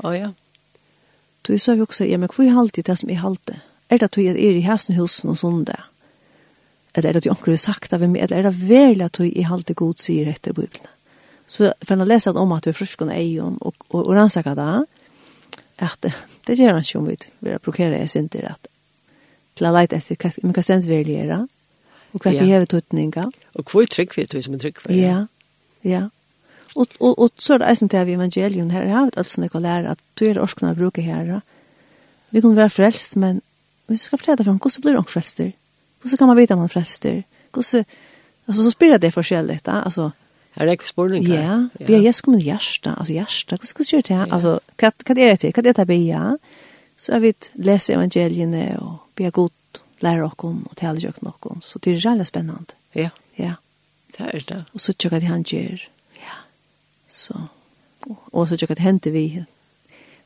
Ja, 0.03 0.15
ja. 0.17 0.31
Du 1.47 1.57
sa 1.59 1.75
jo 1.75 1.87
også, 1.89 2.05
ja, 2.05 2.19
men 2.21 2.29
hvor 2.29 2.45
er 2.45 2.59
alltid 2.61 2.85
det 2.85 2.99
som 3.01 3.11
er 3.11 3.25
alltid? 3.25 3.63
Er 3.91 3.99
det 3.99 4.11
at 4.11 4.17
du 4.17 4.21
er 4.23 4.37
i 4.37 4.63
hæsen 4.63 4.99
husen 4.99 5.33
og 5.33 5.39
sånn 5.41 5.65
det? 5.67 5.79
Eller 6.95 7.09
er 7.09 7.13
det 7.13 7.23
at 7.23 7.29
du 7.29 7.31
omkring 7.33 7.57
har 7.57 7.63
sagt 7.63 7.93
av 7.95 8.03
meg? 8.05 8.23
Eller 8.23 8.39
er 8.39 8.49
det 8.51 8.69
veldig 8.69 9.07
at 9.07 9.19
du 9.19 9.27
er 9.27 9.53
alltid 9.53 9.79
god 9.79 10.03
sier 10.03 10.29
etter 10.31 10.55
Bibelen? 10.57 10.91
Så 11.51 11.73
for 11.83 11.95
han 11.95 12.05
har 12.05 12.11
lest 12.13 12.31
om 12.31 12.53
at 12.55 12.65
du 12.65 12.71
er 12.71 12.79
frusk 12.79 13.03
og 13.03 13.11
eion 13.11 13.57
og, 13.61 13.75
og, 13.91 14.05
og 14.05 14.13
rannsaker 14.15 14.55
det, 14.55 14.69
at 15.83 16.11
det 16.47 16.59
gjør 16.59 16.77
han 16.77 16.87
ikke 16.87 17.01
om 17.01 17.09
vi 17.09 17.17
vil 17.41 17.59
brukere 17.59 17.99
jeg 17.99 18.11
sin 18.11 18.29
til 18.29 18.47
at 18.47 18.71
til 19.59 19.67
å 19.67 19.75
leite 19.75 19.99
etter 19.99 20.17
hva 20.17 20.31
man 20.47 20.55
kan 20.57 20.65
sende 20.65 20.89
vel 20.89 21.11
gjøre, 21.11 21.43
og 22.15 22.25
hva 22.25 22.33
vi 22.33 22.49
har 22.49 22.65
tøtninger. 22.71 23.29
Og 23.59 23.73
hva 23.73 23.83
er 23.83 23.91
trygg 23.93 24.15
vi 24.17 24.25
er 24.25 24.45
som 24.47 24.57
er 24.57 24.63
trygg 24.63 24.81
for? 24.81 24.95
Ja, 24.95 25.25
ja. 25.87 26.07
Og, 26.77 26.87
og, 27.01 27.19
og 27.19 27.31
så 27.39 27.55
er 27.55 27.63
det 27.63 27.71
eisen 27.71 27.91
til 27.91 27.99
av 27.99 28.11
evangelien 28.11 28.71
her, 28.71 28.87
jeg 28.87 28.95
har 28.95 29.11
alt 29.19 29.33
sånn 29.33 29.47
jeg 29.47 29.55
kan 29.55 29.65
lære 29.65 29.95
at 29.97 30.03
du 30.21 30.27
er 30.29 30.39
orskene 30.43 30.73
å 30.75 30.79
bruke 30.79 31.03
her. 31.03 31.41
Vi 32.31 32.43
kan 32.45 32.55
være 32.57 32.71
frelst, 32.71 33.17
men 33.19 33.41
vi 33.91 33.99
skal 33.99 34.21
fortelle 34.21 34.47
fram, 34.47 34.61
hvordan 34.63 34.85
blir 34.85 34.99
du 34.99 35.11
frelst? 35.11 35.43
Hvordan 36.01 36.21
kan 36.21 36.31
man 36.31 36.39
vite 36.39 36.55
om 36.55 36.63
man 36.63 36.73
frelster? 36.73 37.23
Hvordan, 37.53 37.85
altså 38.47 38.65
så 38.65 38.71
spiller 38.71 39.03
det 39.03 39.13
forskjellig, 39.15 39.61
da, 39.67 39.83
altså. 39.83 40.11
Her 40.55 40.63
er 40.63 40.67
det 40.67 40.79
ikke 40.81 40.89
spørning 40.91 41.27
her. 41.27 41.43
Ja, 41.43 41.87
vi 41.87 41.95
er 41.95 42.05
Jesus 42.07 42.25
kommet 42.27 42.43
hjerte, 42.43 42.95
altså 42.99 43.13
hjerte, 43.15 43.57
hvordan 43.57 43.71
skal 43.71 43.85
du 43.85 43.91
gjøre 43.91 44.07
det 44.09 44.17
her? 44.17 44.33
Altså, 44.35 44.57
hva, 44.79 44.91
hva 45.07 45.15
er 45.15 45.31
det 45.31 45.39
til? 45.41 45.53
Hva 45.55 45.63
er 45.63 45.69
det 45.69 45.75
til 45.79 45.87
å 45.87 45.91
be, 45.91 45.99
ja? 46.07 46.25
Så 47.01 47.15
har 47.15 47.23
vi 47.23 47.31
leser 47.55 47.97
evangeliene 47.97 48.65
og 48.83 48.97
vi 49.17 49.29
er 49.29 49.35
god 49.35 49.83
lærer 50.05 50.27
oss 50.27 50.43
om 50.45 50.65
og 50.67 50.77
taler 50.77 51.11
oss 51.11 51.23
om, 51.23 51.63
så 51.63 51.79
det 51.79 51.95
er 51.95 52.03
veldig 52.09 52.27
spennende. 52.27 52.77
Ja. 52.95 53.11
Ja. 53.39 53.55
Det 54.17 54.27
er 54.27 54.45
det. 54.49 54.65
Og 54.75 54.83
så 54.83 54.93
tjekker 54.93 55.21
de 55.21 55.31
han 55.31 55.47
gjør. 55.47 55.87
Ja 55.87 56.00
Så, 57.11 57.35
och 58.09 58.49
så 58.49 58.57
tjekket 58.57 58.79
hente 58.79 59.11
vi 59.11 59.45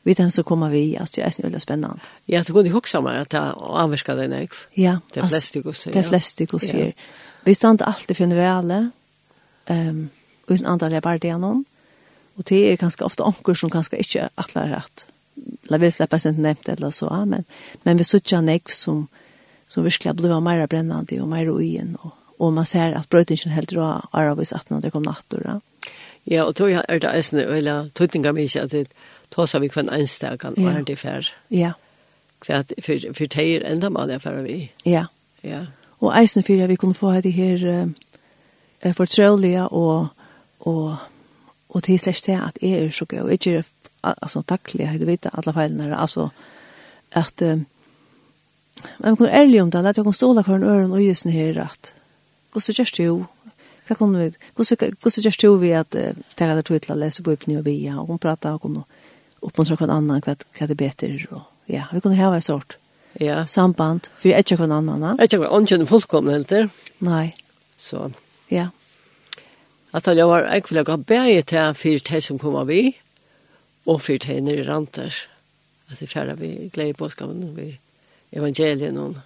vi 0.03 0.13
dem 0.13 0.31
så 0.31 0.43
kommer 0.43 0.69
vi, 0.69 0.97
alltså 0.97 1.21
det 1.21 1.27
är 1.27 1.41
jävla 1.43 1.59
spännande. 1.59 1.99
Ja, 2.25 2.39
det 2.39 2.53
kunne 2.53 2.69
huske 2.69 2.99
meg 3.01 3.23
at 3.23 3.33
jeg 3.33 3.53
anvirker 3.57 4.15
den, 4.15 4.35
ikke? 4.45 4.55
Ja, 4.77 4.99
det 5.13 5.23
er 5.23 5.31
flest 5.31 5.55
ikke. 5.55 5.73
Det 5.73 5.95
er 5.95 6.05
flest 6.05 6.41
ikke 6.41 6.59
å 6.59 6.61
si. 6.61 6.83
Vi 7.45 7.53
stand 7.53 7.81
alltid 7.81 8.17
finner 8.17 8.35
väl. 8.35 8.91
Ehm 9.65 10.09
och 10.45 10.51
en 10.51 10.65
annan 10.65 10.73
andre 10.73 10.89
leber 10.89 11.17
det 11.17 11.27
gjennom, 11.27 11.65
og 12.35 12.43
det 12.43 12.55
är 12.55 12.77
ganska 12.77 13.05
ofta 13.05 13.23
omkring 13.23 13.55
som 13.55 13.69
ganska 13.69 13.97
inte 13.97 14.29
atler 14.35 14.67
rätt. 14.67 15.07
la 15.63 15.77
vil 15.77 15.91
släppa 15.91 16.19
seg 16.19 16.37
nämnt 16.39 16.69
eller 16.69 16.91
så, 16.91 17.09
men, 17.25 17.43
men 17.83 17.97
vi 17.97 18.03
söker 18.03 18.37
en 18.37 18.59
som, 18.69 19.07
som 19.67 19.83
vi 19.83 19.89
har 20.05 20.13
blitt 20.13 20.43
mer 20.43 20.67
brännande 20.67 21.21
och 21.21 21.27
mer 21.27 21.47
ugen, 21.47 21.95
och 21.95 22.11
och 22.37 22.53
man 22.53 22.65
ser 22.65 22.93
at 22.93 23.09
brøytingen 23.09 23.55
helt 23.55 23.69
då 23.69 24.01
är 24.13 24.27
av 24.27 24.39
oss 24.39 24.53
att 24.53 24.69
när 24.69 24.81
det 24.81 24.91
kom 24.91 25.03
natt, 25.03 25.25
då. 25.27 25.61
Ja, 26.25 26.43
og 26.43 26.55
tog 26.55 26.71
er 26.71 26.99
det 26.99 27.11
eisne, 27.11 27.43
eller 27.43 27.89
tøytinga 27.95 28.31
mi 28.33 28.47
at 28.57 28.71
det 28.71 28.87
tåsa 29.31 29.59
vi 29.59 29.69
kvann 29.69 29.91
einstakan 29.93 30.57
og 30.57 30.71
er 30.71 30.83
det 30.83 30.97
fær. 30.99 31.27
Ja. 31.51 31.73
Hva 32.45 32.63
for, 32.81 33.13
for 33.13 33.29
teir 33.29 33.65
enda 33.65 33.89
mal 33.89 34.09
jeg 34.09 34.21
fær 34.21 34.41
vi. 34.45 34.71
Ja. 34.85 35.05
Ja. 35.43 35.65
Og 36.01 36.13
eisne 36.17 36.43
fyrir 36.43 36.65
at 36.65 36.69
vi 36.69 36.79
kunne 36.81 36.97
få 36.97 37.13
det 37.21 37.33
her 37.33 37.61
uh, 38.85 38.93
fortrølige 38.93 39.67
og, 39.67 40.07
og, 40.59 40.97
og 41.69 41.83
til 41.83 41.99
seg 41.99 42.15
til 42.15 42.41
at 42.41 42.57
jeg 42.61 42.85
er 42.85 42.89
så 42.89 43.05
gøy, 43.05 43.19
og 43.19 43.31
ikke 43.33 43.63
altså, 44.03 44.41
takkelig, 44.41 44.85
jeg 44.85 45.07
vet 45.07 45.29
alle 45.33 45.53
feilene, 45.53 45.93
altså 45.97 46.29
at 47.11 47.41
uh, 47.41 47.61
Men 48.99 49.11
vi 49.11 49.15
kunne 49.15 49.31
ærlig 49.31 49.61
om 49.61 49.71
det, 49.71 49.85
at 49.85 49.97
jeg 49.97 50.03
kunne 50.03 50.13
ståle 50.13 50.43
hver 50.43 50.55
en 50.55 50.63
øren 50.63 50.91
og 50.91 50.99
gjøre 50.99 51.31
her 51.31 51.61
at 51.63 51.93
Hvordan 52.51 52.73
gjørs 52.73 52.91
det 52.91 53.05
jo? 53.05 53.25
Hva 53.85 53.95
kunne 53.99 54.23
vi, 54.23 54.31
hvordan 54.55 55.25
gjørs 55.25 55.37
du 55.37 55.49
vi 55.61 55.71
at 55.77 55.91
det 55.93 56.15
er 56.41 56.61
tog 56.61 56.81
til 56.81 56.93
å 56.95 56.97
lese 56.97 57.23
bøypen 57.25 57.57
og 57.59 57.67
via, 57.67 57.99
og 58.01 58.09
hun 58.09 58.21
prater 58.21 58.57
og 58.57 58.63
kunne 58.63 58.85
oppmuntre 59.45 59.77
hver 59.77 59.93
annan 59.93 60.23
hva, 60.25 60.33
hva 60.57 60.67
det 60.67 60.73
er 60.73 60.81
bedre, 60.81 61.11
og 61.31 61.45
ja, 61.69 61.85
vi 61.91 62.01
kunne 62.01 62.17
ha 62.17 62.31
en 62.33 62.41
sort 62.41 62.77
ja. 63.21 63.43
samband, 63.45 64.09
for 64.17 64.29
jeg 64.29 64.39
er 64.39 64.45
ikke 64.45 64.57
hver 64.61 64.73
annan. 64.73 65.05
Jeg 65.05 65.27
er 65.27 65.29
ikke 65.29 65.41
hva 65.43 65.53
annan 65.59 65.89
fullkomne 65.89 66.33
helt 66.33 66.49
der. 66.49 66.69
Nei. 67.05 67.35
Så. 67.77 68.09
Ja. 68.49 68.69
At 69.95 70.07
jeg 70.07 70.27
var 70.27 70.49
egentlig 70.49 70.85
å 70.89 70.97
bæge 70.97 71.45
til 71.53 71.77
for 71.77 72.09
de 72.09 72.21
som 72.23 72.41
kom 72.41 72.57
av 72.59 72.69
vi, 72.71 72.95
og 73.85 74.01
for 74.01 74.17
de 74.17 74.41
nere 74.41 74.65
i 74.65 74.67
Ranters. 74.67 75.25
At 75.91 76.01
det 76.01 76.09
færre 76.09 76.33
vi 76.39 76.71
gleder 76.73 76.97
på 76.97 77.11
skapen, 77.13 77.51
vi 77.55 77.75
evangelien 78.33 78.97
og 78.97 79.19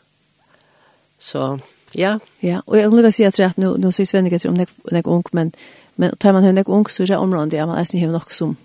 så. 1.20 1.55
So. 1.57 1.79
Ja. 1.94 2.20
Ja, 2.40 2.62
och 2.66 2.78
jag 2.78 3.06
at 3.06 3.16
säga 3.16 3.54
nå, 3.56 3.72
nu 3.72 3.78
nu 3.78 3.92
sägs 3.92 4.14
vänner 4.14 4.48
om 4.48 4.58
det 4.58 4.70
när 4.92 5.08
ung 5.08 5.24
men 5.32 5.52
men 5.96 6.18
tar 6.18 6.34
man 6.34 6.44
henne 6.44 6.64
ung 6.68 6.86
så 6.90 7.04
er 7.04 7.08
det 7.08 7.18
området, 7.18 7.54
ja, 7.54 7.66
man 7.66 7.80
er 7.80 7.84
sin 7.84 8.00
hem 8.00 8.12
nog 8.12 8.32
som 8.32 8.56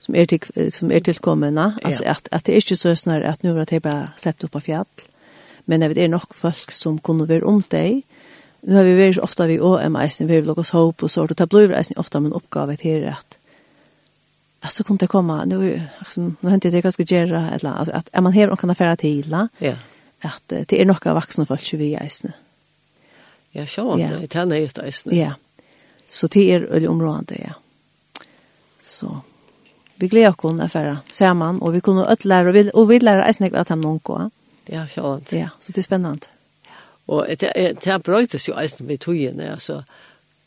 som 0.00 0.14
är 0.14 0.26
till 0.26 0.72
som 0.72 0.92
är 0.92 1.00
tillkommande 1.00 1.72
alltså 1.84 2.04
att 2.04 2.28
at 2.30 2.44
det 2.44 2.52
är 2.52 2.56
inte 2.56 2.76
så 2.76 2.96
snär 2.96 3.20
att 3.20 3.42
nu 3.42 3.52
har 3.52 3.66
det 3.66 3.80
bara 3.80 4.08
släppt 4.16 4.44
upp 4.44 4.52
på 4.52 4.60
fjall, 4.60 4.84
Men 5.64 5.80
det 5.80 6.04
är 6.04 6.08
nog 6.08 6.34
folk 6.34 6.70
som 6.70 6.98
kunne 6.98 7.28
være 7.28 7.44
om 7.44 7.62
deg, 7.70 8.02
Nu 8.60 8.74
har 8.74 8.84
vi 8.84 8.94
varit 8.94 9.18
ofta 9.18 9.46
vi 9.46 9.60
och 9.60 9.82
är 9.82 9.88
meisen, 9.88 10.26
vi 10.26 10.40
vill 10.40 10.48
håp 10.48 10.66
hopp 10.72 11.02
och 11.02 11.10
så 11.10 11.26
det 11.26 11.48
blir 11.48 11.68
det 11.68 11.92
ofta 11.96 12.20
men 12.20 12.32
oppgave 12.32 12.76
till 12.76 13.00
det 13.00 13.16
Altså, 14.60 14.84
kunne 14.84 14.98
det 14.98 15.06
komma 15.06 15.44
nu 15.44 15.82
liksom 15.98 16.36
nu 16.40 16.50
hänt 16.50 16.62
det 16.62 16.80
ganska 16.80 17.02
gärna 17.02 17.50
eller 17.50 17.70
alltså 17.70 17.94
att 17.94 18.22
man 18.22 18.32
her 18.32 18.50
og 18.50 18.58
kan 18.58 18.70
affära 18.70 18.96
till. 18.96 19.46
Ja. 19.58 19.74
Att 20.20 20.42
det 20.48 20.80
är 20.80 20.84
några 20.84 21.14
vuxna 21.14 21.46
folk 21.46 21.72
vi 21.74 21.94
är. 21.94 22.08
Ja 22.22 22.30
Ja, 23.52 23.66
så 23.66 23.84
om 23.90 23.98
det. 23.98 24.30
Det 24.30 24.36
er 24.36 24.48
nøyt 24.48 24.78
eisen. 24.82 25.14
Ja. 25.16 25.32
Så 26.08 26.26
det 26.26 26.44
er 26.54 26.66
öll 26.72 26.86
område, 26.88 27.36
ja. 27.38 27.56
Så 28.82 29.20
vi 29.96 30.08
gleder 30.08 30.32
oss 30.32 30.52
å 30.54 30.78
være 30.78 30.98
sammen, 31.10 31.62
og 31.62 31.72
vi 31.74 31.80
kunne 31.80 32.06
øde 32.08 32.28
lære, 32.28 32.48
og 32.48 32.54
vi, 32.54 32.64
og 32.74 32.88
vi 32.88 32.98
lærer 33.02 33.26
eisen 33.26 33.48
ikke 33.48 33.60
at 33.60 33.72
han 33.74 33.80
noen 33.82 34.00
går. 34.04 34.28
Ja, 34.68 34.86
så 34.86 35.02
om 35.02 35.24
det. 35.30 35.38
Ja, 35.38 35.48
så 35.60 35.72
det 35.72 35.82
er 35.82 35.88
spennende. 35.88 36.34
Og 37.08 37.26
det, 37.28 37.52
det 37.84 37.92
er 37.92 37.98
brøytes 38.04 38.48
jo 38.48 38.56
eisen 38.60 38.86
med 38.86 39.00
togene, 39.00 39.52
altså 39.52 39.82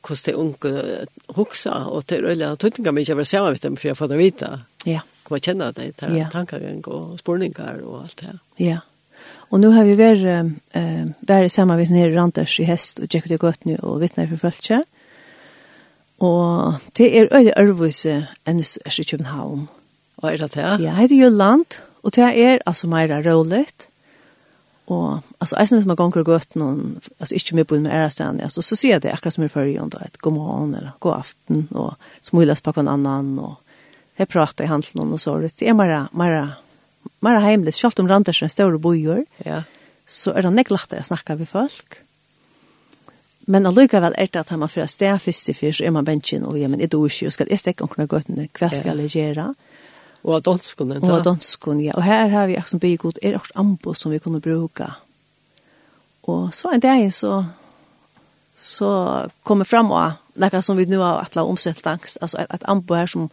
hvordan 0.01 0.25
det 0.25 0.33
unge 0.35 1.05
hoksa, 1.35 1.71
og 1.89 2.05
det 2.09 2.17
er 2.17 2.29
øyne 2.31 2.55
tøytinga 2.57 2.91
mye 2.91 3.13
å 3.13 3.17
være 3.19 3.29
sammen 3.29 3.53
med 3.53 3.61
dem, 3.65 3.77
for 3.77 3.87
jeg 3.87 3.97
får 3.97 4.09
det 4.09 4.17
vite. 4.17 4.49
Ja. 4.85 5.01
Kommer 5.23 5.43
kjenner 5.45 5.75
det, 5.77 5.91
det 5.99 6.09
er 6.09 6.29
tankegang 6.33 6.81
og 6.87 7.19
spurningar 7.19 7.83
og 7.85 8.01
alt 8.03 8.21
det. 8.21 8.33
Ja. 8.57 8.79
Och 9.51 9.59
nu 9.59 9.67
har 9.67 9.83
vi 9.83 9.95
vært, 9.95 10.51
eh 10.73 11.05
vært 11.27 11.51
sammen 11.51 11.77
med 11.77 11.91
nere 11.91 12.11
i 12.11 12.15
Randers 12.15 12.59
i 12.59 12.63
häst 12.63 12.99
och 12.99 13.09
checkat 13.09 13.29
det 13.29 13.37
gott 13.37 13.65
nu 13.65 13.75
och 13.75 14.01
vittnar 14.01 14.27
för 14.27 14.37
fölke. 14.37 14.83
Och 16.17 16.73
det 16.91 17.19
är 17.19 17.33
öde 17.33 17.53
örvise 17.57 18.27
än 18.45 18.59
i 18.59 19.03
København. 19.03 19.67
Och 20.15 20.31
er 20.31 20.37
det 20.37 20.53
det? 20.53 20.83
Ja, 20.83 21.07
det 21.07 21.13
är 21.13 21.23
ju 21.23 21.29
land 21.29 21.65
och 22.01 22.11
det 22.11 22.21
är 22.21 22.61
alltså 22.65 22.87
mer 22.87 23.23
roligt. 23.23 23.87
Och 24.85 25.19
alltså 25.39 25.55
jeg 25.59 25.67
synes 25.67 25.85
man 25.85 25.95
ganger 25.95 26.23
gott 26.23 26.55
noen, 26.55 27.01
alltså 27.19 27.35
inte 27.35 27.55
med 27.55 27.67
på 27.67 27.79
med 27.79 27.91
är 27.91 28.09
stan 28.09 28.39
alltså 28.41 28.61
så 28.61 28.75
ser 28.75 28.99
det 28.99 29.13
akkurat 29.13 29.33
som 29.33 29.43
i 29.43 29.49
førre 29.49 29.89
då 29.91 29.97
ett 29.97 30.17
god 30.17 30.33
morgon 30.33 30.75
eller 30.75 30.91
god 30.99 31.13
aften 31.13 31.67
och 31.71 31.93
smulas 32.21 32.61
på 32.61 32.73
en 32.75 32.87
annan 32.87 33.39
och 33.39 33.55
det 34.17 34.25
pratar 34.25 34.63
i 34.63 34.67
handelen 34.67 35.13
och 35.13 35.21
så 35.21 35.37
det 35.37 35.69
är 35.69 35.73
mer, 35.73 36.07
mer, 36.11 36.47
mer 37.21 37.39
heimligt, 37.39 37.77
selv 37.77 37.99
om 37.99 38.09
Randers 38.09 38.41
er 38.41 38.49
en 38.49 38.53
større 38.53 38.79
bojor, 38.79 39.25
ja. 39.45 39.63
så 40.05 40.33
er 40.35 40.45
det 40.45 40.53
nekk 40.55 40.71
lettere 40.73 41.03
å 41.03 41.09
snakke 41.11 41.37
med 41.39 41.49
folk. 41.49 42.01
Men 43.51 43.65
allikevel 43.65 44.13
er 44.17 44.29
det 44.29 44.39
at 44.43 44.51
man 44.57 44.69
får 44.69 44.89
sted 44.93 45.19
først 45.19 45.49
i 45.49 45.55
fyrst, 45.57 45.81
så 45.81 45.87
er 45.87 45.93
man 45.95 46.05
bensjen, 46.05 46.45
og 46.45 46.59
ja, 46.59 46.69
men 46.69 46.81
er 46.81 46.91
det 46.91 46.97
ikke, 46.97 47.27
og 47.27 47.35
skal 47.35 47.49
jeg 47.49 47.61
stekke 47.61 47.85
omkring 47.85 48.09
gøttene, 48.09 48.47
hva 48.57 48.69
skal 48.73 49.01
jeg 49.01 49.15
gjøre? 49.15 49.51
Og 50.21 50.35
av 50.37 50.43
danskene. 50.45 50.99
Og 51.01 51.15
av 51.15 51.23
danskene, 51.25 51.87
ja. 51.87 51.95
Og 51.97 52.05
her 52.05 52.29
har 52.29 52.49
vi 52.49 52.57
akkurat 52.59 52.83
bygget 52.83 53.01
god, 53.01 53.21
er 53.21 53.37
det 53.37 53.55
ambo 53.57 53.95
som 53.97 54.13
vi 54.13 54.21
kunne 54.21 54.41
bruke. 54.41 54.91
Og 56.29 56.53
så 56.53 56.69
en 56.69 56.83
dag 56.83 57.07
så, 57.13 57.43
så 58.55 58.91
kommer 59.43 59.65
fram 59.65 59.89
og, 59.91 60.19
nekka 60.37 60.61
som 60.61 60.77
vi 60.77 60.85
nu 60.85 60.99
har 61.01 61.23
atla 61.23 61.43
omsett 61.43 61.87
angst, 61.87 62.21
altså 62.21 62.43
et, 62.43 62.53
et 62.53 62.67
ambo 62.69 62.95
her 62.95 63.09
som, 63.09 63.29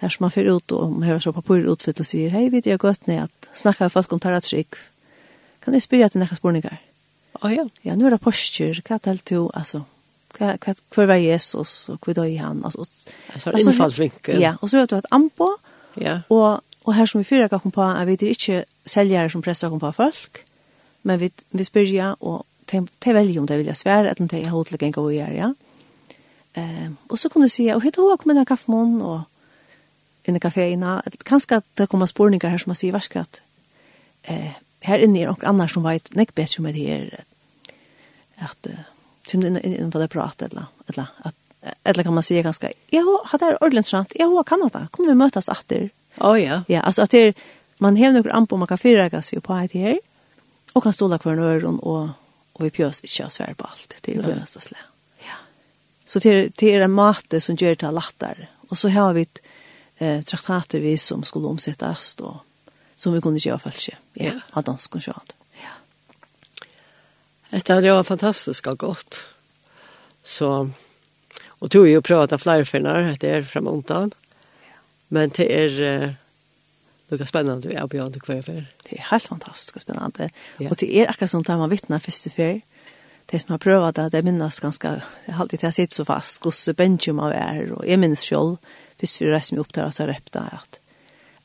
här 0.00 0.08
som 0.08 0.24
man 0.24 0.30
får 0.30 0.42
ut 0.42 0.72
och 0.72 0.92
man 0.92 1.02
hur 1.02 1.20
så 1.20 1.32
papper 1.32 1.72
utfyllt 1.72 2.00
och 2.00 2.06
säger 2.06 2.30
hej 2.30 2.50
vet 2.50 2.66
jag 2.66 2.80
gott 2.80 3.06
när 3.06 3.22
att 3.22 3.48
snacka 3.54 3.84
med 3.84 3.92
folk 3.92 4.12
om 4.12 4.20
tarra 4.20 4.40
trygg. 4.40 4.66
Kan 5.64 5.74
det 5.74 5.80
spela 5.80 6.08
till 6.08 6.20
nästa 6.20 6.36
spårningar? 6.36 6.76
Ja 7.40 7.52
ja. 7.52 7.68
Ja 7.82 7.96
nu 7.96 8.06
är 8.06 8.10
det 8.10 8.18
postur 8.18 8.80
katal 8.80 9.18
to 9.18 9.50
alltså. 9.50 9.82
Vad 10.38 10.58
vad 10.94 11.06
var 11.06 11.16
Jesus 11.16 11.88
och 11.88 12.06
hur 12.06 12.14
då 12.14 12.26
han 12.36 12.64
alltså. 12.64 12.84
Alltså 13.34 13.70
infallsvinkel. 13.70 14.42
Ja, 14.42 14.56
och 14.60 14.70
så 14.70 14.76
har 14.76 14.86
du 14.86 14.96
ett 14.96 15.04
ampo. 15.10 15.56
Ja. 15.94 16.20
Och 16.28 16.60
och 16.84 16.94
här 16.94 17.06
som 17.06 17.18
vi 17.18 17.24
fyra 17.24 17.48
kan 17.48 17.70
på 17.70 17.82
jag 17.82 18.06
vet 18.06 18.22
inte 18.22 18.64
säljare 18.84 19.30
som 19.30 19.42
pressar 19.42 19.78
på 19.78 19.92
folk. 19.92 20.44
Men 21.02 21.18
vi 21.18 21.30
vi 21.50 21.64
spyrja 21.64 22.14
och 22.14 22.44
te 22.98 23.12
väljer 23.12 23.40
om 23.40 23.46
det 23.46 23.56
vill 23.56 23.66
jag 23.66 23.76
eller 24.00 24.10
att 24.10 24.18
de 24.18 24.36
är 24.36 24.48
hotel 24.48 24.78
en 24.78 24.92
gå 24.92 25.02
och 25.02 25.14
göra. 25.14 25.54
Ehm 26.52 26.96
och 27.08 27.18
så 27.18 27.28
kunde 27.28 27.48
se 27.48 27.74
och 27.74 27.82
hur 27.82 27.90
kommer 28.16 28.34
man 28.34 28.36
en 28.36 28.46
kaffemån 28.46 29.02
och 29.02 29.20
inn 30.24 30.36
i 30.36 30.40
kaféina. 30.40 31.02
Kanske 31.22 31.56
att 31.56 31.66
det 31.74 31.86
kommer 31.86 32.06
spårningar 32.06 32.48
här 32.48 32.58
som 32.58 32.70
man 32.70 32.76
sier 32.76 32.92
värst 32.92 33.16
at 33.16 33.40
eh, 34.22 34.52
här 34.80 34.98
inne 34.98 35.20
er 35.20 35.26
noen 35.26 35.46
annars 35.46 35.74
som 35.74 35.82
vet 35.82 36.14
näck 36.14 36.34
som 36.48 36.66
er 36.66 36.72
det 36.72 36.88
här. 36.88 37.24
Att 38.36 38.66
uh, 38.66 38.78
som 39.26 39.40
det 39.40 39.66
inne 39.66 39.90
på 39.90 39.98
det 39.98 40.08
pratet 40.08 40.52
eller, 40.52 40.66
eller 40.88 41.06
at, 41.22 41.34
eller 41.84 42.02
kan 42.02 42.14
man 42.14 42.22
säga 42.22 42.42
ganska 42.42 42.72
ja, 42.90 43.22
har 43.24 43.38
det 43.38 43.56
ordentligt 43.60 43.86
sant. 43.86 44.12
ja, 44.14 44.42
kan 44.46 44.70
det. 44.72 44.88
Kommer 44.90 45.08
vi 45.08 45.14
mötas 45.14 45.48
åter? 45.48 45.90
Oh, 46.18 46.42
ja. 46.42 46.62
Ja, 46.68 46.80
alltså 46.80 47.02
att 47.02 47.10
det 47.10 47.38
man 47.78 47.96
har 47.96 48.12
några 48.12 48.32
an 48.32 48.46
man 48.50 48.66
kan 48.66 48.78
fira 48.78 49.22
sig 49.22 49.40
på 49.40 49.52
det 49.72 49.78
här 49.78 50.00
och 50.72 50.82
kan 50.82 50.92
stå 50.92 51.18
kvar 51.18 51.34
några 51.34 51.50
öron 51.50 51.78
och 51.78 52.08
och 52.52 52.66
vi 52.66 52.70
pjörs 52.70 53.04
inte 53.04 53.26
och 53.26 53.32
svär 53.32 53.54
på 53.54 53.64
allt. 53.64 53.96
Det 54.00 54.14
är 54.14 54.22
det 54.22 54.34
nästa 54.34 54.60
slä 54.60 54.78
Ja. 55.18 55.34
Så 56.04 56.18
det 56.18 56.48
det 56.56 56.74
är 56.74 56.80
en 56.80 56.90
mate 56.90 57.40
som 57.40 57.56
gör 57.56 57.74
det 57.74 57.90
lättare. 57.90 58.46
Och 58.68 58.78
så 58.78 58.88
har 58.88 59.12
vi 59.12 59.22
ett 59.22 59.38
eh, 60.00 60.22
traktater 60.22 60.80
vi 60.80 60.98
som 60.98 61.24
skulle 61.24 61.46
omsettes 61.46 62.14
då 62.14 62.40
som 63.00 63.12
vi 63.12 63.20
kunde 63.20 63.38
göra 63.38 63.58
falske. 63.58 63.96
Ja, 64.12 64.32
ja. 64.54 64.76
skulle 64.76 65.02
köra. 65.02 65.20
Ja. 65.52 65.70
Det 67.50 67.68
hade 67.68 67.92
varit 67.92 68.06
fantastiskt 68.06 68.64
gott. 68.64 69.26
Så, 70.22 70.70
och 71.48 71.70
tog 71.70 71.88
ju 71.88 71.96
att 71.96 72.04
prata 72.04 72.38
flera 72.38 72.64
finnar, 72.64 73.16
det 73.20 73.30
är 73.30 73.42
framåntan. 73.42 74.10
Men 75.08 75.28
det 75.28 75.62
är 75.62 75.82
eh, 75.82 76.10
lika 77.08 77.26
spännande 77.26 77.68
vi 77.68 77.74
är 77.74 77.86
på 77.86 77.96
Jan 77.96 78.12
kvar 78.12 78.42
för. 78.42 78.66
Det 78.82 78.98
är 78.98 79.02
helt 79.02 79.22
fantastiskt 79.22 79.80
spännande. 79.80 80.30
Ja. 80.58 80.70
Och 80.70 80.76
det 80.76 80.96
är 80.96 81.10
akkurat 81.10 81.30
som 81.30 81.44
tar 81.44 81.56
man 81.56 81.70
vittna 81.70 82.00
först 82.00 82.32
för. 82.32 82.60
Det 83.26 83.40
som 83.40 83.52
har 83.52 83.58
prövat 83.58 83.94
det, 83.94 84.08
det 84.08 84.22
minnas 84.22 84.60
ganska, 84.60 85.02
det 85.26 85.32
har 85.32 85.42
alltid 85.42 85.62
jag 85.62 85.92
så 85.92 86.04
fast, 86.04 86.42
gosse 86.42 86.72
Benjamin 86.72 87.24
av 87.24 87.32
er, 87.32 87.72
och 87.72 87.86
jag 87.86 87.98
minns 87.98 88.24
själv, 88.24 88.56
hvis 89.00 89.18
vi 89.20 89.30
reiser 89.30 89.56
meg 89.56 89.64
opp 89.64 89.74
til 89.74 89.86
oss 89.86 90.00
og 90.02 90.10
repte 90.10 90.44
at 90.44 90.80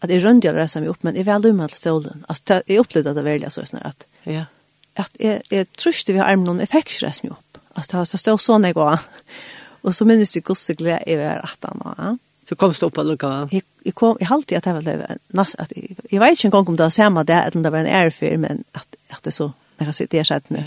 at 0.03 0.11
jeg 0.11 0.21
rønner 0.21 0.51
å 0.51 0.59
reise 0.59 0.81
meg 0.81 0.91
opp, 0.91 1.01
men 1.07 1.17
jeg 1.17 1.25
vil 1.25 1.47
lumme 1.47 1.67
til 1.71 1.79
solen. 1.79 2.25
Altså, 2.29 2.59
jeg 2.67 2.81
opplevde 2.81 3.11
at 3.11 3.17
det 3.17 3.25
veldig 3.25 3.51
så 3.53 3.63
snart 3.65 4.03
at 4.05 4.05
ja. 4.29 4.43
at 5.01 5.17
jeg, 5.21 5.41
jeg 5.49 5.69
trøste 5.79 6.13
vi 6.13 6.21
armen 6.21 6.51
om 6.51 6.61
jeg 6.61 6.71
fikk 6.71 6.91
ikke 6.91 7.07
reise 7.07 7.25
meg 7.25 7.35
opp. 7.37 7.59
Altså, 7.75 8.03
det 8.11 8.21
stod 8.21 8.43
sånn 8.43 8.67
jeg 8.67 8.77
går. 8.77 9.07
Og 9.85 9.93
så 9.93 10.07
minnes 10.07 10.33
jeg 10.35 10.45
hvordan 10.45 10.79
glede 10.79 11.01
jeg 11.09 11.21
var 11.21 11.43
18 11.45 11.81
år. 11.85 11.99
Ja. 11.99 12.13
Så 12.45 12.55
kom 12.61 12.73
du 12.77 12.83
opp 12.85 12.97
og 13.01 13.07
lukket? 13.09 13.53
Jeg, 13.55 13.63
jeg 13.85 13.93
kom, 13.97 14.17
jeg 14.21 14.29
halte 14.29 14.57
at 14.57 14.67
jeg 14.69 14.75
var 14.77 14.83
det. 14.85 15.15
At 15.33 15.71
jeg, 15.73 15.95
jeg 16.11 16.21
vet 16.21 16.35
ikke 16.35 16.49
engang 16.51 16.67
om 16.69 16.75
det 16.77 16.85
var 16.85 16.93
samme 16.93 17.23
det, 17.25 17.37
eller 17.41 17.57
om 17.57 17.63
det 17.65 17.71
var 17.73 17.81
en 17.81 17.95
ærefyr, 18.01 18.35
men 18.41 18.61
at, 18.77 18.99
at 19.09 19.25
det 19.25 19.33
så, 19.33 19.47
når 19.79 19.89
jeg 19.89 19.97
sitter 19.97 20.21
her 20.21 20.29
sett 20.29 20.51
nå. 20.53 20.61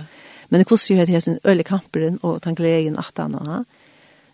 Men 0.48 0.62
det 0.62 0.66
koster 0.66 0.96
jo 0.96 1.04
at 1.04 1.12
helt 1.12 1.22
sin 1.22 1.38
øye 1.46 1.66
kamperen 1.66 2.18
og 2.26 2.40
den 2.42 2.56
gleden 2.58 2.98
at 2.98 3.20
han 3.20 3.36
var. 3.38 3.62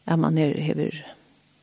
Ja, 0.08 0.16
man 0.20 0.38
er, 0.40 0.56
hever, 0.56 0.96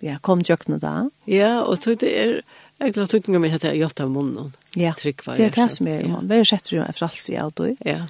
ja, 0.01 0.17
kom 0.21 0.41
jøkna 0.45 0.79
da. 0.81 0.95
Ja, 1.29 1.61
og 1.61 1.81
tog 1.83 1.99
det 2.01 2.11
er, 2.17 2.39
jeg 2.81 2.95
glad 2.95 3.11
tog 3.11 3.29
meg 3.29 3.53
at 3.53 3.63
jeg 3.63 3.75
har 3.75 3.79
gjort 3.83 4.01
av 4.03 4.09
munnen. 4.13 4.53
Ja, 4.75 4.93
Tryggvar, 4.97 5.37
det 5.37 5.51
er 5.51 5.55
det 5.55 5.71
som 5.75 5.87
er, 5.87 6.01
Ja. 6.01 6.07
man 6.15 6.27
bør 6.27 6.43
sette 6.47 6.75
jo 6.75 6.83
efter 6.83 7.05
alt 7.07 7.21
siden 7.21 7.45
av 7.45 7.53
det. 7.59 7.75
Ja. 7.85 8.01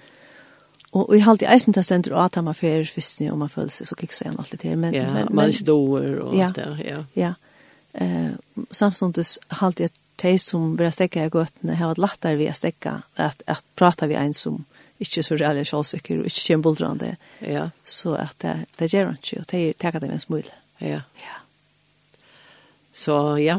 Og, 0.91 1.09
og 1.09 1.15
jeg 1.15 1.23
halte 1.23 1.47
eisen 1.47 1.73
til 1.73 1.83
stender 1.87 2.15
og 2.15 2.25
at 2.25 2.35
han 2.35 2.45
var 2.45 2.57
fyrer 2.57 2.87
først 2.87 3.21
og 3.31 3.37
man 3.39 3.49
føler 3.49 3.71
seg 3.71 3.87
så 3.87 3.95
kikser 3.95 4.27
han 4.27 4.39
alltid 4.39 4.59
til. 4.59 4.77
Men, 4.77 4.93
ja, 4.95 5.07
men, 5.13 5.31
man 5.31 5.49
ikke 5.49 5.67
doer 5.69 6.19
og 6.19 6.35
ja, 6.35 6.49
alt 6.49 6.55
det, 6.55 6.85
ja. 6.85 7.03
Ja, 7.15 7.33
eh, 7.93 8.33
samtidig 8.71 9.25
halte 9.61 9.87
jeg 9.87 9.95
de 10.21 10.37
som 10.37 10.75
vil 10.77 10.91
stekke 10.93 11.25
i 11.25 11.31
gøtene 11.33 11.75
har 11.79 11.93
vært 11.93 12.03
lettere 12.03 12.37
ved 12.37 12.51
å 12.51 12.57
stekke, 12.57 12.99
at, 13.17 13.41
at 13.49 13.63
prata 13.79 14.05
vi 14.05 14.19
en 14.19 14.35
som 14.37 14.59
ikke 15.01 15.23
så 15.25 15.37
reelle 15.39 15.65
kjølsikker 15.65 16.21
og 16.21 16.29
ikke 16.29 16.43
kjemboldrande. 16.43 17.15
Ja. 17.41 17.69
Så 17.85 18.13
at 18.19 18.37
det, 18.43 18.67
det 18.77 18.91
gjør 18.93 19.09
han 19.09 19.17
ikke, 19.17 19.39
og 19.41 19.47
de 19.49 19.61
tar 19.81 19.97
det 19.97 20.09
med 20.09 20.19
en 20.19 20.25
smule. 20.27 20.59
Ja. 20.77 21.01
Ja. 21.23 21.40
Så 23.01 23.15
ja, 23.41 23.57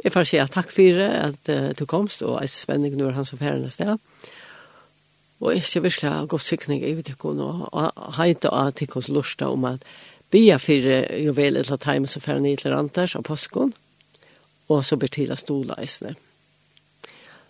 jeg 0.00 0.12
får 0.14 0.28
si 0.30 0.38
takk 0.54 0.70
for 0.72 1.00
det, 1.00 1.08
at 1.10 1.50
uh, 1.50 1.70
du 1.76 1.86
komst, 1.90 2.22
og 2.22 2.38
jeg 2.38 2.50
er 2.50 2.54
spenning 2.54 2.94
når 2.98 3.16
han 3.18 3.26
som 3.28 3.40
ferdig 3.40 3.66
neste. 3.66 3.96
Og 5.40 5.54
jeg 5.56 5.64
skal 5.66 5.84
virkelig 5.86 6.12
ha 6.12 6.24
gått 6.28 6.46
sikning 6.46 6.84
i 6.84 6.94
vidtikken, 6.94 7.40
og 7.40 8.16
heite 8.18 8.52
av 8.52 8.74
tikkens 8.76 9.08
lusta 9.08 9.48
om 9.48 9.64
at 9.70 9.84
bia 10.30 10.58
for 10.60 10.90
juvel 11.18 11.56
eller 11.56 11.80
time 11.80 12.06
som 12.08 12.22
ferdig 12.22 12.58
til 12.60 12.74
Ranters 12.74 13.16
av 13.16 13.24
påsken, 13.26 13.72
og 14.70 14.84
så 14.86 15.00
blir 15.00 15.10
til 15.10 15.32
å 15.32 15.40
stola 15.40 15.80
eisene. 15.80 16.14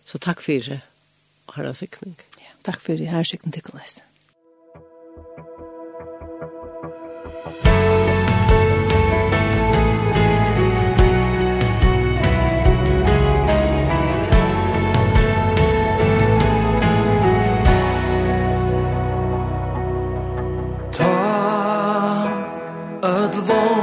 Så 0.07 0.23
takk 0.23 0.41
for 0.41 0.71
det, 0.71 0.81
og 1.51 1.59
herre 1.59 1.75
sikning. 1.77 2.16
Ja, 2.41 2.55
takk 2.64 2.81
for 2.81 2.97
det, 2.97 3.11
her 3.11 3.27
sikning 3.27 3.53
til 3.53 3.66
Thank 5.21 5.39
you. 5.39 5.50
vår 23.41 23.80